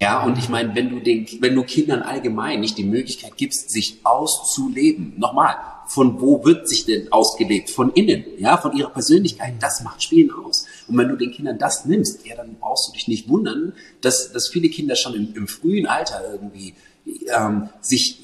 Ja, 0.00 0.22
und 0.22 0.38
ich 0.38 0.48
meine, 0.48 0.74
wenn 0.74 0.90
du 0.90 1.00
den, 1.00 1.26
wenn 1.40 1.54
du 1.54 1.62
Kindern 1.62 2.02
allgemein 2.02 2.60
nicht 2.60 2.76
die 2.76 2.84
Möglichkeit 2.84 3.36
gibst, 3.36 3.70
sich 3.70 4.00
auszuleben, 4.02 5.14
nochmal, 5.18 5.56
von 5.86 6.20
wo 6.20 6.44
wird 6.44 6.68
sich 6.68 6.84
denn 6.86 7.12
ausgelebt? 7.12 7.70
Von 7.70 7.92
innen, 7.92 8.24
ja, 8.38 8.56
von 8.56 8.76
ihrer 8.76 8.90
Persönlichkeit. 8.90 9.54
Das 9.60 9.82
macht 9.82 10.02
Spielen 10.02 10.30
aus. 10.32 10.66
Und 10.88 10.96
wenn 10.98 11.08
du 11.08 11.16
den 11.16 11.30
Kindern 11.30 11.58
das 11.58 11.84
nimmst, 11.84 12.26
ja, 12.26 12.34
dann 12.36 12.56
brauchst 12.58 12.88
du 12.88 12.92
dich 12.92 13.08
nicht 13.08 13.28
wundern, 13.28 13.74
dass, 14.00 14.32
dass 14.32 14.48
viele 14.48 14.68
Kinder 14.68 14.96
schon 14.96 15.14
im, 15.14 15.34
im 15.34 15.48
frühen 15.48 15.86
Alter 15.86 16.22
irgendwie 16.32 16.74
ähm, 17.06 17.68
sich 17.80 18.20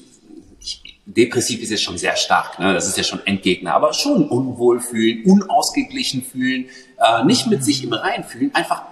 depressiv 1.05 1.61
ist 1.61 1.71
jetzt 1.71 1.83
schon 1.83 1.97
sehr 1.97 2.15
stark, 2.15 2.59
ne? 2.59 2.73
das 2.73 2.87
ist 2.87 2.97
ja 2.97 3.03
schon 3.03 3.25
Endgegner, 3.25 3.73
aber 3.73 3.93
schon 3.93 4.27
unwohl 4.29 4.79
fühlen, 4.79 5.23
unausgeglichen 5.25 6.23
fühlen, 6.23 6.65
äh, 6.97 7.23
nicht 7.25 7.47
mit 7.47 7.63
sich 7.63 7.83
im 7.83 7.93
Rein 7.93 8.23
fühlen, 8.23 8.53
einfach 8.53 8.83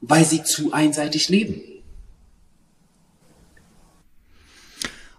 weil 0.00 0.24
sie 0.24 0.42
zu 0.42 0.72
einseitig 0.72 1.28
leben. 1.28 1.62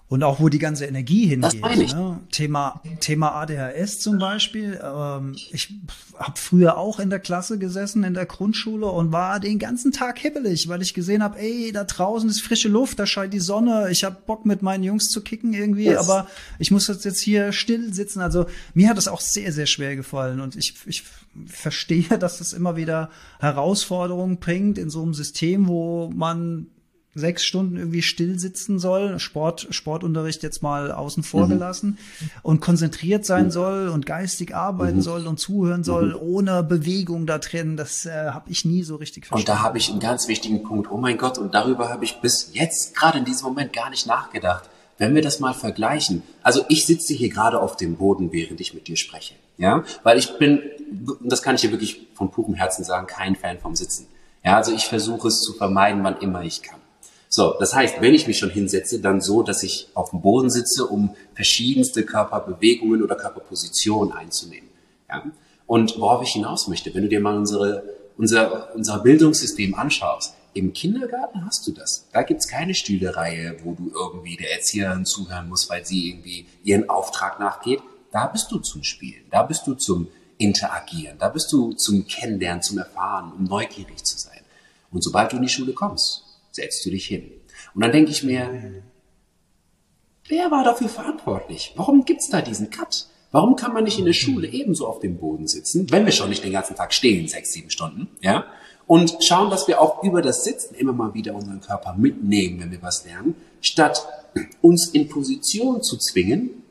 Und 0.10 0.24
auch 0.24 0.39
wo 0.39 0.48
die 0.48 0.60
ganze 0.60 0.86
Energie 0.86 1.26
hingeht. 1.26 1.62
Ne? 1.93 2.20
Thema, 2.32 2.82
Thema 3.02 3.34
ADHS 3.41 4.00
zum 4.00 4.20
Beispiel. 4.20 4.80
Ähm, 4.82 5.36
ich 5.52 5.74
habe 6.17 6.39
früher 6.39 6.78
auch 6.78 7.00
in 7.00 7.10
der 7.10 7.20
Klasse 7.20 7.60
gesessen, 7.60 8.06
in 8.06 8.13
der 8.13 8.26
Grundschule 8.26 8.86
und 8.88 9.12
war 9.12 9.41
den 9.41 9.60
ganzen 9.60 9.91
Tag 9.91 10.17
hibbelig, 10.20 10.70
weil 10.70 10.82
ich 10.82 10.93
gesehen 10.93 11.22
habe, 11.22 11.38
ey, 11.39 11.74
da 11.74 11.84
draußen 11.84 12.30
ist 12.30 12.41
frische 12.41 12.70
Luft, 12.70 13.00
da 13.00 13.06
scheint 13.06 13.34
die 13.34 13.41
Sonne, 13.41 13.89
ich 13.91 14.05
habe 14.05 14.16
Bock 14.26 14.45
mit 14.45 14.62
meinen 14.62 14.86
Jungs 14.86 15.10
zu 15.10 15.22
kicken 15.22 15.53
irgendwie, 15.53 15.88
yes. 15.88 15.97
aber 15.97 16.28
ich 16.58 16.72
muss 16.72 16.88
jetzt 16.88 17.20
hier 17.20 17.51
still 17.51 17.93
sitzen. 17.93 18.22
Also 18.22 18.45
mir 18.74 18.88
hat 18.88 18.97
es 18.97 19.10
auch 19.10 19.20
sehr, 19.20 19.51
sehr 19.51 19.66
schwer 19.66 19.97
gefallen 19.97 20.39
und 20.39 20.55
ich, 20.55 20.76
ich 20.86 21.03
verstehe, 21.45 22.08
dass 22.20 22.38
das 22.38 22.53
immer 22.53 22.78
wieder 22.78 23.10
Herausforderungen 23.39 24.38
bringt 24.38 24.78
in 24.78 24.89
so 24.89 25.03
einem 25.03 25.14
System, 25.14 25.68
wo 25.68 26.10
man 26.16 26.68
sechs 27.18 27.43
Stunden 27.43 27.78
irgendwie 27.78 28.01
still 28.01 28.39
sitzen 28.39 28.80
soll, 28.80 29.20
Sport, 29.20 29.68
Sportunterricht 29.72 30.43
jetzt 30.43 30.61
mal 30.61 30.91
außen 30.91 31.24
vor 31.24 31.45
mhm. 31.45 31.51
gelassen 31.51 31.97
und 32.43 32.61
konzentriert 32.61 33.26
sein 33.26 33.45
mhm. 33.45 33.51
soll 33.51 33.88
und 33.89 34.05
geistig 34.05 34.55
arbeiten 34.55 34.97
mhm. 34.97 35.01
soll 35.01 35.28
und 35.28 35.39
zuhören 35.39 35.84
soll, 35.84 36.09
mhm. 36.09 36.22
ohne 36.22 36.63
Bewegung 36.63 37.26
da 37.26 37.38
drin, 37.39 37.78
das 37.78 38.05
äh, 38.05 38.32
habe 38.32 38.49
ich 38.49 38.65
nie 38.65 38.84
so 38.84 38.95
richtig 38.95 39.26
verstanden. 39.26 39.51
Und 39.51 39.57
da 39.57 39.63
habe 39.63 39.78
ich 39.78 39.89
einen 39.89 39.99
ganz 39.99 40.28
wichtigen 40.28 40.63
Punkt, 40.63 40.91
oh 40.91 40.97
mein 40.97 41.18
Gott, 41.18 41.38
und 41.38 41.53
darüber 41.53 41.89
habe 41.89 42.05
ich 42.05 42.22
bis 42.22 42.51
jetzt, 42.53 42.95
gerade 42.95 43.18
in 43.18 43.26
diesem 43.26 43.47
Moment, 43.47 43.74
gar 43.74 43.89
nicht 43.89 44.07
nachgedacht. 44.07 44.70
Wenn 44.97 45.13
wir 45.13 45.22
das 45.22 45.39
mal 45.39 45.53
vergleichen, 45.53 46.24
also 46.41 46.65
ich 46.70 46.86
sitze 46.86 47.13
hier 47.13 47.30
gerade 47.30 47.61
auf 47.61 47.76
dem 47.76 47.97
Boden, 47.97 48.32
während 48.32 48.59
ich 48.61 48.74
mit 48.74 48.88
dir 48.88 48.97
spreche, 48.97 49.36
ja, 49.57 49.84
weil 50.03 50.18
ich 50.18 50.38
bin, 50.38 50.61
das 51.22 51.41
kann 51.41 51.55
ich 51.55 51.61
dir 51.61 51.72
wirklich 51.72 52.07
von 52.15 52.32
purem 52.32 52.55
Herzen 52.55 52.84
sagen, 52.84 53.07
kein 53.07 53.36
Fan 53.36 53.59
vom 53.59 53.76
Sitzen. 53.76 54.07
Ja, 54.43 54.55
also 54.55 54.74
ich 54.74 54.86
versuche 54.86 55.28
es 55.28 55.41
zu 55.41 55.53
vermeiden, 55.53 56.03
wann 56.03 56.18
immer 56.18 56.43
ich 56.43 56.61
kann. 56.61 56.80
So, 57.38 57.53
das 57.59 57.75
heißt, 57.75 58.01
wenn 58.01 58.15
ich 58.15 58.25
mich 58.25 58.39
schon 58.39 58.49
hinsetze, 58.49 58.99
dann 58.99 59.21
so, 59.21 59.43
dass 59.43 59.61
ich 59.61 59.89
auf 59.93 60.09
dem 60.09 60.21
Boden 60.21 60.49
sitze, 60.49 60.88
um 60.88 61.15
verschiedenste 61.35 62.03
Körperbewegungen 62.03 63.03
oder 63.03 63.13
Körperpositionen 63.13 64.11
einzunehmen. 64.11 64.67
Ja? 65.07 65.23
Und 65.67 65.99
worauf 65.99 66.23
ich 66.23 66.31
hinaus 66.31 66.67
möchte, 66.67 66.95
wenn 66.95 67.03
du 67.03 67.09
dir 67.09 67.19
mal 67.19 67.38
unsere, 67.38 67.83
unser, 68.17 68.73
unser 68.73 68.97
Bildungssystem 69.03 69.75
anschaust, 69.75 70.33
im 70.55 70.73
Kindergarten 70.73 71.45
hast 71.45 71.67
du 71.67 71.73
das. 71.73 72.07
Da 72.11 72.23
gibt's 72.23 72.47
keine 72.47 72.73
Stühlereihe, 72.73 73.57
wo 73.63 73.73
du 73.73 73.91
irgendwie 73.93 74.35
der 74.35 74.53
Erzieherin 74.53 75.05
zuhören 75.05 75.47
musst, 75.47 75.69
weil 75.69 75.85
sie 75.85 76.09
irgendwie 76.09 76.47
ihren 76.63 76.89
Auftrag 76.89 77.39
nachgeht. 77.39 77.81
Da 78.11 78.25
bist 78.25 78.51
du 78.51 78.57
zum 78.57 78.81
Spielen, 78.81 79.25
da 79.29 79.43
bist 79.43 79.67
du 79.67 79.75
zum 79.75 80.07
Interagieren, 80.39 81.19
da 81.19 81.29
bist 81.29 81.53
du 81.53 81.73
zum 81.73 82.07
Kennenlernen, 82.07 82.63
zum 82.63 82.79
Erfahren, 82.79 83.31
um 83.31 83.43
neugierig 83.43 84.03
zu 84.03 84.17
sein. 84.17 84.41
Und 84.91 85.03
sobald 85.03 85.31
du 85.31 85.35
in 85.35 85.43
die 85.43 85.49
Schule 85.49 85.73
kommst, 85.73 86.23
setzt 86.58 86.86
du 86.86 86.89
dich 86.89 87.05
hin. 87.08 87.32
Und 87.74 87.82
dann 87.82 87.91
denke 87.91 88.12
ich 88.12 88.24
mir, 88.24 88.84
wer 90.28 90.51
war 90.51 90.64
dafür 90.64 90.89
verantwortlich? 90.89 91.74
Warum 91.76 92.03
gibt's 92.03 92.30
da 92.30 92.41
diesen 92.41 92.70
Cut? 92.70 93.08
Warum 93.32 93.55
kann 93.55 93.74
man 93.74 93.84
nicht 93.84 93.99
in 93.99 94.05
der 94.05 94.14
Schule 94.14 94.47
ebenso 94.47 94.88
auf 94.88 94.99
dem 94.99 95.18
Boden 95.18 95.47
sitzen, 95.47 95.89
wenn 95.91 96.05
wir 96.05 96.12
schon 96.12 96.30
nicht 96.30 96.43
den 96.43 96.51
ganzen 96.51 96.76
Tag 96.76 96.93
stehen, 96.93 97.28
sechs, 97.28 97.53
sieben 97.53 97.70
Stunden, 97.70 98.10
ja? 98.22 98.45
Und 98.88 99.18
schauen, 99.22 99.49
dass 99.49 99.68
wir 99.68 99.82
auch 99.82 100.01
über 100.03 100.22
das 100.22 100.45
Sitzen 100.45 100.74
immer 100.76 100.93
mal 100.93 101.14
wieder 101.14 101.36
unseren 101.36 101.60
Körper 101.60 101.93
mitnehmen, 101.93 102.62
wenn 102.62 102.72
wir 102.72 102.82
was 102.82 103.03
lernen, 103.05 103.36
statt 103.60 104.08
uns 104.62 104.89
in 104.91 105.10
Positionen 105.10 105.84
zu 105.84 105.97
zwingen, 105.97 106.64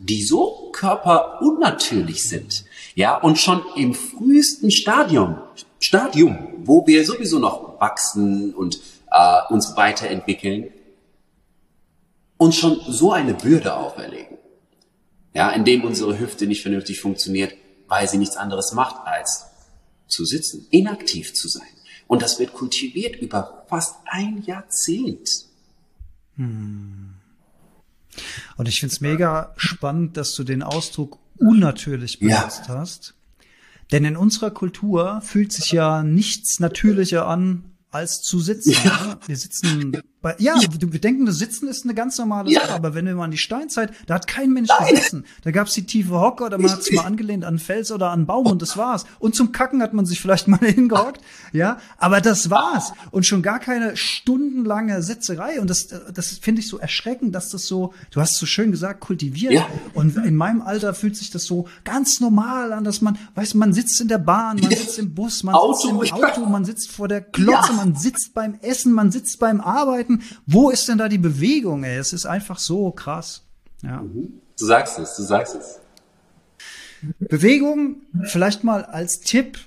die 0.00 0.24
so 0.24 0.70
körperunnatürlich 0.72 2.28
sind, 2.28 2.64
ja, 2.96 3.16
und 3.16 3.38
schon 3.38 3.62
im 3.76 3.94
frühesten 3.94 4.72
Stadium, 4.72 5.38
Stadium, 5.78 6.38
wo 6.64 6.86
wir 6.86 7.04
sowieso 7.04 7.38
noch 7.38 7.80
wachsen 7.80 8.52
und 8.52 8.80
äh, 9.14 9.40
uns 9.48 9.76
weiterentwickeln, 9.76 10.72
uns 12.36 12.56
schon 12.56 12.80
so 12.86 13.12
eine 13.12 13.34
Bürde 13.34 13.76
auferlegen. 13.76 14.38
Ja, 15.32 15.50
indem 15.50 15.84
unsere 15.84 16.18
Hüfte 16.18 16.46
nicht 16.46 16.62
vernünftig 16.62 17.00
funktioniert, 17.00 17.54
weil 17.88 18.08
sie 18.08 18.18
nichts 18.18 18.36
anderes 18.36 18.72
macht 18.72 19.06
als 19.06 19.46
zu 20.06 20.24
sitzen, 20.24 20.66
inaktiv 20.70 21.34
zu 21.34 21.48
sein. 21.48 21.66
Und 22.06 22.22
das 22.22 22.38
wird 22.38 22.52
kultiviert 22.52 23.16
über 23.16 23.64
fast 23.68 23.96
ein 24.06 24.42
Jahrzehnt. 24.42 25.46
Hm. 26.36 27.14
Und 28.56 28.68
ich 28.68 28.80
finde 28.80 28.92
es 28.94 29.00
mega 29.00 29.52
spannend, 29.56 30.16
dass 30.16 30.34
du 30.34 30.44
den 30.44 30.62
Ausdruck 30.62 31.18
unnatürlich 31.38 32.20
benutzt 32.20 32.64
ja. 32.68 32.78
hast. 32.78 33.14
Denn 33.90 34.04
in 34.04 34.16
unserer 34.16 34.50
Kultur 34.50 35.20
fühlt 35.20 35.52
sich 35.52 35.72
ja 35.72 36.02
nichts 36.02 36.60
natürlicher 36.60 37.26
an, 37.26 37.73
als 37.94 38.22
zu 38.22 38.40
sitzen. 38.40 38.72
Ja. 38.72 39.18
Wir 39.26 39.36
sitzen 39.36 40.02
bei, 40.24 40.34
ja, 40.38 40.56
ja, 40.58 40.68
wir 40.80 41.00
denken, 41.00 41.26
das 41.26 41.36
Sitzen 41.36 41.68
ist 41.68 41.84
eine 41.84 41.92
ganz 41.92 42.16
normale 42.16 42.50
ja. 42.50 42.62
Sache, 42.62 42.72
aber 42.72 42.94
wenn 42.94 43.04
wir 43.04 43.14
mal 43.14 43.24
an 43.24 43.30
die 43.30 43.36
Steinzeit, 43.36 43.92
da 44.06 44.14
hat 44.14 44.26
kein 44.26 44.54
Mensch 44.54 44.70
Nein. 44.70 44.94
gesessen. 44.94 45.26
Da 45.42 45.50
gab's 45.50 45.74
die 45.74 45.84
tiefe 45.84 46.18
Hocke 46.18 46.44
oder 46.44 46.56
man 46.56 46.70
hat's 46.70 46.90
mal 46.92 47.04
angelehnt 47.04 47.44
an 47.44 47.48
einen 47.48 47.58
Fels 47.58 47.92
oder 47.92 48.06
an 48.06 48.20
einen 48.20 48.26
Baum 48.26 48.46
und 48.46 48.62
das 48.62 48.78
war's. 48.78 49.04
Und 49.18 49.34
zum 49.34 49.52
Kacken 49.52 49.82
hat 49.82 49.92
man 49.92 50.06
sich 50.06 50.22
vielleicht 50.22 50.48
mal 50.48 50.60
hingehockt, 50.62 51.20
ja, 51.52 51.76
aber 51.98 52.22
das 52.22 52.48
war's. 52.48 52.94
Und 53.10 53.26
schon 53.26 53.42
gar 53.42 53.58
keine 53.58 53.98
stundenlange 53.98 55.02
Sitzerei. 55.02 55.60
Und 55.60 55.68
das, 55.68 55.88
das 55.88 56.28
finde 56.28 56.62
ich 56.62 56.68
so 56.68 56.78
erschreckend, 56.78 57.34
dass 57.34 57.50
das 57.50 57.66
so, 57.66 57.92
du 58.10 58.22
hast 58.22 58.38
so 58.38 58.46
schön 58.46 58.70
gesagt, 58.70 59.00
kultiviert. 59.00 59.52
Ja. 59.52 59.66
Und 59.92 60.16
in 60.16 60.36
meinem 60.36 60.62
Alter 60.62 60.94
fühlt 60.94 61.18
sich 61.18 61.32
das 61.32 61.44
so 61.44 61.68
ganz 61.84 62.20
normal 62.20 62.72
an, 62.72 62.84
dass 62.84 63.02
man, 63.02 63.18
weißt 63.34 63.56
man 63.56 63.74
sitzt 63.74 64.00
in 64.00 64.08
der 64.08 64.16
Bahn, 64.16 64.58
man 64.58 64.70
sitzt 64.70 64.98
im 64.98 65.14
Bus, 65.14 65.42
man 65.42 65.54
Auto. 65.54 65.98
sitzt 65.98 66.12
im 66.12 66.14
Auto, 66.14 66.46
man 66.46 66.64
sitzt 66.64 66.90
vor 66.90 67.08
der 67.08 67.20
Klotze, 67.20 67.74
man 67.74 67.94
sitzt 67.94 68.32
beim 68.32 68.54
Essen, 68.62 68.94
man 68.94 69.12
sitzt 69.12 69.38
beim 69.38 69.60
Arbeiten 69.60 70.13
denken, 70.14 70.24
wo 70.46 70.70
ist 70.70 70.88
denn 70.88 70.98
da 70.98 71.08
die 71.08 71.18
Bewegung, 71.18 71.84
ey? 71.84 71.96
Es 71.96 72.12
ist 72.12 72.26
einfach 72.26 72.58
so 72.58 72.90
krass. 72.90 73.42
Ja. 73.82 74.02
Mhm. 74.02 74.40
Du 74.58 74.66
sagst 74.66 74.98
es, 74.98 75.16
du 75.16 75.22
sagst 75.22 75.56
es. 75.56 75.80
Bewegung 77.18 77.96
vielleicht 78.24 78.64
mal 78.64 78.84
als 78.84 79.20
Tipp 79.20 79.58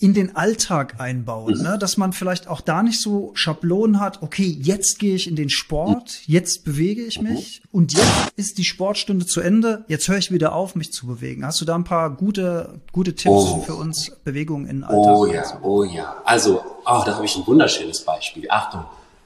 in 0.00 0.12
den 0.12 0.34
Alltag 0.34 1.00
einbauen, 1.00 1.62
ne? 1.62 1.78
dass 1.78 1.96
man 1.96 2.12
vielleicht 2.12 2.48
auch 2.48 2.60
da 2.60 2.82
nicht 2.82 3.00
so 3.00 3.30
Schablonen 3.34 4.00
hat, 4.00 4.22
okay, 4.22 4.58
jetzt 4.60 4.98
gehe 4.98 5.14
ich 5.14 5.28
in 5.28 5.36
den 5.36 5.48
Sport, 5.48 6.20
jetzt 6.26 6.64
bewege 6.64 7.02
ich 7.02 7.22
mich 7.22 7.62
und 7.70 7.92
jetzt 7.92 8.32
ist 8.36 8.58
die 8.58 8.64
Sportstunde 8.64 9.24
zu 9.24 9.40
Ende, 9.40 9.84
jetzt 9.86 10.08
höre 10.08 10.18
ich 10.18 10.32
wieder 10.32 10.52
auf, 10.52 10.74
mich 10.74 10.92
zu 10.92 11.06
bewegen. 11.06 11.46
Hast 11.46 11.60
du 11.60 11.64
da 11.64 11.76
ein 11.76 11.84
paar 11.84 12.10
gute, 12.10 12.80
gute 12.92 13.14
Tipps 13.14 13.34
oh. 13.34 13.62
für 13.62 13.76
uns, 13.76 14.10
Bewegung 14.24 14.66
in 14.66 14.78
den 14.78 14.84
Alltag? 14.84 15.14
Oh 15.16 15.26
ja, 15.26 15.60
oh 15.62 15.84
ja. 15.84 16.16
Also, 16.24 16.60
oh, 16.84 17.02
da 17.06 17.14
habe 17.14 17.24
ich 17.24 17.36
ein 17.36 17.46
wunderschönes 17.46 18.04
Beispiel. 18.04 18.46
Achtung, 18.50 18.84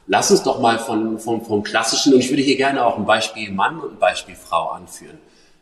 lass 0.08 0.30
uns 0.30 0.42
doch 0.42 0.58
mal 0.58 0.78
von, 0.78 1.18
von, 1.18 1.44
vom 1.44 1.62
klassischen, 1.62 2.14
und 2.14 2.20
ich 2.20 2.30
würde 2.30 2.42
hier 2.42 2.56
gerne 2.56 2.84
auch 2.84 2.98
ein 2.98 3.04
Beispiel 3.04 3.52
Mann 3.52 3.78
und 3.78 3.92
ein 3.92 3.98
Beispiel 3.98 4.34
Frau 4.34 4.70
anführen. 4.70 5.18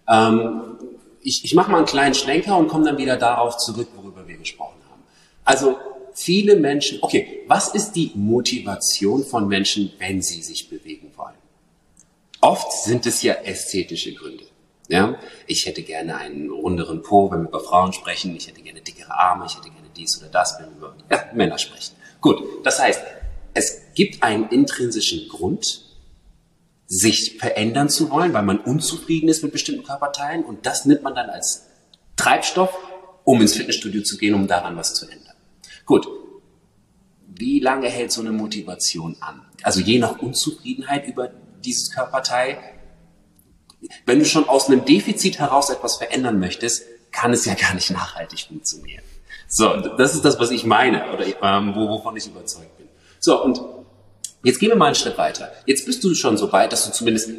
Ähm, 0.09 0.77
ich 1.21 1.45
ich 1.45 1.55
mache 1.55 1.71
mal 1.71 1.79
einen 1.79 1.87
kleinen 1.87 2.15
Schlenker 2.15 2.57
und 2.57 2.69
komme 2.69 2.85
dann 2.85 2.99
wieder 2.99 3.17
darauf 3.17 3.57
zurück, 3.59 3.89
worüber 3.97 4.27
wir 4.27 4.37
gesprochen 4.39 4.81
haben. 4.91 5.03
Also 5.45 5.77
viele 6.15 6.57
Menschen, 6.57 6.99
okay, 7.03 7.43
was 7.49 7.75
ist 7.75 7.93
die 7.93 8.13
Motivation 8.15 9.25
von 9.25 9.49
Menschen, 9.49 9.93
wenn 9.99 10.23
sie 10.23 10.43
sich 10.43 10.71
bewegen 10.71 11.13
wollen? 11.17 11.35
Oft 12.41 12.73
sind 12.73 13.07
es 13.07 13.23
ja 13.23 13.35
ästhetische 13.35 14.15
Gründe. 14.15 14.45
Ja, 14.89 15.17
ich 15.49 15.67
hätte 15.67 15.83
gerne 15.83 16.17
einen 16.17 16.49
runderen 16.49 17.03
Po, 17.03 17.29
wenn 17.33 17.43
wir 17.43 17.49
über 17.49 17.61
Frauen 17.61 17.93
sprechen. 17.93 18.37
Ich 18.37 18.47
hätte 18.47 18.61
gerne 18.61 18.81
dickere 18.81 19.13
Arme. 19.13 19.47
Ich 19.47 19.57
hätte 19.57 19.69
gerne 19.69 19.89
dies 19.97 20.17
oder 20.21 20.31
das, 20.31 20.57
wenn 20.61 20.67
wir 20.67 20.77
über 20.77 20.95
ja, 21.11 21.25
Männer 21.35 21.59
sprechen. 21.59 21.97
Gut, 22.21 22.41
das 22.63 22.81
heißt, 22.81 23.03
es 23.55 23.83
gibt 23.97 24.23
einen 24.23 24.49
intrinsischen 24.51 25.29
Grund, 25.29 25.83
sich 26.87 27.39
verändern 27.41 27.89
zu 27.89 28.11
wollen, 28.11 28.33
weil 28.33 28.45
man 28.45 28.59
unzufrieden 28.59 29.29
ist 29.29 29.43
mit 29.43 29.51
bestimmten 29.51 29.83
Körperteilen 29.83 30.45
und 30.45 30.67
das 30.67 30.85
nimmt 30.85 31.03
man 31.03 31.17
dann 31.17 31.29
als 31.29 31.67
Treibstoff, 32.15 32.71
um 33.25 33.41
ins 33.41 33.55
Fitnessstudio 33.55 34.03
zu 34.03 34.17
gehen, 34.19 34.35
um 34.35 34.47
daran 34.47 34.77
was 34.77 34.95
zu 34.95 35.07
ändern. 35.09 35.35
Gut. 35.85 36.07
Wie 37.39 37.59
lange 37.59 37.89
hält 37.89 38.13
so 38.13 38.21
eine 38.21 38.33
Motivation 38.33 39.17
an? 39.21 39.43
Also 39.63 39.81
je 39.81 39.99
nach 39.99 40.21
Unzufriedenheit 40.21 41.07
über 41.07 41.33
dieses 41.65 41.91
Körperteil. 41.91 42.57
Wenn 44.07 44.21
du 44.21 44.25
schon 44.25 44.49
aus 44.49 44.69
einem 44.69 44.85
Defizit 44.85 45.39
heraus 45.39 45.69
etwas 45.69 45.97
verändern 45.97 46.39
möchtest, 46.39 46.85
kann 47.13 47.33
es 47.33 47.45
ja 47.45 47.55
gar 47.55 47.75
nicht 47.75 47.91
nachhaltig 47.91 48.47
funktionieren. 48.49 49.03
So, 49.49 49.77
das 49.77 50.15
ist 50.15 50.25
das, 50.25 50.39
was 50.39 50.51
ich 50.51 50.65
meine 50.65 51.13
oder 51.13 51.27
ähm, 51.43 51.75
wovon 51.75 52.17
ich 52.17 52.27
überzeugt 52.27 52.77
bin. 52.79 52.89
So, 53.21 53.43
und 53.43 53.61
jetzt 54.43 54.59
gehen 54.59 54.70
wir 54.70 54.76
mal 54.76 54.87
einen 54.87 54.95
Schritt 54.95 55.18
weiter. 55.18 55.53
Jetzt 55.66 55.87
bist 55.87 56.03
du 56.05 56.14
schon 56.14 56.37
so 56.37 56.53
weit, 56.53 56.72
dass 56.72 56.87
du 56.87 56.93
zumindest, 56.93 57.30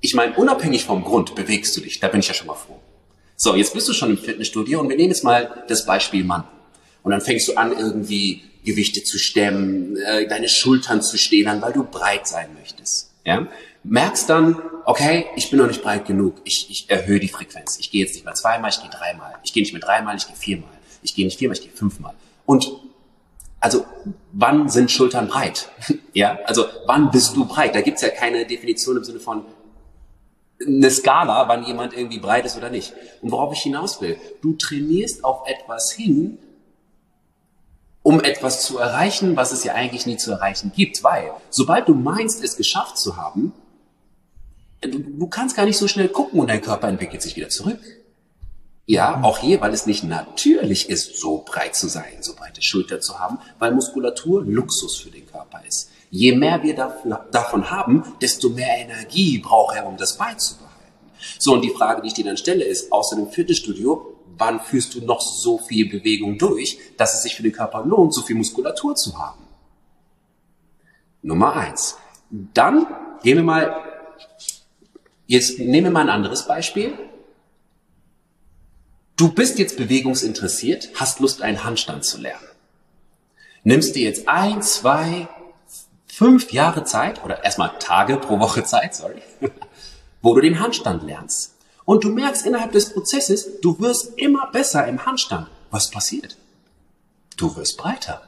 ich 0.00 0.14
meine, 0.14 0.34
unabhängig 0.34 0.84
vom 0.84 1.04
Grund 1.04 1.34
bewegst 1.34 1.76
du 1.76 1.80
dich. 1.80 2.00
Da 2.00 2.08
bin 2.08 2.20
ich 2.20 2.28
ja 2.28 2.34
schon 2.34 2.46
mal 2.46 2.54
froh. 2.54 2.78
So, 3.36 3.56
jetzt 3.56 3.74
bist 3.74 3.88
du 3.88 3.92
schon 3.92 4.10
im 4.10 4.18
Fitnessstudio 4.18 4.80
und 4.80 4.88
wir 4.88 4.96
nehmen 4.96 5.10
jetzt 5.10 5.24
mal 5.24 5.64
das 5.68 5.84
Beispiel 5.84 6.24
Mann. 6.24 6.44
Und 7.02 7.10
dann 7.10 7.20
fängst 7.20 7.48
du 7.48 7.56
an, 7.56 7.76
irgendwie 7.76 8.42
Gewichte 8.64 9.02
zu 9.02 9.18
stemmen, 9.18 9.96
äh, 9.96 10.28
deine 10.28 10.48
Schultern 10.48 11.02
zu 11.02 11.18
stehlen, 11.18 11.60
weil 11.60 11.72
du 11.72 11.84
breit 11.84 12.28
sein 12.28 12.54
möchtest. 12.54 13.10
Ja? 13.24 13.48
Merkst 13.82 14.30
dann, 14.30 14.62
okay, 14.84 15.26
ich 15.34 15.50
bin 15.50 15.58
noch 15.58 15.66
nicht 15.66 15.82
breit 15.82 16.06
genug. 16.06 16.36
Ich, 16.44 16.70
ich 16.70 16.88
erhöhe 16.88 17.18
die 17.18 17.28
Frequenz. 17.28 17.78
Ich 17.80 17.90
gehe 17.90 18.04
jetzt 18.04 18.14
nicht 18.14 18.24
mehr 18.24 18.34
zweimal, 18.34 18.70
ich 18.70 18.80
gehe 18.80 18.90
dreimal. 18.90 19.34
Ich 19.42 19.52
gehe 19.52 19.62
nicht 19.62 19.72
mehr 19.72 19.82
dreimal, 19.82 20.16
ich 20.16 20.26
gehe 20.26 20.36
viermal. 20.36 20.70
Ich 21.02 21.14
gehe 21.14 21.24
nicht 21.24 21.38
viermal, 21.38 21.56
ich 21.56 21.62
gehe 21.64 21.72
fünfmal. 21.72 22.14
Und 22.46 22.70
also 23.62 23.86
wann 24.32 24.68
sind 24.68 24.90
Schultern 24.90 25.28
breit? 25.28 25.70
ja, 26.12 26.38
also 26.44 26.66
wann 26.86 27.10
bist 27.10 27.36
du 27.36 27.46
breit? 27.46 27.74
Da 27.74 27.80
gibt's 27.80 28.02
ja 28.02 28.08
keine 28.08 28.44
Definition 28.44 28.96
im 28.96 29.04
Sinne 29.04 29.20
von 29.20 29.44
eine 30.64 30.90
Skala, 30.90 31.48
wann 31.48 31.64
jemand 31.64 31.92
irgendwie 31.92 32.18
breit 32.18 32.44
ist 32.44 32.56
oder 32.56 32.70
nicht. 32.70 32.92
Und 33.20 33.30
worauf 33.30 33.52
ich 33.52 33.60
hinaus 33.60 34.00
will, 34.00 34.16
du 34.42 34.54
trainierst 34.54 35.24
auf 35.24 35.46
etwas 35.46 35.92
hin, 35.92 36.38
um 38.02 38.20
etwas 38.20 38.62
zu 38.62 38.78
erreichen, 38.78 39.36
was 39.36 39.52
es 39.52 39.64
ja 39.64 39.74
eigentlich 39.74 40.06
nie 40.06 40.16
zu 40.16 40.32
erreichen 40.32 40.72
gibt, 40.74 41.02
weil 41.04 41.30
sobald 41.50 41.88
du 41.88 41.94
meinst, 41.94 42.42
es 42.42 42.56
geschafft 42.56 42.98
zu 42.98 43.16
haben, 43.16 43.52
du, 44.80 44.98
du 44.98 45.26
kannst 45.28 45.56
gar 45.56 45.66
nicht 45.66 45.78
so 45.78 45.86
schnell 45.86 46.08
gucken 46.08 46.40
und 46.40 46.48
dein 46.48 46.60
Körper 46.60 46.88
entwickelt 46.88 47.22
sich 47.22 47.36
wieder 47.36 47.48
zurück. 47.48 47.80
Ja, 48.86 49.22
auch 49.22 49.38
hier, 49.38 49.60
weil 49.60 49.72
es 49.72 49.86
nicht 49.86 50.02
natürlich 50.02 50.90
ist, 50.90 51.16
so 51.16 51.44
breit 51.46 51.76
zu 51.76 51.88
sein, 51.88 52.18
so 52.20 52.34
breite 52.34 52.62
Schulter 52.62 53.00
zu 53.00 53.18
haben, 53.18 53.38
weil 53.58 53.72
Muskulatur 53.72 54.44
Luxus 54.44 54.96
für 54.96 55.10
den 55.10 55.26
Körper 55.26 55.62
ist. 55.66 55.90
Je 56.10 56.34
mehr 56.34 56.62
wir 56.62 56.74
dafür, 56.74 57.24
davon 57.30 57.70
haben, 57.70 58.04
desto 58.20 58.50
mehr 58.50 58.78
Energie 58.78 59.38
braucht 59.38 59.76
er, 59.76 59.86
um 59.86 59.96
das 59.96 60.18
beizubehalten. 60.18 60.72
So, 61.38 61.52
und 61.54 61.62
die 61.62 61.70
Frage, 61.70 62.02
die 62.02 62.08
ich 62.08 62.14
dir 62.14 62.24
dann 62.24 62.36
stelle, 62.36 62.64
ist, 62.64 62.90
außer 62.90 63.16
dem 63.16 63.30
Fitnessstudio, 63.30 64.16
wann 64.36 64.60
führst 64.60 64.94
du 64.94 65.00
noch 65.00 65.20
so 65.20 65.58
viel 65.58 65.88
Bewegung 65.88 66.36
durch, 66.36 66.78
dass 66.96 67.14
es 67.14 67.22
sich 67.22 67.36
für 67.36 67.44
den 67.44 67.52
Körper 67.52 67.84
lohnt, 67.86 68.12
so 68.12 68.22
viel 68.22 68.36
Muskulatur 68.36 68.96
zu 68.96 69.16
haben? 69.16 69.44
Nummer 71.22 71.54
eins. 71.54 71.96
Dann 72.30 72.86
gehen 73.22 73.36
wir 73.36 73.44
mal, 73.44 73.76
jetzt 75.28 75.60
nehmen 75.60 75.84
wir 75.84 75.90
mal 75.92 76.00
ein 76.00 76.08
anderes 76.08 76.46
Beispiel. 76.46 76.98
Du 79.16 79.30
bist 79.30 79.58
jetzt 79.58 79.76
bewegungsinteressiert, 79.76 80.90
hast 80.94 81.20
Lust, 81.20 81.42
einen 81.42 81.64
Handstand 81.64 82.04
zu 82.04 82.18
lernen. 82.18 82.46
Nimmst 83.62 83.94
dir 83.94 84.02
jetzt 84.02 84.28
ein, 84.28 84.62
zwei, 84.62 85.28
fünf 86.06 86.52
Jahre 86.52 86.84
Zeit, 86.84 87.22
oder 87.24 87.44
erstmal 87.44 87.78
Tage 87.78 88.16
pro 88.16 88.40
Woche 88.40 88.64
Zeit, 88.64 88.94
sorry, 88.94 89.22
wo 90.22 90.34
du 90.34 90.40
den 90.40 90.60
Handstand 90.60 91.02
lernst. 91.04 91.54
Und 91.84 92.04
du 92.04 92.08
merkst 92.10 92.46
innerhalb 92.46 92.72
des 92.72 92.92
Prozesses, 92.92 93.60
du 93.60 93.78
wirst 93.80 94.18
immer 94.18 94.50
besser 94.50 94.86
im 94.86 95.04
Handstand. 95.04 95.48
Was 95.70 95.90
passiert? 95.90 96.36
Du 97.36 97.54
wirst 97.56 97.76
breiter. 97.76 98.22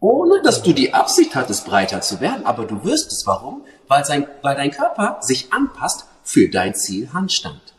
Ohne 0.00 0.42
dass 0.42 0.62
du 0.62 0.72
die 0.72 0.94
Absicht 0.94 1.34
hattest, 1.34 1.64
breiter 1.64 2.00
zu 2.00 2.20
werden, 2.20 2.44
aber 2.44 2.64
du 2.64 2.84
wirst 2.84 3.12
es. 3.12 3.22
Warum? 3.24 3.64
Weil, 3.88 4.04
sein, 4.04 4.26
weil 4.42 4.56
dein 4.56 4.70
Körper 4.70 5.18
sich 5.20 5.52
anpasst 5.52 6.06
für 6.24 6.48
dein 6.48 6.74
Ziel 6.74 7.12
Handstand. 7.12 7.74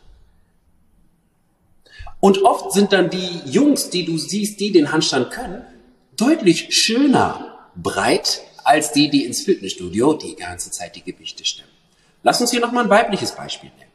Und 2.24 2.42
oft 2.42 2.72
sind 2.72 2.94
dann 2.94 3.10
die 3.10 3.42
Jungs, 3.44 3.90
die 3.90 4.06
du 4.06 4.16
siehst, 4.16 4.58
die 4.58 4.72
den 4.72 4.92
Handstand 4.92 5.30
können, 5.30 5.62
deutlich 6.16 6.68
schöner 6.70 7.68
breit 7.76 8.40
als 8.64 8.92
die, 8.92 9.10
die 9.10 9.26
ins 9.26 9.42
Fitnessstudio 9.42 10.14
die 10.14 10.34
ganze 10.34 10.70
Zeit 10.70 10.96
die 10.96 11.02
Gewichte 11.02 11.44
stemmen. 11.44 11.68
Lass 12.22 12.40
uns 12.40 12.50
hier 12.50 12.62
nochmal 12.62 12.84
ein 12.84 12.88
weibliches 12.88 13.32
Beispiel 13.32 13.70
nehmen. 13.76 13.90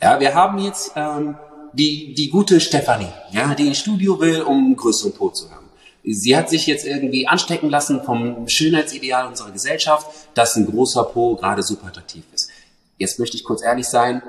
Ja, 0.00 0.20
wir 0.20 0.34
haben 0.34 0.58
jetzt 0.58 0.92
ähm, 0.96 1.36
die, 1.74 2.14
die 2.14 2.30
gute 2.30 2.62
Stefanie, 2.62 3.12
ja, 3.30 3.54
die 3.54 3.66
ins 3.66 3.80
Studio 3.80 4.18
will, 4.18 4.40
um 4.40 4.64
einen 4.64 4.76
größeren 4.76 5.12
Po 5.12 5.28
zu 5.28 5.50
haben. 5.50 5.68
Sie 6.02 6.34
hat 6.34 6.48
sich 6.48 6.66
jetzt 6.66 6.86
irgendwie 6.86 7.28
anstecken 7.28 7.68
lassen 7.68 8.04
vom 8.04 8.48
Schönheitsideal 8.48 9.28
unserer 9.28 9.50
Gesellschaft, 9.50 10.06
dass 10.32 10.56
ein 10.56 10.64
großer 10.64 11.04
Po 11.04 11.36
gerade 11.36 11.62
super 11.62 11.88
attraktiv 11.88 12.24
ist. 12.32 12.48
Jetzt 12.96 13.18
möchte 13.18 13.36
ich 13.36 13.44
kurz 13.44 13.62
ehrlich 13.62 13.86
sein, 13.86 14.22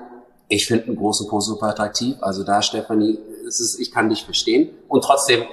ich 0.47 0.67
finde 0.67 0.85
einen 0.85 0.97
großen 0.97 1.27
Po 1.27 1.39
super 1.39 1.67
attraktiv. 1.67 2.17
Also 2.21 2.43
da, 2.43 2.61
Stefanie, 2.61 3.19
es 3.47 3.59
ist, 3.59 3.79
ich 3.79 3.91
kann 3.91 4.09
dich 4.09 4.23
verstehen. 4.23 4.69
Und 4.87 5.03
trotzdem, 5.03 5.43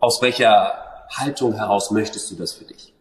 aus 0.00 0.20
welcher 0.22 0.72
Haltung 1.10 1.54
heraus 1.54 1.90
möchtest 1.90 2.30
du 2.30 2.34
das 2.34 2.52
für 2.52 2.64
dich? 2.64 2.92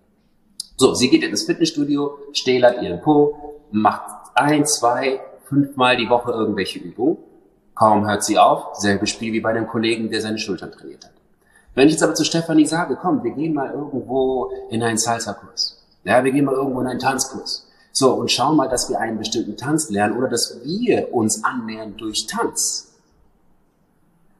So, 0.77 0.93
sie 0.93 1.09
geht 1.09 1.23
ins 1.23 1.43
Fitnessstudio, 1.43 2.17
stählert 2.33 2.81
ihren 2.81 3.01
Po, 3.01 3.61
macht 3.71 4.09
ein, 4.35 4.65
zwei, 4.65 5.19
fünfmal 5.45 5.97
die 5.97 6.09
Woche 6.09 6.31
irgendwelche 6.31 6.79
Übungen. 6.79 7.17
Kaum 7.75 8.07
hört 8.07 8.23
sie 8.23 8.37
auf, 8.37 8.75
selbe 8.75 9.07
Spiel 9.07 9.33
wie 9.33 9.39
bei 9.39 9.53
dem 9.53 9.67
Kollegen, 9.67 10.09
der 10.09 10.21
seine 10.21 10.37
Schultern 10.37 10.71
trainiert 10.71 11.05
hat. 11.05 11.11
Wenn 11.75 11.87
ich 11.87 11.93
jetzt 11.93 12.03
aber 12.03 12.13
zu 12.13 12.23
Stefanie 12.23 12.65
sage, 12.65 12.97
komm, 13.01 13.23
wir 13.23 13.31
gehen 13.31 13.53
mal 13.53 13.71
irgendwo 13.71 14.51
in 14.69 14.83
einen 14.83 14.97
Salsa-Kurs. 14.97 15.83
Ja, 16.03 16.23
wir 16.23 16.31
gehen 16.31 16.45
mal 16.45 16.53
irgendwo 16.53 16.81
in 16.81 16.87
einen 16.87 16.99
Tanzkurs. 16.99 17.67
So, 17.95 18.11
und 18.13 18.31
schauen 18.31 18.57
mal, 18.57 18.67
dass 18.67 18.89
wir 18.89 18.99
einen 18.99 19.19
bestimmten 19.19 19.55
Tanz 19.55 19.91
lernen 19.91 20.17
oder 20.17 20.27
dass 20.27 20.59
wir 20.63 21.13
uns 21.13 21.43
annähern 21.43 21.95
durch 21.95 22.25
Tanz. 22.25 22.91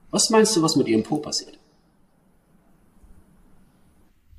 Was 0.09 0.31
meinst 0.31 0.55
du, 0.55 0.63
was 0.63 0.75
mit 0.75 0.87
ihrem 0.87 1.03
Po 1.03 1.17
passiert? 1.17 1.57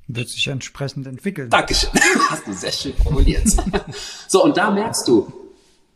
Wird 0.08 0.28
sich 0.28 0.48
entsprechend 0.48 1.06
entwickeln. 1.06 1.48
Dankeschön. 1.48 1.90
Hast 2.28 2.46
du 2.46 2.52
sehr 2.52 2.72
schön 2.72 2.94
formuliert. 2.94 3.46
so, 4.28 4.42
und 4.42 4.56
da 4.56 4.70
merkst 4.70 5.06
du, 5.06 5.32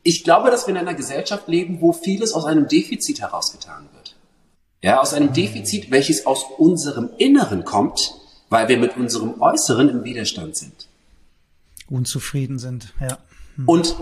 ich 0.05 0.23
glaube, 0.23 0.51
dass 0.51 0.67
wir 0.67 0.75
in 0.75 0.81
einer 0.81 0.95
Gesellschaft 0.95 1.49
leben, 1.49 1.81
wo 1.81 1.93
vieles 1.93 2.33
aus 2.33 2.45
einem 2.45 2.69
Defizit 2.69 3.21
herausgetan 3.21 3.89
wird. 3.95 4.15
Ja, 4.81 5.01
aus 5.01 5.13
einem 5.13 5.33
Defizit, 5.33 5.91
welches 5.91 6.25
aus 6.25 6.45
unserem 6.57 7.11
Inneren 7.19 7.65
kommt, 7.65 8.15
weil 8.49 8.69
wir 8.69 8.79
mit 8.79 8.97
unserem 8.97 9.43
Äußeren 9.43 9.89
im 9.89 10.05
Widerstand 10.05 10.57
sind. 10.57 10.88
Unzufrieden 11.89 12.59
sind, 12.59 12.93
ja. 13.01 13.19
Hm. 13.57 13.69
Und 13.69 13.97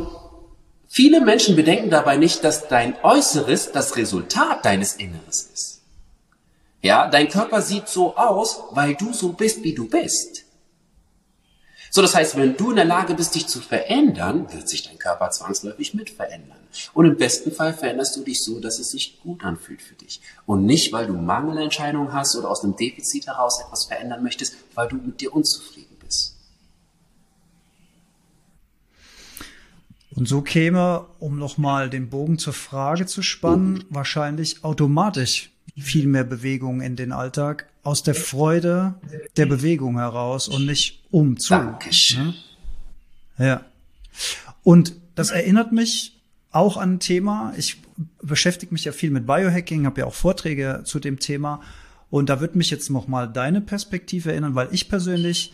viele 0.88 1.20
Menschen 1.20 1.56
bedenken 1.56 1.90
dabei 1.90 2.16
nicht, 2.16 2.44
dass 2.44 2.68
dein 2.68 2.96
Äußeres 3.02 3.72
das 3.72 3.96
Resultat 3.96 4.64
deines 4.64 4.94
Inneres 4.94 5.50
ist. 5.52 5.80
Ja, 6.82 7.08
dein 7.08 7.28
Körper 7.28 7.62
sieht 7.62 7.88
so 7.88 8.16
aus, 8.16 8.60
weil 8.72 8.94
du 8.94 9.12
so 9.12 9.32
bist, 9.32 9.62
wie 9.64 9.74
du 9.74 9.88
bist. 9.88 10.44
So, 11.90 12.02
das 12.02 12.14
heißt, 12.14 12.36
wenn 12.36 12.56
du 12.56 12.70
in 12.70 12.76
der 12.76 12.84
Lage 12.84 13.14
bist, 13.14 13.34
dich 13.34 13.46
zu 13.46 13.60
verändern, 13.60 14.52
wird 14.52 14.68
sich 14.68 14.82
dein 14.82 14.98
Körper 14.98 15.30
zwangsläufig 15.30 15.94
mit 15.94 16.10
verändern. 16.10 16.58
Und 16.92 17.06
im 17.06 17.16
besten 17.16 17.52
Fall 17.52 17.72
veränderst 17.72 18.16
du 18.16 18.22
dich 18.22 18.44
so, 18.44 18.60
dass 18.60 18.78
es 18.78 18.90
sich 18.90 19.18
gut 19.22 19.42
anfühlt 19.42 19.80
für 19.80 19.94
dich. 19.94 20.20
Und 20.44 20.66
nicht, 20.66 20.92
weil 20.92 21.06
du 21.06 21.14
Mangelentscheidungen 21.14 22.12
hast 22.12 22.36
oder 22.36 22.50
aus 22.50 22.62
einem 22.62 22.76
Defizit 22.76 23.26
heraus 23.26 23.62
etwas 23.64 23.86
verändern 23.86 24.22
möchtest, 24.22 24.56
weil 24.74 24.88
du 24.88 24.96
mit 24.96 25.20
dir 25.20 25.34
unzufrieden 25.34 25.96
bist. 25.98 26.36
Und 30.16 30.26
so 30.26 30.40
käme, 30.40 31.04
um 31.18 31.38
nochmal 31.38 31.90
den 31.90 32.08
Bogen 32.08 32.38
zur 32.38 32.54
Frage 32.54 33.04
zu 33.04 33.22
spannen, 33.22 33.84
wahrscheinlich 33.90 34.64
automatisch 34.64 35.50
viel 35.78 36.06
mehr 36.06 36.24
Bewegung 36.24 36.80
in 36.80 36.96
den 36.96 37.12
Alltag 37.12 37.68
aus 37.82 38.02
der 38.02 38.14
Freude 38.14 38.94
der 39.36 39.44
Bewegung 39.44 39.98
heraus 39.98 40.48
und 40.48 40.64
nicht 40.64 41.04
um 41.10 41.38
zu. 41.38 41.50
Dankeschön. 41.50 42.34
Ja. 43.38 43.64
Und 44.62 44.94
das 45.14 45.30
erinnert 45.30 45.72
mich 45.72 46.18
auch 46.50 46.78
an 46.78 46.94
ein 46.94 47.00
Thema. 47.00 47.52
Ich 47.58 47.76
beschäftige 48.22 48.72
mich 48.72 48.84
ja 48.84 48.92
viel 48.92 49.10
mit 49.10 49.26
Biohacking, 49.26 49.84
habe 49.84 50.00
ja 50.00 50.06
auch 50.06 50.14
Vorträge 50.14 50.80
zu 50.84 50.98
dem 50.98 51.18
Thema. 51.18 51.60
Und 52.08 52.30
da 52.30 52.40
wird 52.40 52.56
mich 52.56 52.70
jetzt 52.70 52.88
noch 52.88 53.06
mal 53.06 53.26
deine 53.26 53.60
Perspektive 53.60 54.32
erinnern, 54.32 54.54
weil 54.54 54.68
ich 54.72 54.88
persönlich, 54.88 55.52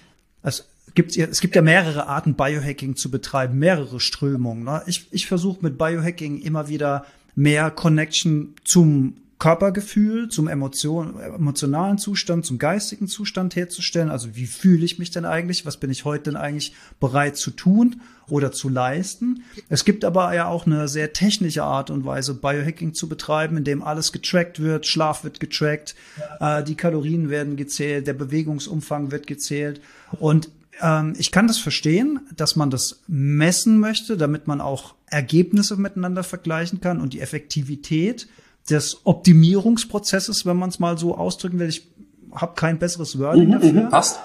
es 0.92 0.94
gibt, 0.94 1.16
es 1.16 1.40
gibt 1.40 1.56
ja 1.56 1.62
mehrere 1.62 2.06
Arten, 2.06 2.34
Biohacking 2.34 2.96
zu 2.96 3.10
betreiben, 3.10 3.58
mehrere 3.58 3.98
Strömungen. 3.98 4.64
Ne? 4.64 4.82
Ich, 4.86 5.06
ich 5.10 5.26
versuche 5.26 5.60
mit 5.62 5.78
Biohacking 5.78 6.38
immer 6.42 6.68
wieder 6.68 7.06
mehr 7.34 7.70
Connection 7.70 8.54
zum 8.62 9.14
Körpergefühl, 9.38 10.28
zum 10.28 10.48
Emotion, 10.48 11.18
emotionalen 11.18 11.96
Zustand, 11.96 12.44
zum 12.44 12.58
geistigen 12.58 13.08
Zustand 13.08 13.56
herzustellen. 13.56 14.10
Also 14.10 14.36
wie 14.36 14.46
fühle 14.46 14.84
ich 14.84 14.98
mich 14.98 15.10
denn 15.10 15.24
eigentlich? 15.24 15.64
Was 15.64 15.78
bin 15.78 15.90
ich 15.90 16.04
heute 16.04 16.24
denn 16.24 16.36
eigentlich 16.36 16.74
bereit 17.00 17.38
zu 17.38 17.50
tun 17.50 18.02
oder 18.28 18.52
zu 18.52 18.68
leisten? 18.68 19.42
Es 19.70 19.86
gibt 19.86 20.04
aber 20.04 20.32
ja 20.34 20.46
auch 20.46 20.66
eine 20.66 20.88
sehr 20.88 21.14
technische 21.14 21.64
Art 21.64 21.90
und 21.90 22.04
Weise, 22.04 22.34
Biohacking 22.34 22.92
zu 22.92 23.08
betreiben, 23.08 23.56
in 23.56 23.64
dem 23.64 23.82
alles 23.82 24.12
getrackt 24.12 24.60
wird, 24.60 24.86
Schlaf 24.86 25.24
wird 25.24 25.40
getrackt, 25.40 25.96
ja. 26.38 26.58
äh, 26.58 26.64
die 26.64 26.76
Kalorien 26.76 27.30
werden 27.30 27.56
gezählt, 27.56 28.06
der 28.06 28.12
Bewegungsumfang 28.12 29.10
wird 29.10 29.26
gezählt. 29.26 29.80
Und 30.20 30.50
ähm, 30.80 31.14
ich 31.18 31.30
kann 31.30 31.46
das 31.46 31.58
verstehen, 31.58 32.20
dass 32.36 32.56
man 32.56 32.70
das 32.70 33.02
messen 33.06 33.78
möchte, 33.78 34.16
damit 34.16 34.46
man 34.46 34.60
auch 34.60 34.94
Ergebnisse 35.06 35.76
miteinander 35.76 36.24
vergleichen 36.24 36.80
kann 36.80 37.00
und 37.00 37.12
die 37.12 37.20
Effektivität 37.20 38.28
des 38.70 39.04
Optimierungsprozesses, 39.04 40.46
wenn 40.46 40.56
man 40.56 40.70
es 40.70 40.78
mal 40.78 40.96
so 40.96 41.16
ausdrücken 41.16 41.58
will. 41.58 41.68
Ich 41.68 41.88
habe 42.32 42.54
kein 42.54 42.78
besseres 42.78 43.18
Wording 43.18 43.48
mhm, 43.48 43.52
dafür. 43.52 43.72
Mhm, 43.72 43.88
passt. 43.90 44.20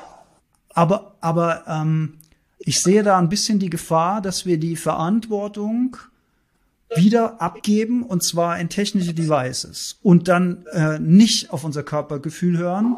Aber, 0.70 1.16
aber 1.22 1.64
ähm, 1.68 2.14
ich 2.60 2.82
sehe 2.82 3.04
da 3.04 3.18
ein 3.18 3.30
bisschen 3.30 3.60
die 3.60 3.70
Gefahr, 3.70 4.22
dass 4.22 4.46
wir 4.46 4.60
die 4.60 4.76
Verantwortung 4.76 5.98
wieder 6.96 7.42
abgeben 7.42 8.04
und 8.04 8.24
zwar 8.24 8.60
in 8.60 8.70
technische 8.70 9.14
Devices 9.14 10.00
und 10.04 10.28
dann 10.28 10.66
äh, 10.72 11.00
nicht 11.00 11.52
auf 11.52 11.64
unser 11.64 11.84
Körpergefühl 11.84 12.58
hören, 12.58 12.98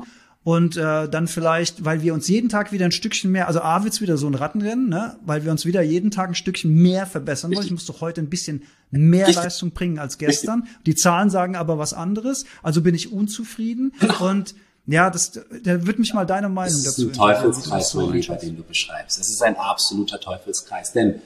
und 0.50 0.78
äh, 0.78 1.08
dann 1.08 1.28
vielleicht, 1.28 1.86
weil 1.86 2.02
wir 2.02 2.12
uns 2.12 2.28
jeden 2.28 2.50
Tag 2.50 2.72
wieder 2.72 2.86
ein 2.86 2.92
Stückchen 2.92 3.32
mehr, 3.32 3.48
also 3.48 3.62
A 3.62 3.84
wird's 3.84 4.02
wieder 4.02 4.18
so 4.18 4.26
ein 4.26 4.34
Rattenrennen, 4.34 4.90
ne? 4.90 5.16
weil 5.24 5.46
wir 5.46 5.52
uns 5.52 5.64
wieder 5.64 5.84
jeden 5.84 6.10
Tag 6.10 6.30
ein 6.30 6.34
Stückchen 6.34 6.74
mehr 6.74 7.06
verbessern 7.06 7.54
wollen. 7.54 7.64
Ich 7.68 7.72
muss 7.72 7.86
doch 7.86 8.02
heute 8.02 8.20
ein 8.20 8.32
bisschen 8.32 8.64
mehr 8.90 9.28
Richtig. 9.28 9.44
Leistung 9.44 9.70
bringen 9.74 10.00
als 10.00 10.18
gestern. 10.18 10.62
Richtig. 10.62 10.84
Die 10.88 10.96
Zahlen 10.96 11.30
sagen 11.30 11.56
aber 11.56 11.78
was 11.78 11.94
anderes. 11.94 12.46
Also 12.64 12.82
bin 12.82 12.96
ich 12.96 13.14
unzufrieden. 13.14 13.94
Und 14.22 14.56
ja, 14.88 15.12
das, 15.12 15.34
da 15.34 15.86
wird 15.86 16.00
mich 16.00 16.16
mal 16.16 16.26
deine 16.26 16.50
Meinung 16.50 16.84
dazu. 16.84 17.10
Das 17.10 17.16
ist 17.16 17.22
ein 17.22 17.44
Teufelskreis, 17.44 17.94
mein 17.94 18.12
Lieber, 18.12 18.36
den 18.38 18.58
du 18.58 18.64
beschreibst. 18.64 19.20
Es 19.20 19.30
ist 19.30 19.44
ein 19.44 19.56
absoluter 19.56 20.20
Teufelskreis, 20.20 20.94
denn 20.94 21.22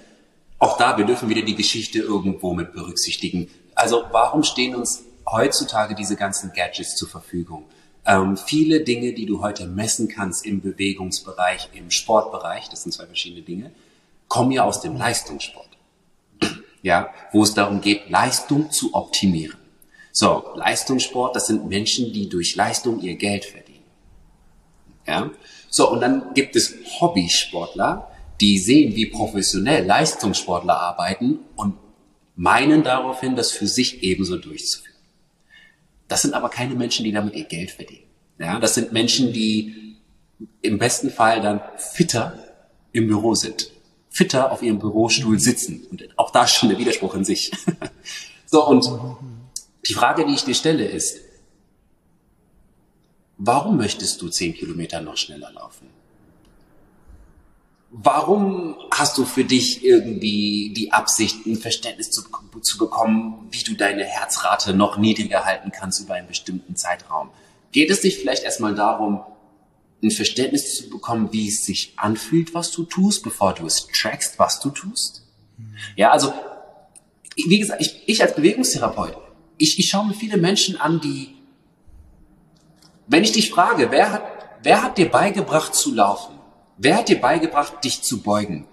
auch 0.60 0.78
da, 0.78 0.98
wir 0.98 1.06
dürfen 1.06 1.30
wieder 1.30 1.44
die 1.44 1.56
Geschichte 1.56 2.00
irgendwo 2.00 2.54
mit 2.54 2.74
berücksichtigen. 2.74 3.48
Also 3.74 4.04
warum 4.12 4.44
stehen 4.44 4.76
uns 4.76 5.04
heutzutage 5.32 5.96
diese 5.96 6.18
ganzen 6.18 6.52
Gadgets 6.54 6.98
zur 6.98 7.08
Verfügung? 7.08 7.64
Ähm, 8.06 8.38
viele 8.38 8.82
Dinge, 8.82 9.14
die 9.14 9.26
du 9.26 9.42
heute 9.42 9.66
messen 9.66 10.08
kannst 10.08 10.46
im 10.46 10.62
Bewegungsbereich, 10.62 11.70
im 11.74 11.90
Sportbereich, 11.90 12.70
das 12.70 12.84
sind 12.84 12.92
zwei 12.92 13.06
verschiedene 13.06 13.42
Dinge, 13.42 13.72
kommen 14.28 14.52
ja 14.52 14.64
aus 14.64 14.82
dem 14.82 14.98
Leistungssport. 14.98 15.70
Ja, 16.82 17.14
wo 17.32 17.44
es 17.44 17.54
darum 17.54 17.80
geht, 17.80 18.10
Leistung 18.10 18.70
zu 18.72 18.94
optimieren. 18.94 19.58
So, 20.12 20.44
Leistungssport, 20.56 21.36
das 21.36 21.48
sind 21.48 21.70
Menschen, 21.70 22.12
die 22.12 22.28
durch 22.28 22.56
Leistung 22.56 23.00
ihr 23.02 23.16
Geld 23.16 23.46
verdienen. 23.46 23.86
Ja, 25.08 25.32
So, 25.70 25.90
und 25.90 26.02
dann 26.02 26.34
gibt 26.34 26.56
es 26.56 26.76
Hobbysportler, 27.00 28.12
die 28.40 28.60
sehen, 28.60 28.96
wie 28.96 29.06
professionell 29.06 29.86
Leistungssportler 29.86 30.78
arbeiten 30.78 31.40
und 31.56 31.78
meinen 32.36 32.84
daraufhin, 32.84 33.36
das 33.36 33.52
für 33.52 33.68
sich 33.68 34.04
ebenso 34.04 34.38
durchzuführen. 34.38 34.93
Das 36.14 36.22
sind 36.22 36.36
aber 36.36 36.50
keine 36.50 36.76
Menschen, 36.76 37.04
die 37.04 37.12
damit 37.12 37.34
ihr 37.34 37.46
Geld 37.46 37.72
verdienen. 37.72 38.06
Ja, 38.38 38.60
das 38.60 38.76
sind 38.76 38.94
Menschen, 38.94 39.34
die 39.34 39.98
im 40.62 40.78
besten 40.78 41.10
Fall 41.10 41.42
dann 41.42 41.60
fitter 41.76 42.38
im 42.92 43.08
Büro 43.08 43.34
sind, 43.34 43.72
fitter 44.12 44.52
auf 44.52 44.62
ihrem 44.62 44.78
Bürostuhl 44.78 45.40
sitzen. 45.40 45.88
Und 45.90 46.08
auch 46.16 46.30
da 46.30 46.46
schon 46.46 46.70
der 46.70 46.78
Widerspruch 46.78 47.16
in 47.16 47.26
sich. 47.26 47.52
so, 48.46 48.64
und 48.68 48.88
die 49.90 49.96
Frage, 49.96 50.28
die 50.28 50.36
ich 50.36 50.44
dir 50.44 50.54
stelle, 50.54 50.86
ist, 50.86 51.18
warum 53.40 53.78
möchtest 53.78 54.22
du 54.22 54.30
zehn 54.30 54.54
Kilometer 54.54 55.02
noch 55.02 55.18
schneller 55.18 55.52
laufen? 55.52 55.88
Warum 57.96 58.76
hast 58.90 59.20
du 59.20 59.26
für 59.26 59.46
dich 59.46 59.86
irgendwie 59.86 60.74
die 60.76 60.92
Absicht, 60.92 61.46
ein 61.46 61.58
Verständnis 61.58 62.10
zu, 62.10 62.24
zu 62.62 62.80
bekommen, 62.80 63.48
wie 63.52 63.62
du 63.62 63.76
deine 63.76 64.04
Herzrate 64.04 64.74
noch 64.74 64.98
niedriger 64.98 65.46
halten 65.46 65.72
kannst 65.72 66.02
über 66.02 66.16
einen 66.16 66.28
bestimmten 66.28 66.76
Zeitraum? 66.76 67.30
Geht 67.72 67.92
es 67.92 68.02
dich 68.02 68.18
vielleicht 68.18 68.44
erstmal 68.44 68.74
darum, 68.74 69.22
ein 70.02 70.10
Verständnis 70.10 70.76
zu 70.76 70.90
bekommen, 70.90 71.30
wie 71.34 71.48
es 71.48 71.66
sich 71.66 71.94
anfühlt, 71.98 72.56
was 72.56 72.72
du 72.72 72.84
tust, 72.84 73.22
bevor 73.22 73.54
du 73.54 73.68
es 73.68 73.86
trackst, 73.86 74.40
was 74.40 74.60
du 74.60 74.72
tust? 74.72 75.28
Ja, 75.96 76.10
also, 76.10 76.34
wie 77.36 77.60
gesagt, 77.60 77.80
ich, 77.80 78.02
ich 78.08 78.24
als 78.24 78.34
Bewegungstherapeut, 78.34 79.16
ich, 79.60 79.78
ich 79.78 79.88
schaue 79.88 80.08
mir 80.08 80.16
viele 80.16 80.38
Menschen 80.38 80.82
an, 80.82 81.00
die, 81.00 81.36
wenn 83.06 83.24
ich 83.24 83.34
dich 83.34 83.52
frage, 83.52 83.92
wer 83.92 84.14
hat, 84.14 84.24
wer 84.64 84.82
hat 84.82 84.98
dir 84.98 85.12
beigebracht 85.12 85.76
zu 85.76 85.94
laufen? 85.94 86.40
Wer 86.78 86.98
hat 86.98 87.10
dir 87.10 87.22
beigebracht, 87.22 87.84
dich 87.84 88.02
zu 88.02 88.22
beugen, 88.22 88.68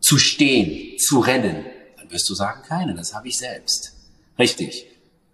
zu 0.00 0.18
stehen, 0.18 0.98
zu 0.98 1.20
rennen? 1.20 1.64
Dann 1.96 2.10
wirst 2.10 2.28
du 2.28 2.34
sagen, 2.34 2.62
keine, 2.66 2.94
das 2.94 3.14
habe 3.14 3.28
ich 3.28 3.38
selbst. 3.38 3.94
Richtig. 4.38 4.86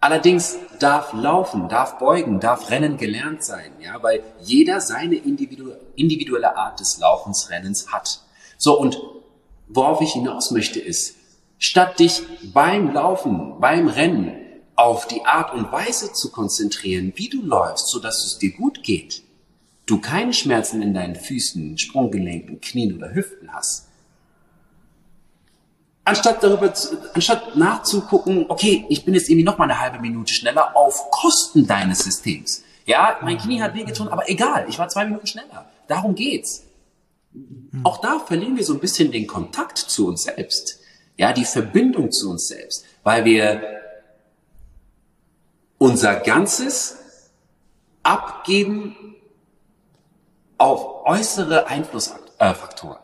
Allerdings 0.02 0.56
darf 0.78 1.12
Laufen, 1.12 1.68
darf 1.68 1.98
Beugen, 1.98 2.40
darf 2.40 2.70
Rennen 2.70 2.96
gelernt 2.96 3.44
sein, 3.44 3.72
ja, 3.80 4.02
weil 4.02 4.22
jeder 4.40 4.80
seine 4.80 5.16
individuelle 5.16 6.56
Art 6.56 6.80
des 6.80 6.98
Laufens, 6.98 7.50
Rennens 7.50 7.92
hat. 7.92 8.22
So, 8.56 8.78
und 8.80 8.98
worauf 9.68 10.00
ich 10.00 10.12
hinaus 10.12 10.52
möchte 10.52 10.80
ist, 10.80 11.16
statt 11.58 11.98
dich 11.98 12.22
beim 12.54 12.94
Laufen, 12.94 13.60
beim 13.60 13.88
Rennen 13.88 14.36
auf 14.74 15.06
die 15.06 15.26
Art 15.26 15.52
und 15.52 15.70
Weise 15.70 16.14
zu 16.14 16.30
konzentrieren, 16.30 17.12
wie 17.16 17.28
du 17.28 17.42
läufst, 17.42 17.88
so 17.88 17.98
dass 17.98 18.24
es 18.24 18.38
dir 18.38 18.52
gut 18.52 18.82
geht, 18.82 19.22
du 19.90 20.00
keine 20.00 20.32
Schmerzen 20.32 20.82
in 20.82 20.94
deinen 20.94 21.16
Füßen, 21.16 21.78
Sprunggelenken, 21.78 22.60
Knien 22.60 22.96
oder 22.96 23.12
Hüften 23.12 23.52
hast, 23.52 23.88
anstatt 26.04 26.42
darüber, 26.42 26.72
anstatt 27.14 27.56
nachzugucken, 27.56 28.46
okay, 28.48 28.84
ich 28.88 29.04
bin 29.04 29.14
jetzt 29.14 29.28
irgendwie 29.28 29.44
noch 29.44 29.58
mal 29.58 29.64
eine 29.64 29.80
halbe 29.80 29.98
Minute 29.98 30.32
schneller 30.32 30.76
auf 30.76 31.10
Kosten 31.10 31.66
deines 31.66 32.00
Systems. 32.00 32.62
Ja, 32.86 33.18
mein 33.22 33.38
Knie 33.38 33.62
hat 33.62 33.74
wehgetan, 33.74 34.08
aber 34.08 34.28
egal, 34.28 34.66
ich 34.68 34.78
war 34.78 34.88
zwei 34.88 35.04
Minuten 35.04 35.26
schneller. 35.26 35.70
Darum 35.86 36.14
geht's. 36.14 36.64
Auch 37.84 38.00
da 38.00 38.18
verlieren 38.18 38.56
wir 38.56 38.64
so 38.64 38.74
ein 38.74 38.80
bisschen 38.80 39.12
den 39.12 39.26
Kontakt 39.26 39.78
zu 39.78 40.08
uns 40.08 40.24
selbst. 40.24 40.80
Ja, 41.16 41.32
die 41.32 41.44
Verbindung 41.44 42.10
zu 42.10 42.30
uns 42.30 42.48
selbst, 42.48 42.84
weil 43.04 43.24
wir 43.24 43.62
unser 45.78 46.16
Ganzes 46.16 46.98
abgeben 48.02 48.96
auf 50.60 51.06
äußere 51.06 51.68
Einflussfaktoren. 51.68 52.98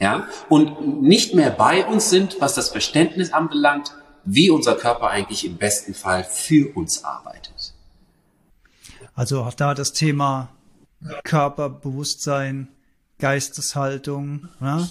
Ja, 0.00 0.26
und 0.48 1.02
nicht 1.02 1.34
mehr 1.34 1.50
bei 1.50 1.86
uns 1.86 2.10
sind, 2.10 2.40
was 2.40 2.54
das 2.54 2.70
Verständnis 2.70 3.32
anbelangt, 3.32 3.94
wie 4.24 4.50
unser 4.50 4.74
Körper 4.74 5.10
eigentlich 5.10 5.46
im 5.46 5.56
besten 5.56 5.94
Fall 5.94 6.24
für 6.24 6.76
uns 6.76 7.04
arbeitet. 7.04 7.74
Also 9.14 9.42
auch 9.42 9.54
da 9.54 9.74
das 9.74 9.92
Thema 9.92 10.48
Körperbewusstsein, 11.22 12.68
Geisteshaltung. 13.18 14.48
Ne? 14.58 14.88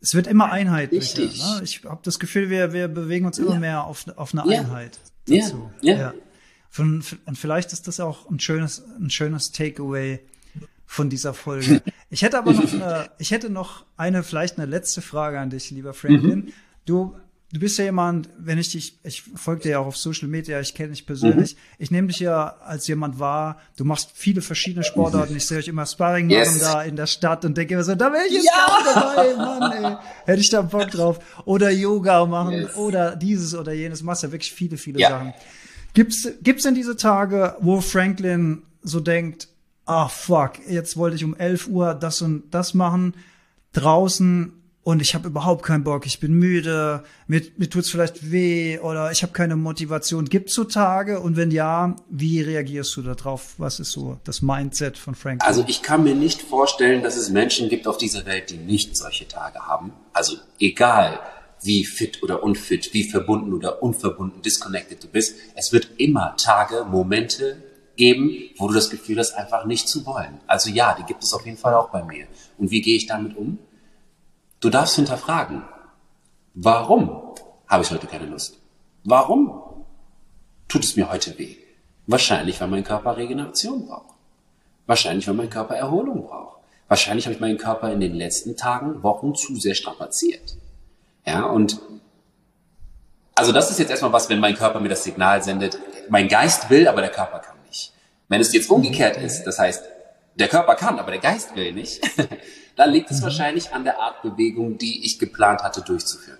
Es 0.00 0.14
wird 0.14 0.28
immer 0.28 0.52
einheitlicher. 0.52 1.22
Ne? 1.22 1.60
Ich 1.64 1.84
habe 1.84 2.00
das 2.04 2.20
Gefühl, 2.20 2.50
wir, 2.50 2.72
wir 2.72 2.86
bewegen 2.86 3.26
uns 3.26 3.38
immer 3.38 3.54
ja. 3.54 3.58
mehr 3.58 3.84
auf, 3.84 4.06
auf 4.16 4.32
eine 4.32 4.50
ja. 4.50 4.60
Einheit 4.60 5.00
dazu. 5.26 5.70
Ja. 5.80 5.96
ja. 5.96 6.14
Von, 6.70 7.02
und 7.26 7.36
vielleicht 7.36 7.72
ist 7.72 7.88
das 7.88 7.98
auch 7.98 8.30
ein 8.30 8.38
schönes, 8.38 8.84
ein 9.00 9.10
schönes 9.10 9.50
Takeaway 9.50 10.20
von 10.86 11.10
dieser 11.10 11.34
Folge. 11.34 11.82
Ich 12.10 12.22
hätte 12.22 12.38
aber 12.38 12.52
noch 12.52 12.72
eine, 12.72 13.10
ich 13.18 13.32
hätte 13.32 13.50
noch 13.50 13.86
eine, 13.96 14.22
vielleicht 14.22 14.56
eine 14.56 14.70
letzte 14.70 15.02
Frage 15.02 15.40
an 15.40 15.50
dich, 15.50 15.72
lieber 15.72 15.94
Franklin. 15.94 16.38
Mhm. 16.38 16.52
Du, 16.84 17.16
du 17.52 17.58
bist 17.58 17.76
ja 17.76 17.84
jemand, 17.84 18.28
wenn 18.38 18.56
ich 18.56 18.70
dich, 18.70 19.00
ich 19.02 19.22
folge 19.22 19.62
dir 19.62 19.70
ja 19.70 19.78
auch 19.80 19.86
auf 19.86 19.96
Social 19.96 20.28
Media, 20.28 20.60
ich 20.60 20.74
kenne 20.74 20.90
dich 20.90 21.06
persönlich. 21.06 21.54
Mhm. 21.54 21.60
Ich 21.78 21.90
nehme 21.90 22.08
dich 22.08 22.20
ja 22.20 22.56
als 22.60 22.86
jemand 22.86 23.18
wahr, 23.18 23.60
du 23.76 23.84
machst 23.84 24.10
viele 24.14 24.42
verschiedene 24.42 24.84
Sportarten. 24.84 25.34
Ich 25.36 25.46
sehe 25.46 25.58
euch 25.58 25.66
immer 25.66 25.86
Sparring 25.86 26.30
yes. 26.30 26.48
machen 26.48 26.60
da 26.60 26.82
in 26.82 26.94
der 26.94 27.06
Stadt 27.06 27.44
und 27.44 27.56
denke 27.56 27.74
immer 27.74 27.82
so, 27.82 27.96
da 27.96 28.12
wäre 28.12 28.26
ich 28.26 28.34
jetzt 28.34 28.46
ja. 28.46 28.92
dabei, 28.94 29.34
Mann, 29.36 29.72
ey. 29.72 29.96
Hätte 30.26 30.40
ich 30.40 30.50
da 30.50 30.62
Bock 30.62 30.90
drauf. 30.92 31.18
Oder 31.46 31.70
Yoga 31.70 32.26
machen 32.26 32.52
yes. 32.52 32.76
oder 32.76 33.16
dieses 33.16 33.56
oder 33.56 33.72
jenes. 33.72 34.00
Du 34.00 34.04
machst 34.04 34.22
ja 34.22 34.30
wirklich 34.30 34.52
viele, 34.52 34.76
viele 34.76 35.00
ja. 35.00 35.10
Sachen. 35.10 35.34
Gibt's, 35.94 36.28
gibt's 36.42 36.64
denn 36.64 36.74
diese 36.74 36.96
Tage, 36.96 37.56
wo 37.60 37.80
Franklin 37.80 38.62
so 38.82 39.00
denkt, 39.00 39.48
ah 39.86 40.08
fuck, 40.08 40.52
jetzt 40.68 40.96
wollte 40.96 41.16
ich 41.16 41.24
um 41.24 41.36
11 41.36 41.68
Uhr 41.68 41.94
das 41.94 42.22
und 42.22 42.44
das 42.50 42.74
machen 42.74 43.14
draußen 43.72 44.52
und 44.84 45.00
ich 45.00 45.14
habe 45.14 45.28
überhaupt 45.28 45.64
keinen 45.64 45.82
Bock, 45.82 46.04
ich 46.04 46.20
bin 46.20 46.34
müde, 46.34 47.02
mir, 47.26 47.40
mir 47.56 47.70
tut's 47.70 47.88
vielleicht 47.88 48.30
weh 48.30 48.78
oder 48.78 49.10
ich 49.10 49.22
habe 49.22 49.32
keine 49.32 49.56
Motivation. 49.56 50.26
Gibt's 50.26 50.52
so 50.52 50.64
Tage 50.64 51.20
und 51.20 51.36
wenn 51.36 51.50
ja, 51.50 51.96
wie 52.10 52.42
reagierst 52.42 52.94
du 52.96 53.02
darauf? 53.02 53.54
Was 53.56 53.80
ist 53.80 53.92
so 53.92 54.20
das 54.24 54.42
Mindset 54.42 54.98
von 54.98 55.14
Frank? 55.14 55.42
Also 55.42 55.64
ich 55.66 55.82
kann 55.82 56.04
mir 56.04 56.14
nicht 56.14 56.42
vorstellen, 56.42 57.02
dass 57.02 57.16
es 57.16 57.30
Menschen 57.30 57.70
gibt 57.70 57.86
auf 57.86 57.96
dieser 57.96 58.26
Welt, 58.26 58.50
die 58.50 58.58
nicht 58.58 58.94
solche 58.94 59.26
Tage 59.26 59.60
haben. 59.60 59.92
Also 60.12 60.36
egal 60.60 61.18
wie 61.62 61.86
fit 61.86 62.22
oder 62.22 62.42
unfit, 62.42 62.92
wie 62.92 63.04
verbunden 63.04 63.54
oder 63.54 63.82
unverbunden, 63.82 64.42
disconnected 64.42 65.02
du 65.02 65.08
bist, 65.08 65.34
es 65.54 65.72
wird 65.72 65.92
immer 65.96 66.36
Tage, 66.36 66.84
Momente 66.84 67.56
geben, 67.96 68.50
wo 68.56 68.68
du 68.68 68.74
das 68.74 68.90
Gefühl 68.90 69.18
hast, 69.18 69.32
einfach 69.32 69.64
nicht 69.64 69.88
zu 69.88 70.04
wollen. 70.06 70.40
Also 70.46 70.70
ja, 70.70 70.94
die 70.98 71.04
gibt 71.04 71.22
es 71.22 71.32
auf 71.32 71.44
jeden 71.44 71.56
Fall 71.56 71.74
auch 71.74 71.90
bei 71.90 72.02
mir. 72.02 72.26
Und 72.58 72.70
wie 72.70 72.82
gehe 72.82 72.96
ich 72.96 73.06
damit 73.06 73.36
um? 73.36 73.58
Du 74.60 74.70
darfst 74.70 74.96
hinterfragen, 74.96 75.62
warum 76.54 77.34
habe 77.66 77.82
ich 77.82 77.90
heute 77.90 78.06
keine 78.06 78.26
Lust? 78.26 78.58
Warum 79.04 79.84
tut 80.68 80.84
es 80.84 80.96
mir 80.96 81.10
heute 81.10 81.38
weh? 81.38 81.56
Wahrscheinlich, 82.06 82.60
weil 82.60 82.68
mein 82.68 82.84
Körper 82.84 83.16
Regeneration 83.16 83.86
braucht. 83.86 84.14
Wahrscheinlich, 84.86 85.26
weil 85.26 85.34
mein 85.34 85.50
Körper 85.50 85.74
Erholung 85.74 86.26
braucht. 86.26 86.58
Wahrscheinlich 86.88 87.26
habe 87.26 87.34
ich 87.34 87.40
meinen 87.40 87.58
Körper 87.58 87.90
in 87.92 88.00
den 88.00 88.14
letzten 88.14 88.56
Tagen, 88.56 89.02
Wochen 89.02 89.34
zu 89.34 89.56
sehr 89.56 89.74
strapaziert. 89.74 90.56
Ja, 91.26 91.46
und 91.46 91.80
also 93.34 93.52
das 93.52 93.70
ist 93.70 93.78
jetzt 93.78 93.90
erstmal 93.90 94.12
was, 94.12 94.28
wenn 94.28 94.38
mein 94.38 94.54
Körper 94.54 94.80
mir 94.80 94.90
das 94.90 95.02
Signal 95.02 95.42
sendet, 95.42 95.78
mein 96.08 96.28
Geist 96.28 96.70
will, 96.70 96.86
aber 96.86 97.00
der 97.00 97.10
Körper 97.10 97.40
kann 97.40 97.53
wenn 98.28 98.40
es 98.40 98.52
jetzt 98.52 98.70
umgekehrt 98.70 99.16
ist, 99.16 99.44
das 99.44 99.58
heißt, 99.58 99.84
der 100.36 100.48
Körper 100.48 100.74
kann, 100.74 100.98
aber 100.98 101.10
der 101.10 101.20
Geist 101.20 101.54
will 101.54 101.72
nicht, 101.72 102.00
dann 102.76 102.90
liegt 102.90 103.10
es 103.10 103.20
mhm. 103.20 103.24
wahrscheinlich 103.24 103.72
an 103.72 103.84
der 103.84 104.00
Art 104.00 104.22
Bewegung, 104.22 104.78
die 104.78 105.04
ich 105.04 105.18
geplant 105.18 105.62
hatte 105.62 105.82
durchzuführen. 105.82 106.38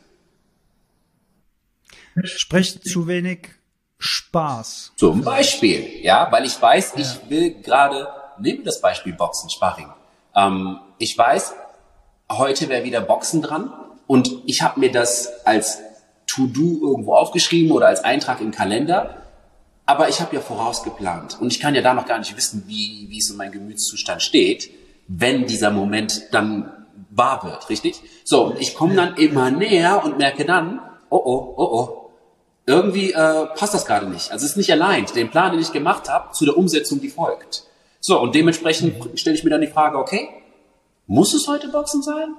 Sprich 2.22 2.80
zu 2.82 3.06
wenig 3.08 3.50
Spaß. 3.98 4.92
Zum 4.96 5.22
Beispiel, 5.22 6.02
ja, 6.02 6.30
weil 6.30 6.44
ich 6.44 6.60
weiß, 6.60 6.94
ich 6.96 7.30
will 7.30 7.60
gerade, 7.62 8.08
nehmen 8.38 8.64
das 8.64 8.80
Beispiel 8.80 9.12
Boxen, 9.12 9.50
Sparring. 9.50 9.88
Ähm, 10.34 10.78
ich 10.98 11.16
weiß, 11.16 11.54
heute 12.30 12.68
wäre 12.68 12.84
wieder 12.84 13.00
Boxen 13.00 13.42
dran 13.42 13.72
und 14.06 14.30
ich 14.46 14.62
habe 14.62 14.80
mir 14.80 14.92
das 14.92 15.46
als 15.46 15.78
To-Do 16.26 16.80
irgendwo 16.82 17.14
aufgeschrieben 17.14 17.72
oder 17.72 17.88
als 17.88 18.04
Eintrag 18.04 18.40
im 18.40 18.50
Kalender 18.50 19.23
aber 19.86 20.08
ich 20.08 20.20
habe 20.20 20.34
ja 20.34 20.40
vorausgeplant 20.40 21.38
und 21.40 21.52
ich 21.52 21.60
kann 21.60 21.74
ja 21.74 21.82
da 21.82 21.94
noch 21.94 22.06
gar 22.06 22.18
nicht 22.18 22.36
wissen, 22.36 22.64
wie, 22.66 23.06
wie 23.08 23.18
es 23.18 23.30
in 23.30 23.36
meinem 23.36 23.52
Gemütszustand 23.52 24.22
steht, 24.22 24.70
wenn 25.08 25.46
dieser 25.46 25.70
Moment 25.70 26.22
dann 26.32 26.72
wahr 27.10 27.42
wird, 27.44 27.68
richtig? 27.68 28.00
So, 28.24 28.46
und 28.46 28.60
ich 28.60 28.74
komme 28.74 28.94
dann 28.94 29.16
immer 29.16 29.50
näher 29.50 30.02
und 30.04 30.18
merke 30.18 30.44
dann, 30.44 30.80
oh 31.10 31.20
oh, 31.24 31.54
oh 31.56 31.68
oh, 31.72 32.10
irgendwie 32.66 33.12
äh, 33.12 33.46
passt 33.54 33.74
das 33.74 33.84
gerade 33.84 34.08
nicht. 34.08 34.32
Also 34.32 34.44
es 34.44 34.52
ist 34.52 34.56
nicht 34.56 34.72
allein, 34.72 35.04
den 35.14 35.30
Plan, 35.30 35.52
den 35.52 35.60
ich 35.60 35.72
gemacht 35.72 36.08
habe, 36.08 36.32
zu 36.32 36.44
der 36.46 36.56
Umsetzung, 36.56 37.00
die 37.00 37.10
folgt. 37.10 37.64
So, 38.00 38.20
und 38.20 38.34
dementsprechend 38.34 39.18
stelle 39.18 39.36
ich 39.36 39.44
mir 39.44 39.50
dann 39.50 39.60
die 39.60 39.66
Frage, 39.66 39.98
okay, 39.98 40.28
muss 41.06 41.34
es 41.34 41.46
heute 41.46 41.68
Boxen 41.68 42.02
sein? 42.02 42.34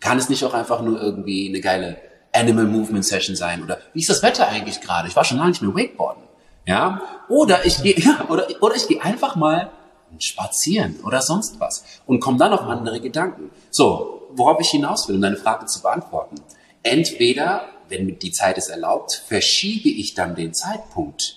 Kann 0.00 0.18
es 0.18 0.28
nicht 0.28 0.44
auch 0.44 0.54
einfach 0.54 0.82
nur 0.82 1.00
irgendwie 1.00 1.48
eine 1.48 1.60
geile 1.60 1.96
Animal 2.32 2.66
Movement 2.66 3.04
Session 3.04 3.36
sein? 3.36 3.62
Oder 3.62 3.78
wie 3.94 4.00
ist 4.00 4.10
das 4.10 4.22
Wetter 4.22 4.48
eigentlich 4.48 4.80
gerade? 4.80 5.08
Ich 5.08 5.16
war 5.16 5.24
schon 5.24 5.38
lange 5.38 5.50
nicht 5.50 5.62
mehr 5.62 5.74
Wakeboarden. 5.74 6.27
Ja? 6.68 7.00
Oder 7.28 7.64
ich 7.64 7.82
gehe 7.82 7.94
ja, 7.98 8.26
oder, 8.28 8.46
oder 8.60 8.76
ich 8.76 8.86
gehe 8.86 9.02
einfach 9.02 9.34
mal 9.34 9.70
spazieren 10.18 11.00
oder 11.04 11.20
sonst 11.20 11.60
was 11.60 11.84
und 12.06 12.20
komme 12.20 12.38
dann 12.38 12.52
auf 12.52 12.60
andere 12.62 13.00
Gedanken. 13.00 13.50
So, 13.70 14.28
worauf 14.32 14.60
ich 14.60 14.68
hinaus 14.68 15.08
will, 15.08 15.16
um 15.16 15.22
deine 15.22 15.36
Frage 15.36 15.66
zu 15.66 15.82
beantworten. 15.82 16.36
Entweder, 16.82 17.64
wenn 17.88 18.18
die 18.18 18.32
Zeit 18.32 18.58
es 18.58 18.68
erlaubt, 18.68 19.22
verschiebe 19.26 19.88
ich 19.88 20.14
dann 20.14 20.34
den 20.34 20.54
Zeitpunkt 20.54 21.36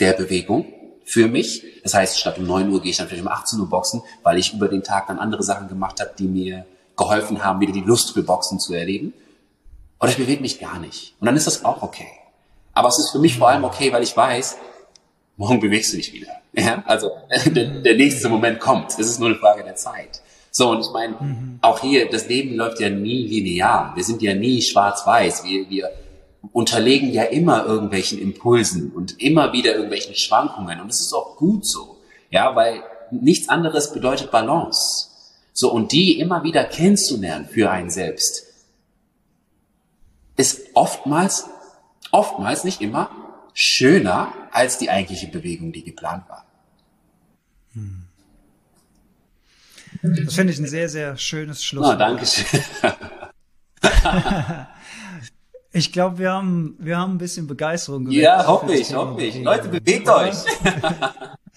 der 0.00 0.12
Bewegung 0.12 0.66
für 1.04 1.28
mich. 1.28 1.64
Das 1.82 1.94
heißt, 1.94 2.18
statt 2.18 2.38
um 2.38 2.46
9 2.46 2.70
Uhr 2.70 2.82
gehe 2.82 2.90
ich 2.90 2.96
dann 2.96 3.08
vielleicht 3.08 3.24
um 3.24 3.32
18 3.32 3.60
Uhr 3.60 3.68
boxen, 3.68 4.02
weil 4.22 4.38
ich 4.38 4.52
über 4.52 4.68
den 4.68 4.82
Tag 4.82 5.06
dann 5.06 5.18
andere 5.18 5.42
Sachen 5.42 5.68
gemacht 5.68 6.00
habe, 6.00 6.12
die 6.18 6.26
mir 6.26 6.66
geholfen 6.96 7.44
haben, 7.44 7.60
wieder 7.60 7.72
die 7.72 7.80
Lust 7.80 8.12
für 8.12 8.22
Boxen 8.22 8.58
zu 8.58 8.74
erleben. 8.74 9.12
Oder 10.00 10.10
ich 10.10 10.16
bewege 10.16 10.42
mich 10.42 10.60
gar 10.60 10.78
nicht. 10.78 11.14
Und 11.20 11.26
dann 11.26 11.36
ist 11.36 11.46
das 11.46 11.64
auch 11.64 11.82
okay. 11.82 12.08
Aber 12.78 12.90
es 12.90 12.98
ist 13.00 13.10
für 13.10 13.18
mich 13.18 13.36
vor 13.36 13.48
allem 13.48 13.64
okay, 13.64 13.92
weil 13.92 14.04
ich 14.04 14.16
weiß, 14.16 14.56
morgen 15.36 15.58
bewegst 15.58 15.92
du 15.92 15.96
dich 15.96 16.12
wieder. 16.12 16.28
Ja? 16.52 16.82
Also 16.86 17.10
der, 17.46 17.64
der 17.80 17.94
nächste 17.96 18.28
Moment 18.28 18.60
kommt. 18.60 18.92
Es 18.92 19.08
ist 19.08 19.18
nur 19.18 19.30
eine 19.30 19.38
Frage 19.38 19.64
der 19.64 19.74
Zeit. 19.74 20.22
So, 20.52 20.70
und 20.70 20.80
ich 20.80 20.90
meine, 20.92 21.14
mhm. 21.18 21.58
auch 21.60 21.80
hier, 21.80 22.08
das 22.08 22.28
Leben 22.28 22.54
läuft 22.54 22.78
ja 22.78 22.88
nie 22.88 23.26
linear. 23.26 23.92
Wir 23.96 24.04
sind 24.04 24.22
ja 24.22 24.34
nie 24.34 24.62
schwarz-weiß. 24.62 25.44
Wir, 25.44 25.68
wir 25.68 25.90
unterlegen 26.52 27.12
ja 27.12 27.24
immer 27.24 27.66
irgendwelchen 27.66 28.20
Impulsen 28.20 28.92
und 28.92 29.20
immer 29.20 29.52
wieder 29.52 29.72
irgendwelchen 29.74 30.14
Schwankungen. 30.14 30.80
Und 30.80 30.88
es 30.88 31.00
ist 31.00 31.12
auch 31.12 31.36
gut 31.36 31.66
so. 31.66 31.96
Ja, 32.30 32.54
weil 32.54 32.84
nichts 33.10 33.48
anderes 33.48 33.92
bedeutet 33.92 34.30
Balance. 34.30 35.08
So, 35.52 35.72
und 35.72 35.90
die 35.90 36.20
immer 36.20 36.44
wieder 36.44 36.62
kennenzulernen 36.62 37.46
für 37.46 37.70
einen 37.72 37.90
selbst, 37.90 38.46
ist 40.36 40.60
oftmals, 40.74 41.46
oftmals 42.10 42.64
nicht 42.64 42.80
immer, 42.80 43.10
schöner 43.54 44.32
als 44.52 44.78
die 44.78 44.90
eigentliche 44.90 45.28
Bewegung, 45.28 45.72
die 45.72 45.84
geplant 45.84 46.28
war. 46.28 46.44
Das 50.02 50.34
finde 50.34 50.52
ich 50.52 50.58
ein 50.58 50.66
sehr, 50.66 50.88
sehr 50.88 51.16
schönes 51.16 51.64
Schluss. 51.64 51.86
Ah, 51.86 51.96
danke 51.96 52.24
schön. 52.26 52.60
ich 55.72 55.92
glaube, 55.92 56.18
wir 56.18 56.32
haben, 56.32 56.76
wir 56.78 56.98
haben 56.98 57.14
ein 57.14 57.18
bisschen 57.18 57.46
Begeisterung 57.46 58.04
geweckt. 58.04 58.22
Ja, 58.22 58.46
hoffe 58.46 58.72
ich, 58.72 58.94
hoffe 58.94 59.22
ich. 59.22 59.42
Leute, 59.42 59.68
bewegt 59.68 60.08
euch. 60.08 60.34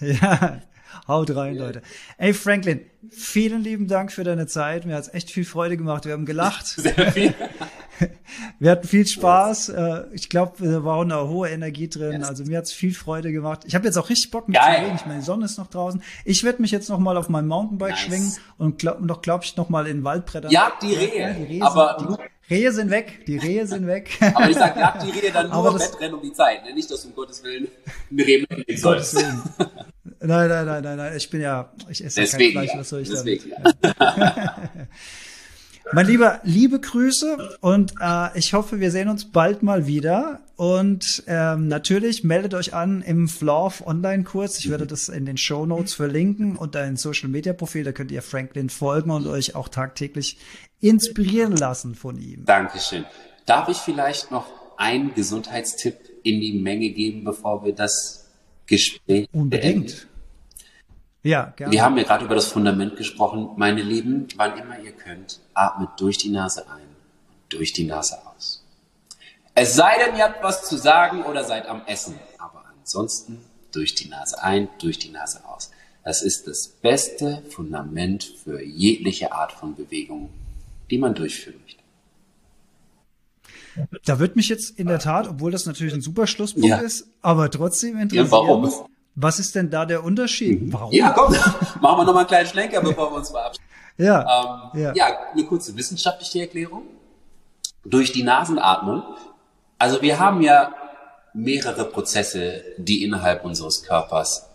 ja, 0.00 0.60
haut 1.06 1.34
rein, 1.34 1.56
Leute. 1.56 1.82
Ey, 2.18 2.34
Franklin, 2.34 2.80
vielen 3.10 3.62
lieben 3.62 3.86
Dank 3.86 4.12
für 4.12 4.24
deine 4.24 4.46
Zeit. 4.46 4.86
Mir 4.86 4.96
hat 4.96 5.04
es 5.04 5.14
echt 5.14 5.30
viel 5.30 5.44
Freude 5.44 5.76
gemacht. 5.76 6.04
Wir 6.04 6.12
haben 6.12 6.26
gelacht. 6.26 6.66
Sehr 6.66 7.12
viel. 7.12 7.34
Wir 8.58 8.70
hatten 8.70 8.86
viel 8.86 9.06
Spaß. 9.06 9.68
Yes. 9.68 10.04
Ich 10.12 10.28
glaube, 10.28 10.52
da 10.58 10.84
war 10.84 10.96
auch 10.96 11.02
eine 11.02 11.28
hohe 11.28 11.48
Energie 11.48 11.88
drin. 11.88 12.20
Yes. 12.20 12.28
Also 12.28 12.44
mir 12.44 12.58
hat's 12.58 12.72
viel 12.72 12.94
Freude 12.94 13.32
gemacht. 13.32 13.60
Ich 13.66 13.74
habe 13.74 13.84
jetzt 13.86 13.96
auch 13.96 14.08
richtig 14.08 14.30
Bock 14.30 14.48
mit 14.48 14.56
zu 14.56 14.68
reden. 14.68 14.96
Ich 14.96 15.06
meine, 15.06 15.20
die 15.20 15.24
Sonne 15.24 15.44
ist 15.44 15.58
noch 15.58 15.68
draußen. 15.68 16.02
Ich 16.24 16.44
werde 16.44 16.62
mich 16.62 16.70
jetzt 16.70 16.88
noch 16.88 16.98
mal 16.98 17.16
auf 17.16 17.28
mein 17.28 17.46
Mountainbike 17.46 17.90
nice. 17.90 18.00
schwingen 18.00 18.32
und 18.58 18.78
glaub, 18.78 19.00
noch, 19.00 19.22
glaube 19.22 19.44
ich, 19.44 19.56
noch 19.56 19.68
mal 19.68 19.86
in 19.86 19.98
den 19.98 20.04
Wald 20.04 20.26
brettern. 20.26 20.50
Ja, 20.50 20.72
die 20.80 20.94
Rehe. 20.94 21.20
Ja, 21.20 21.32
die 21.32 21.44
Rehe 21.44 21.62
aber 21.62 21.96
sind, 21.98 22.18
die 22.48 22.54
Rehe 22.54 22.72
sind 22.72 22.90
weg. 22.90 23.24
Die 23.26 23.36
Rehe 23.36 23.66
sind 23.66 23.86
weg. 23.86 24.10
aber 24.34 24.50
ich 24.50 24.56
sag, 24.56 24.76
jagt 24.76 25.02
die 25.02 25.10
Rehe 25.10 25.32
dann 25.32 25.50
nur 25.50 25.78
Wettrennen 25.78 26.14
um 26.14 26.22
die 26.22 26.32
Zeit. 26.32 26.64
Ne? 26.64 26.74
Nicht, 26.74 26.90
dass 26.90 27.04
um 27.04 27.14
Gottes 27.14 27.42
Willen 27.42 27.68
eine 28.10 28.26
Rehe 28.26 28.40
mitnehmen 28.40 28.78
sollst. 28.78 29.14
Nein, 29.14 30.48
nein, 30.48 30.66
nein, 30.66 30.82
nein, 30.82 30.96
nein. 30.96 31.16
Ich 31.16 31.28
bin 31.30 31.40
ja, 31.40 31.72
ich 31.88 32.04
esse 32.04 32.20
Deswegen, 32.20 32.54
kein 32.54 32.68
Fleisch. 32.68 32.78
Was 32.78 32.88
soll 32.88 33.00
ich 33.00 33.10
Deswegen, 33.10 33.50
damit? 33.50 33.96
Ja. 33.98 34.56
Mein 35.90 36.06
Lieber, 36.06 36.40
liebe 36.44 36.80
Grüße 36.80 37.58
und 37.60 37.94
äh, 38.00 38.38
ich 38.38 38.54
hoffe, 38.54 38.80
wir 38.80 38.90
sehen 38.90 39.08
uns 39.08 39.30
bald 39.30 39.62
mal 39.62 39.86
wieder. 39.86 40.40
Und 40.56 41.24
ähm, 41.26 41.66
natürlich 41.66 42.22
meldet 42.22 42.54
euch 42.54 42.72
an 42.72 43.02
im 43.02 43.28
Florf 43.28 43.84
Online-Kurs. 43.84 44.58
Ich 44.58 44.70
werde 44.70 44.86
das 44.86 45.08
in 45.08 45.26
den 45.26 45.36
Show 45.36 45.66
Notes 45.66 45.94
verlinken 45.94 46.56
und 46.56 46.76
dein 46.76 46.96
Social-Media-Profil. 46.96 47.82
Da 47.84 47.92
könnt 47.92 48.12
ihr 48.12 48.22
Franklin 48.22 48.70
folgen 48.70 49.10
und 49.10 49.26
euch 49.26 49.56
auch 49.56 49.68
tagtäglich 49.68 50.38
inspirieren 50.80 51.56
lassen 51.56 51.94
von 51.94 52.18
ihm. 52.18 52.44
Dankeschön. 52.44 53.04
Darf 53.44 53.68
ich 53.68 53.78
vielleicht 53.78 54.30
noch 54.30 54.46
einen 54.76 55.14
Gesundheitstipp 55.14 55.96
in 56.22 56.40
die 56.40 56.60
Menge 56.60 56.90
geben, 56.90 57.24
bevor 57.24 57.64
wir 57.64 57.74
das 57.74 58.30
Gespräch 58.66 59.28
Unbedingt. 59.32 59.86
Beenden? 59.88 60.11
Ja, 61.22 61.52
gerne. 61.56 61.72
Wir 61.72 61.82
haben 61.82 61.96
ja 61.96 62.02
gerade 62.02 62.24
über 62.24 62.34
das 62.34 62.46
Fundament 62.46 62.96
gesprochen. 62.96 63.50
Meine 63.56 63.82
Lieben, 63.82 64.26
wann 64.36 64.58
immer 64.58 64.78
ihr 64.80 64.92
könnt, 64.92 65.40
atmet 65.54 65.90
durch 65.98 66.18
die 66.18 66.30
Nase 66.30 66.68
ein 66.68 66.82
und 66.82 67.52
durch 67.52 67.72
die 67.72 67.84
Nase 67.84 68.18
aus. 68.26 68.64
Es 69.54 69.74
sei 69.74 69.92
denn, 69.98 70.16
ihr 70.16 70.24
habt 70.24 70.42
was 70.42 70.68
zu 70.68 70.76
sagen 70.76 71.22
oder 71.22 71.44
seid 71.44 71.66
am 71.66 71.82
Essen. 71.86 72.18
Aber 72.38 72.64
ansonsten 72.80 73.38
durch 73.70 73.94
die 73.94 74.08
Nase 74.08 74.42
ein, 74.42 74.68
durch 74.80 74.98
die 74.98 75.10
Nase 75.10 75.44
aus. 75.44 75.70
Das 76.04 76.22
ist 76.22 76.48
das 76.48 76.66
beste 76.66 77.42
Fundament 77.50 78.24
für 78.24 78.60
jegliche 78.60 79.32
Art 79.32 79.52
von 79.52 79.76
Bewegung, 79.76 80.30
die 80.90 80.98
man 80.98 81.14
durchführen 81.14 81.60
möchte. 81.62 81.82
Da 84.04 84.18
wird 84.18 84.36
mich 84.36 84.48
jetzt 84.48 84.78
in 84.78 84.88
der 84.88 84.98
Tat, 84.98 85.28
obwohl 85.28 85.52
das 85.52 85.64
natürlich 85.66 85.94
ein 85.94 86.02
super 86.02 86.26
Schlusspunkt 86.26 86.68
ja. 86.68 86.78
ist, 86.78 87.06
aber 87.22 87.50
trotzdem 87.50 87.98
interessieren. 87.98 88.26
Ja, 88.26 88.30
warum? 88.32 88.70
Was 89.14 89.38
ist 89.38 89.54
denn 89.54 89.70
da 89.70 89.84
der 89.84 90.04
Unterschied? 90.04 90.62
Mhm. 90.62 90.72
Warum? 90.72 90.92
Ja, 90.92 91.10
komm, 91.10 91.32
machen 91.80 91.98
wir 91.98 92.04
nochmal 92.04 92.18
einen 92.18 92.26
kleinen 92.26 92.48
Schlenker, 92.48 92.80
bevor 92.80 93.10
wir 93.10 93.16
uns 93.18 93.30
verabschieden. 93.30 93.66
Ja, 93.98 94.70
ähm, 94.74 94.80
ja. 94.80 94.94
ja, 94.94 95.18
eine 95.32 95.44
kurze 95.44 95.76
wissenschaftliche 95.76 96.40
Erklärung. 96.40 96.84
Durch 97.84 98.12
die 98.12 98.22
Nasenatmung. 98.22 99.02
Also 99.78 100.00
wir 100.00 100.18
haben 100.18 100.40
ja 100.40 100.72
mehrere 101.34 101.84
Prozesse, 101.84 102.62
die 102.78 103.02
innerhalb 103.04 103.44
unseres 103.44 103.82
Körpers 103.82 104.48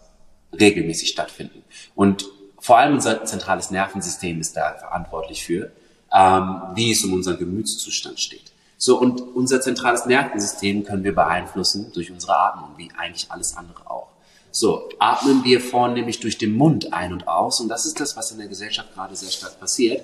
regelmäßig 0.58 1.10
stattfinden. 1.10 1.64
Und 1.96 2.26
vor 2.60 2.78
allem 2.78 2.96
unser 2.96 3.26
zentrales 3.26 3.70
Nervensystem 3.70 4.40
ist 4.40 4.56
da 4.56 4.74
verantwortlich 4.74 5.44
für, 5.44 5.72
ähm, 6.14 6.62
wie 6.74 6.92
es 6.92 7.04
um 7.04 7.14
unseren 7.14 7.38
Gemütszustand 7.38 8.20
steht. 8.20 8.52
So, 8.78 9.00
und 9.00 9.22
unser 9.22 9.60
zentrales 9.60 10.06
Nervensystem 10.06 10.84
können 10.84 11.04
wir 11.04 11.14
beeinflussen 11.16 11.92
durch 11.94 12.12
unsere 12.12 12.38
Atmung, 12.38 12.70
wie 12.78 12.90
eigentlich 12.98 13.32
alles 13.32 13.58
andere 13.58 13.90
auch. 13.90 14.08
So, 14.52 14.90
atmen 15.00 15.44
wir 15.44 15.62
vornehmlich 15.62 16.20
durch 16.20 16.38
den 16.38 16.56
Mund 16.56 16.94
ein 16.94 17.14
und 17.14 17.28
aus. 17.28 17.60
Und 17.60 17.70
das 17.70 17.86
ist 17.86 18.00
das, 18.00 18.18
was 18.18 18.32
in 18.32 18.38
der 18.40 18.48
Gesellschaft 18.48 18.94
gerade 18.94 19.16
sehr 19.16 19.30
stark 19.30 19.60
passiert. 19.60 20.04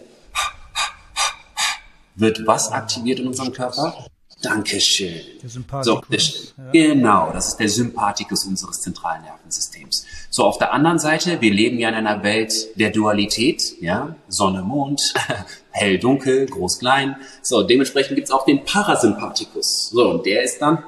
Wird 2.15 2.45
was 2.45 2.71
aktiviert 2.71 3.19
in 3.19 3.27
unserem 3.27 3.51
Körper? 3.51 4.07
Dankeschön. 4.43 5.21
Der 5.41 5.49
Sympathikus. 5.49 5.85
So, 5.85 6.01
der, 6.09 6.19
ja. 6.65 6.71
Genau, 6.71 7.31
das 7.31 7.47
ist 7.47 7.57
der 7.57 7.69
Sympathikus 7.69 8.45
unseres 8.45 8.81
zentralen 8.81 9.23
Nervensystems. 9.23 10.05
So, 10.29 10.43
auf 10.43 10.57
der 10.57 10.73
anderen 10.73 10.99
Seite, 10.99 11.39
wir 11.39 11.53
leben 11.53 11.79
ja 11.79 11.89
in 11.89 11.95
einer 11.95 12.23
Welt 12.23 12.53
der 12.75 12.91
Dualität, 12.91 13.63
ja, 13.79 14.15
Sonne, 14.27 14.61
Mond, 14.61 15.13
hell, 15.71 15.97
dunkel, 15.97 16.45
groß, 16.45 16.79
klein. 16.79 17.15
So, 17.41 17.63
dementsprechend 17.63 18.15
gibt's 18.17 18.31
auch 18.31 18.43
den 18.43 18.65
Parasympathikus. 18.65 19.89
So, 19.91 20.09
und 20.09 20.25
der 20.25 20.43
ist 20.43 20.61
dann 20.61 20.83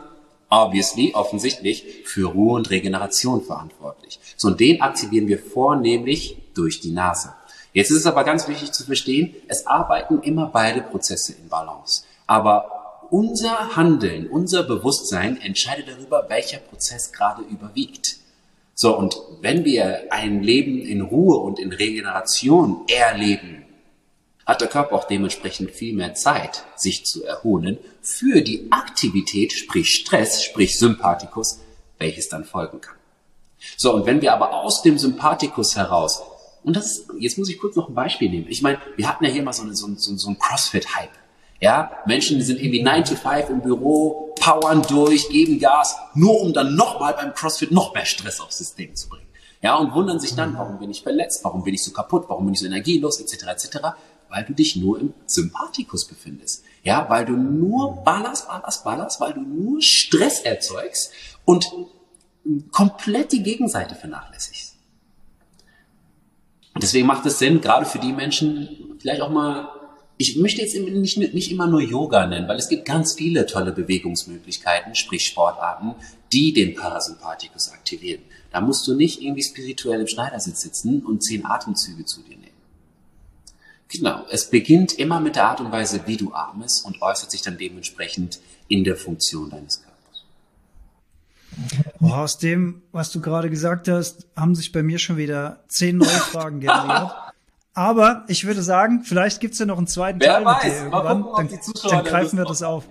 obviously, 0.50 1.14
offensichtlich, 1.14 2.04
für 2.06 2.30
Ruhe 2.30 2.56
und 2.56 2.70
Regeneration 2.70 3.44
verantwortlich. 3.44 4.20
So, 4.38 4.50
und 4.50 4.60
den 4.60 4.82
aktivieren 4.82 5.28
wir 5.28 5.40
vornehmlich 5.40 6.38
durch 6.54 6.80
die 6.80 6.92
Nase. 6.92 7.34
Jetzt 7.74 7.92
ist 7.92 7.98
es 7.98 8.06
aber 8.06 8.24
ganz 8.24 8.48
wichtig 8.48 8.72
zu 8.72 8.86
verstehen, 8.86 9.36
es 9.48 9.68
arbeiten 9.68 10.22
immer 10.22 10.48
beide 10.48 10.82
Prozesse 10.82 11.34
in 11.34 11.50
Balance. 11.50 12.04
Aber 12.26 13.08
unser 13.10 13.76
Handeln, 13.76 14.28
unser 14.28 14.64
Bewusstsein 14.64 15.40
entscheidet 15.42 15.90
darüber, 15.90 16.26
welcher 16.30 16.60
Prozess 16.60 17.12
gerade 17.12 17.42
überwiegt. 17.44 18.18
So, 18.74 18.98
und 18.98 19.18
wenn 19.42 19.66
wir 19.66 20.06
ein 20.10 20.42
Leben 20.42 20.80
in 20.80 21.02
Ruhe 21.02 21.38
und 21.38 21.60
in 21.60 21.72
Regeneration 21.72 22.82
erleben, 22.88 23.65
hat 24.46 24.62
der 24.62 24.68
Körper 24.68 24.96
auch 24.96 25.06
dementsprechend 25.06 25.72
viel 25.72 25.96
mehr 25.96 26.14
Zeit, 26.14 26.64
sich 26.76 27.06
zu 27.06 27.24
erholen 27.24 27.80
für 28.02 28.42
die 28.42 28.68
Aktivität, 28.72 29.54
sprich 29.54 29.90
Stress, 29.96 30.44
sprich 30.44 30.78
Sympathikus, 30.78 31.60
welches 31.98 32.30
dann 32.30 32.46
folgen 32.46 32.82
kann. 32.82 32.96
So, 33.78 33.94
und 33.94 34.06
wenn 34.06 34.22
wir 34.22 34.34
aber 34.34 34.54
aus 34.54 34.84
dem 34.84 35.00
Sympathikus 35.00 35.76
heraus, 35.76 36.22
und 36.64 36.76
das 36.76 36.86
ist, 36.86 37.08
jetzt 37.20 37.38
muss 37.38 37.50
ich 37.50 37.60
kurz 37.60 37.76
noch 37.76 37.90
ein 37.90 37.96
Beispiel 37.96 38.30
nehmen. 38.30 38.46
Ich 38.48 38.62
meine, 38.62 38.80
wir 38.96 39.08
hatten 39.08 39.24
ja 39.24 39.32
hier 39.32 39.44
mal 39.44 39.54
so, 39.54 39.64
eine, 39.64 39.76
so, 39.76 39.88
so, 39.96 40.16
so 40.16 40.28
einen 40.28 40.38
CrossFit-Hype. 40.38 41.12
Ja, 41.62 41.92
Menschen, 42.06 42.38
die 42.38 42.44
sind 42.44 42.60
irgendwie 42.60 42.84
9 42.84 43.06
to 43.06 43.16
5 43.16 43.50
im 43.50 43.62
Büro, 43.62 44.36
powern 44.40 44.84
durch, 44.88 45.30
geben 45.30 45.60
Gas, 45.60 45.96
nur 46.14 46.42
um 46.42 46.54
dann 46.54 46.76
nochmal 46.76 47.14
beim 47.14 47.34
CrossFit 47.34 47.72
noch 47.72 47.94
mehr 47.94 48.06
Stress 48.06 48.40
aufs 48.40 48.58
System 48.58 48.94
zu 48.96 49.10
bringen. 49.10 49.26
Ja, 49.62 49.76
und 49.78 49.94
wundern 49.94 50.20
sich 50.20 50.36
dann, 50.36 50.56
warum 50.58 50.78
bin 50.78 50.92
ich 50.92 51.02
verletzt, 51.02 51.44
warum 51.44 51.64
bin 51.64 51.74
ich 51.74 51.84
so 51.84 51.92
kaputt, 51.92 52.26
warum 52.28 52.46
bin 52.46 52.54
ich 52.54 52.60
so 52.60 52.68
energielos, 52.68 53.20
etc., 53.20 53.48
etc 53.48 53.78
weil 54.30 54.46
du 54.46 54.54
dich 54.54 54.76
nur 54.76 55.00
im 55.00 55.14
Sympathikus 55.26 56.06
befindest. 56.06 56.64
Ja, 56.84 57.10
weil 57.10 57.26
du 57.26 57.34
nur 57.34 58.04
ballerst, 58.04 58.48
ballerst, 58.48 58.84
ballerst, 58.84 59.20
weil 59.22 59.34
du 59.34 59.42
nur 59.42 59.82
Stress 59.82 60.40
erzeugst 60.42 61.12
und 61.46 61.72
komplett 62.72 63.32
die 63.32 63.44
Gegenseite 63.44 63.96
vernachlässigst. 63.96 64.76
Deswegen 66.82 67.08
macht 67.08 67.26
es 67.26 67.40
Sinn, 67.40 67.62
gerade 67.62 67.86
für 67.86 68.00
die 68.00 68.12
Menschen, 68.12 68.98
vielleicht 69.00 69.22
auch 69.22 69.30
mal 69.30 69.70
ich 70.18 70.38
möchte 70.38 70.62
jetzt 70.62 70.76
nicht, 70.76 71.18
nicht 71.34 71.52
immer 71.52 71.68
nur 71.68 71.82
Yoga 71.82 72.26
nennen, 72.26 72.48
weil 72.48 72.58
es 72.58 72.70
gibt 72.70 72.86
ganz 72.86 73.14
viele 73.14 73.46
tolle 73.46 73.74
Bewegungsmöglichkeiten, 73.74 74.96
sprich 74.96 75.26
Sportarten, 75.26 75.96
die 76.32 76.54
den 76.54 76.74
Parasympathikus 76.74 77.72
aktivieren. 77.72 78.22
Da 78.52 78.62
musst 78.62 78.88
du 78.88 78.96
nicht 78.96 79.22
irgendwie 79.22 79.44
spirituell 79.44 80.02
im 80.02 80.08
Schneidersitz 80.08 80.62
sitzen 80.62 81.04
und 81.06 81.22
zehn 81.22 81.46
Atemzüge 81.46 82.06
zu 82.06 82.22
dir 82.22 82.38
nehmen. 82.38 82.55
Genau, 83.90 84.26
es 84.32 84.50
beginnt 84.50 84.94
immer 84.94 85.20
mit 85.20 85.36
der 85.36 85.46
Art 85.46 85.62
und 85.62 85.72
Weise, 85.72 86.02
wie 86.06 86.18
du 86.18 86.34
atmest 86.34 86.86
und 86.86 87.02
äußert 87.02 87.32
sich 87.32 87.42
dann 87.42 87.58
dementsprechend 87.58 88.40
in 88.68 88.84
der 88.84 88.96
Funktion 88.96 89.50
deines 89.50 89.82
Körpers. 89.84 89.96
Boah, 92.00 92.18
aus 92.20 92.38
dem, 92.38 92.82
was 92.92 93.12
du 93.12 93.22
gerade 93.22 93.50
gesagt 93.50 93.88
hast, 93.88 94.28
haben 94.36 94.56
sich 94.56 94.72
bei 94.72 94.84
mir 94.84 95.00
schon 95.00 95.18
wieder 95.18 95.64
zehn 95.68 95.98
neue 95.98 96.08
Fragen 96.10 96.60
generiert. 96.60 97.12
Aber 97.74 98.24
ich 98.28 98.46
würde 98.46 98.64
sagen, 98.64 99.04
vielleicht 99.04 99.40
gibt's 99.42 99.60
ja 99.60 99.66
noch 99.66 99.78
einen 99.78 99.88
zweiten 99.88 100.20
Wer 100.20 100.36
Teil 100.36 100.46
weiß, 100.46 100.64
mit 100.64 100.72
dir 100.72 100.78
irgendwann. 100.78 101.24
Gucken, 101.24 101.50
dann, 101.50 101.92
dann 101.92 102.06
greifen 102.06 102.38
wir 102.38 102.46
das 102.46 102.64
auf. 102.64 102.86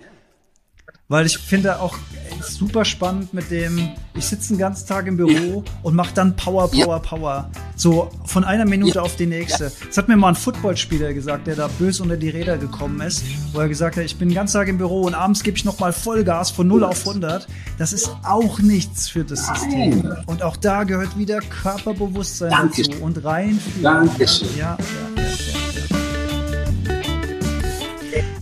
Weil 1.07 1.27
ich 1.27 1.37
finde 1.37 1.79
auch 1.79 1.95
super 2.41 2.83
spannend 2.83 3.33
mit 3.33 3.51
dem, 3.51 3.91
ich 4.15 4.25
sitze 4.25 4.49
den 4.49 4.57
ganzen 4.57 4.87
Tag 4.87 5.05
im 5.05 5.17
Büro 5.17 5.63
ja. 5.63 5.71
und 5.83 5.95
mache 5.95 6.13
dann 6.15 6.35
Power, 6.35 6.69
Power, 6.69 6.95
ja. 6.95 6.99
Power. 6.99 7.49
So 7.75 8.09
von 8.25 8.43
einer 8.43 8.65
Minute 8.65 8.95
ja. 8.95 9.01
auf 9.01 9.15
die 9.15 9.27
nächste. 9.27 9.71
Das 9.85 9.97
hat 9.97 10.07
mir 10.07 10.17
mal 10.17 10.29
ein 10.29 10.35
Footballspieler 10.35 11.13
gesagt, 11.13 11.45
der 11.45 11.55
da 11.55 11.67
böse 11.67 12.01
unter 12.01 12.17
die 12.17 12.29
Räder 12.29 12.57
gekommen 12.57 13.01
ist, 13.01 13.23
wo 13.53 13.59
er 13.59 13.67
gesagt 13.67 13.97
hat, 13.97 14.03
ich 14.03 14.15
bin 14.15 14.29
den 14.29 14.35
ganzen 14.35 14.53
Tag 14.53 14.67
im 14.67 14.79
Büro 14.79 15.01
und 15.01 15.13
abends 15.13 15.43
gebe 15.43 15.57
ich 15.57 15.65
nochmal 15.65 15.93
Vollgas 15.93 16.49
von 16.49 16.67
0 16.67 16.83
auf 16.83 17.07
100. 17.07 17.47
Das 17.77 17.93
ist 17.93 18.09
auch 18.23 18.59
nichts 18.59 19.07
für 19.07 19.23
das 19.23 19.45
System. 19.45 20.11
Und 20.25 20.41
auch 20.41 20.57
da 20.57 20.85
gehört 20.85 21.17
wieder 21.17 21.39
Körperbewusstsein 21.39 22.49
Dankeschön. 22.49 22.93
dazu 22.93 23.03
und 23.03 23.23
rein. 23.23 23.59
Dankeschön. 23.81 24.47
Ja, 24.57 24.77
ja. 24.79 25.64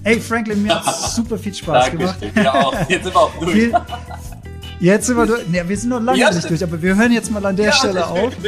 Ey, 0.04 0.20
Franklin, 0.20 0.64
mir 0.64 0.76
hat 0.76 0.96
super 1.16 1.38
viel 1.38 1.54
Spaß 1.54 1.92
gemacht. 1.92 2.18
Ja, 2.36 2.54
auch. 2.54 2.90
Jetzt 2.90 3.06
sind 3.06 3.16
wir 3.16 3.22
auch 3.22 3.34
durch. 3.40 3.72
Jetzt 4.80 5.08
sind 5.08 5.18
wir 5.18 5.26
durch. 5.26 5.48
Ne, 5.48 5.68
wir 5.68 5.78
sind 5.78 5.90
noch 5.90 6.02
lange 6.02 6.20
ja, 6.20 6.32
nicht 6.32 6.50
durch, 6.50 6.64
aber 6.64 6.82
wir 6.82 6.96
hören 6.96 7.12
jetzt 7.12 7.32
mal 7.32 7.46
an 7.46 7.56
der 7.56 7.68
ja, 7.68 7.74
Stelle 7.74 8.06
auf. 8.06 8.34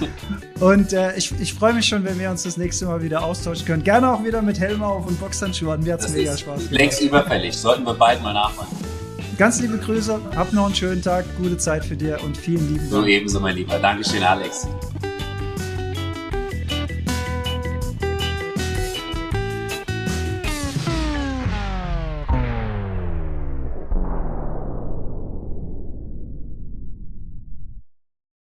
Und 0.60 0.92
äh, 0.92 1.16
ich, 1.16 1.32
ich 1.40 1.54
freue 1.54 1.72
mich 1.72 1.86
schon, 1.86 2.04
wenn 2.04 2.18
wir 2.18 2.30
uns 2.30 2.42
das 2.42 2.56
nächste 2.56 2.86
Mal 2.86 3.02
wieder 3.02 3.22
austauschen 3.22 3.66
können. 3.66 3.82
Gerne 3.82 4.12
auch 4.12 4.24
wieder 4.24 4.42
mit 4.42 4.60
Helm 4.60 4.82
auf 4.82 5.06
und 5.06 5.18
Boxhandschuhen. 5.18 5.82
Mir 5.82 5.94
hat 5.94 6.00
es 6.00 6.10
mega 6.10 6.36
Spaß 6.36 6.58
gemacht. 6.58 6.70
Längst 6.70 7.02
überfällig. 7.02 7.56
Sollten 7.56 7.84
wir 7.84 7.94
bald 7.94 8.22
mal 8.22 8.34
nachmachen. 8.34 8.76
Ganz 9.38 9.60
liebe 9.60 9.78
Grüße, 9.78 10.20
hab 10.36 10.52
noch 10.52 10.66
einen 10.66 10.74
schönen 10.74 11.00
Tag, 11.00 11.24
gute 11.38 11.56
Zeit 11.56 11.82
für 11.82 11.96
dir 11.96 12.22
und 12.22 12.36
vielen 12.36 12.74
lieben 12.74 12.90
Dank. 12.90 12.90
So 12.90 13.06
ebenso, 13.06 13.40
mein 13.40 13.56
Lieber. 13.56 13.78
Dankeschön, 13.78 14.22
Alex. 14.22 14.68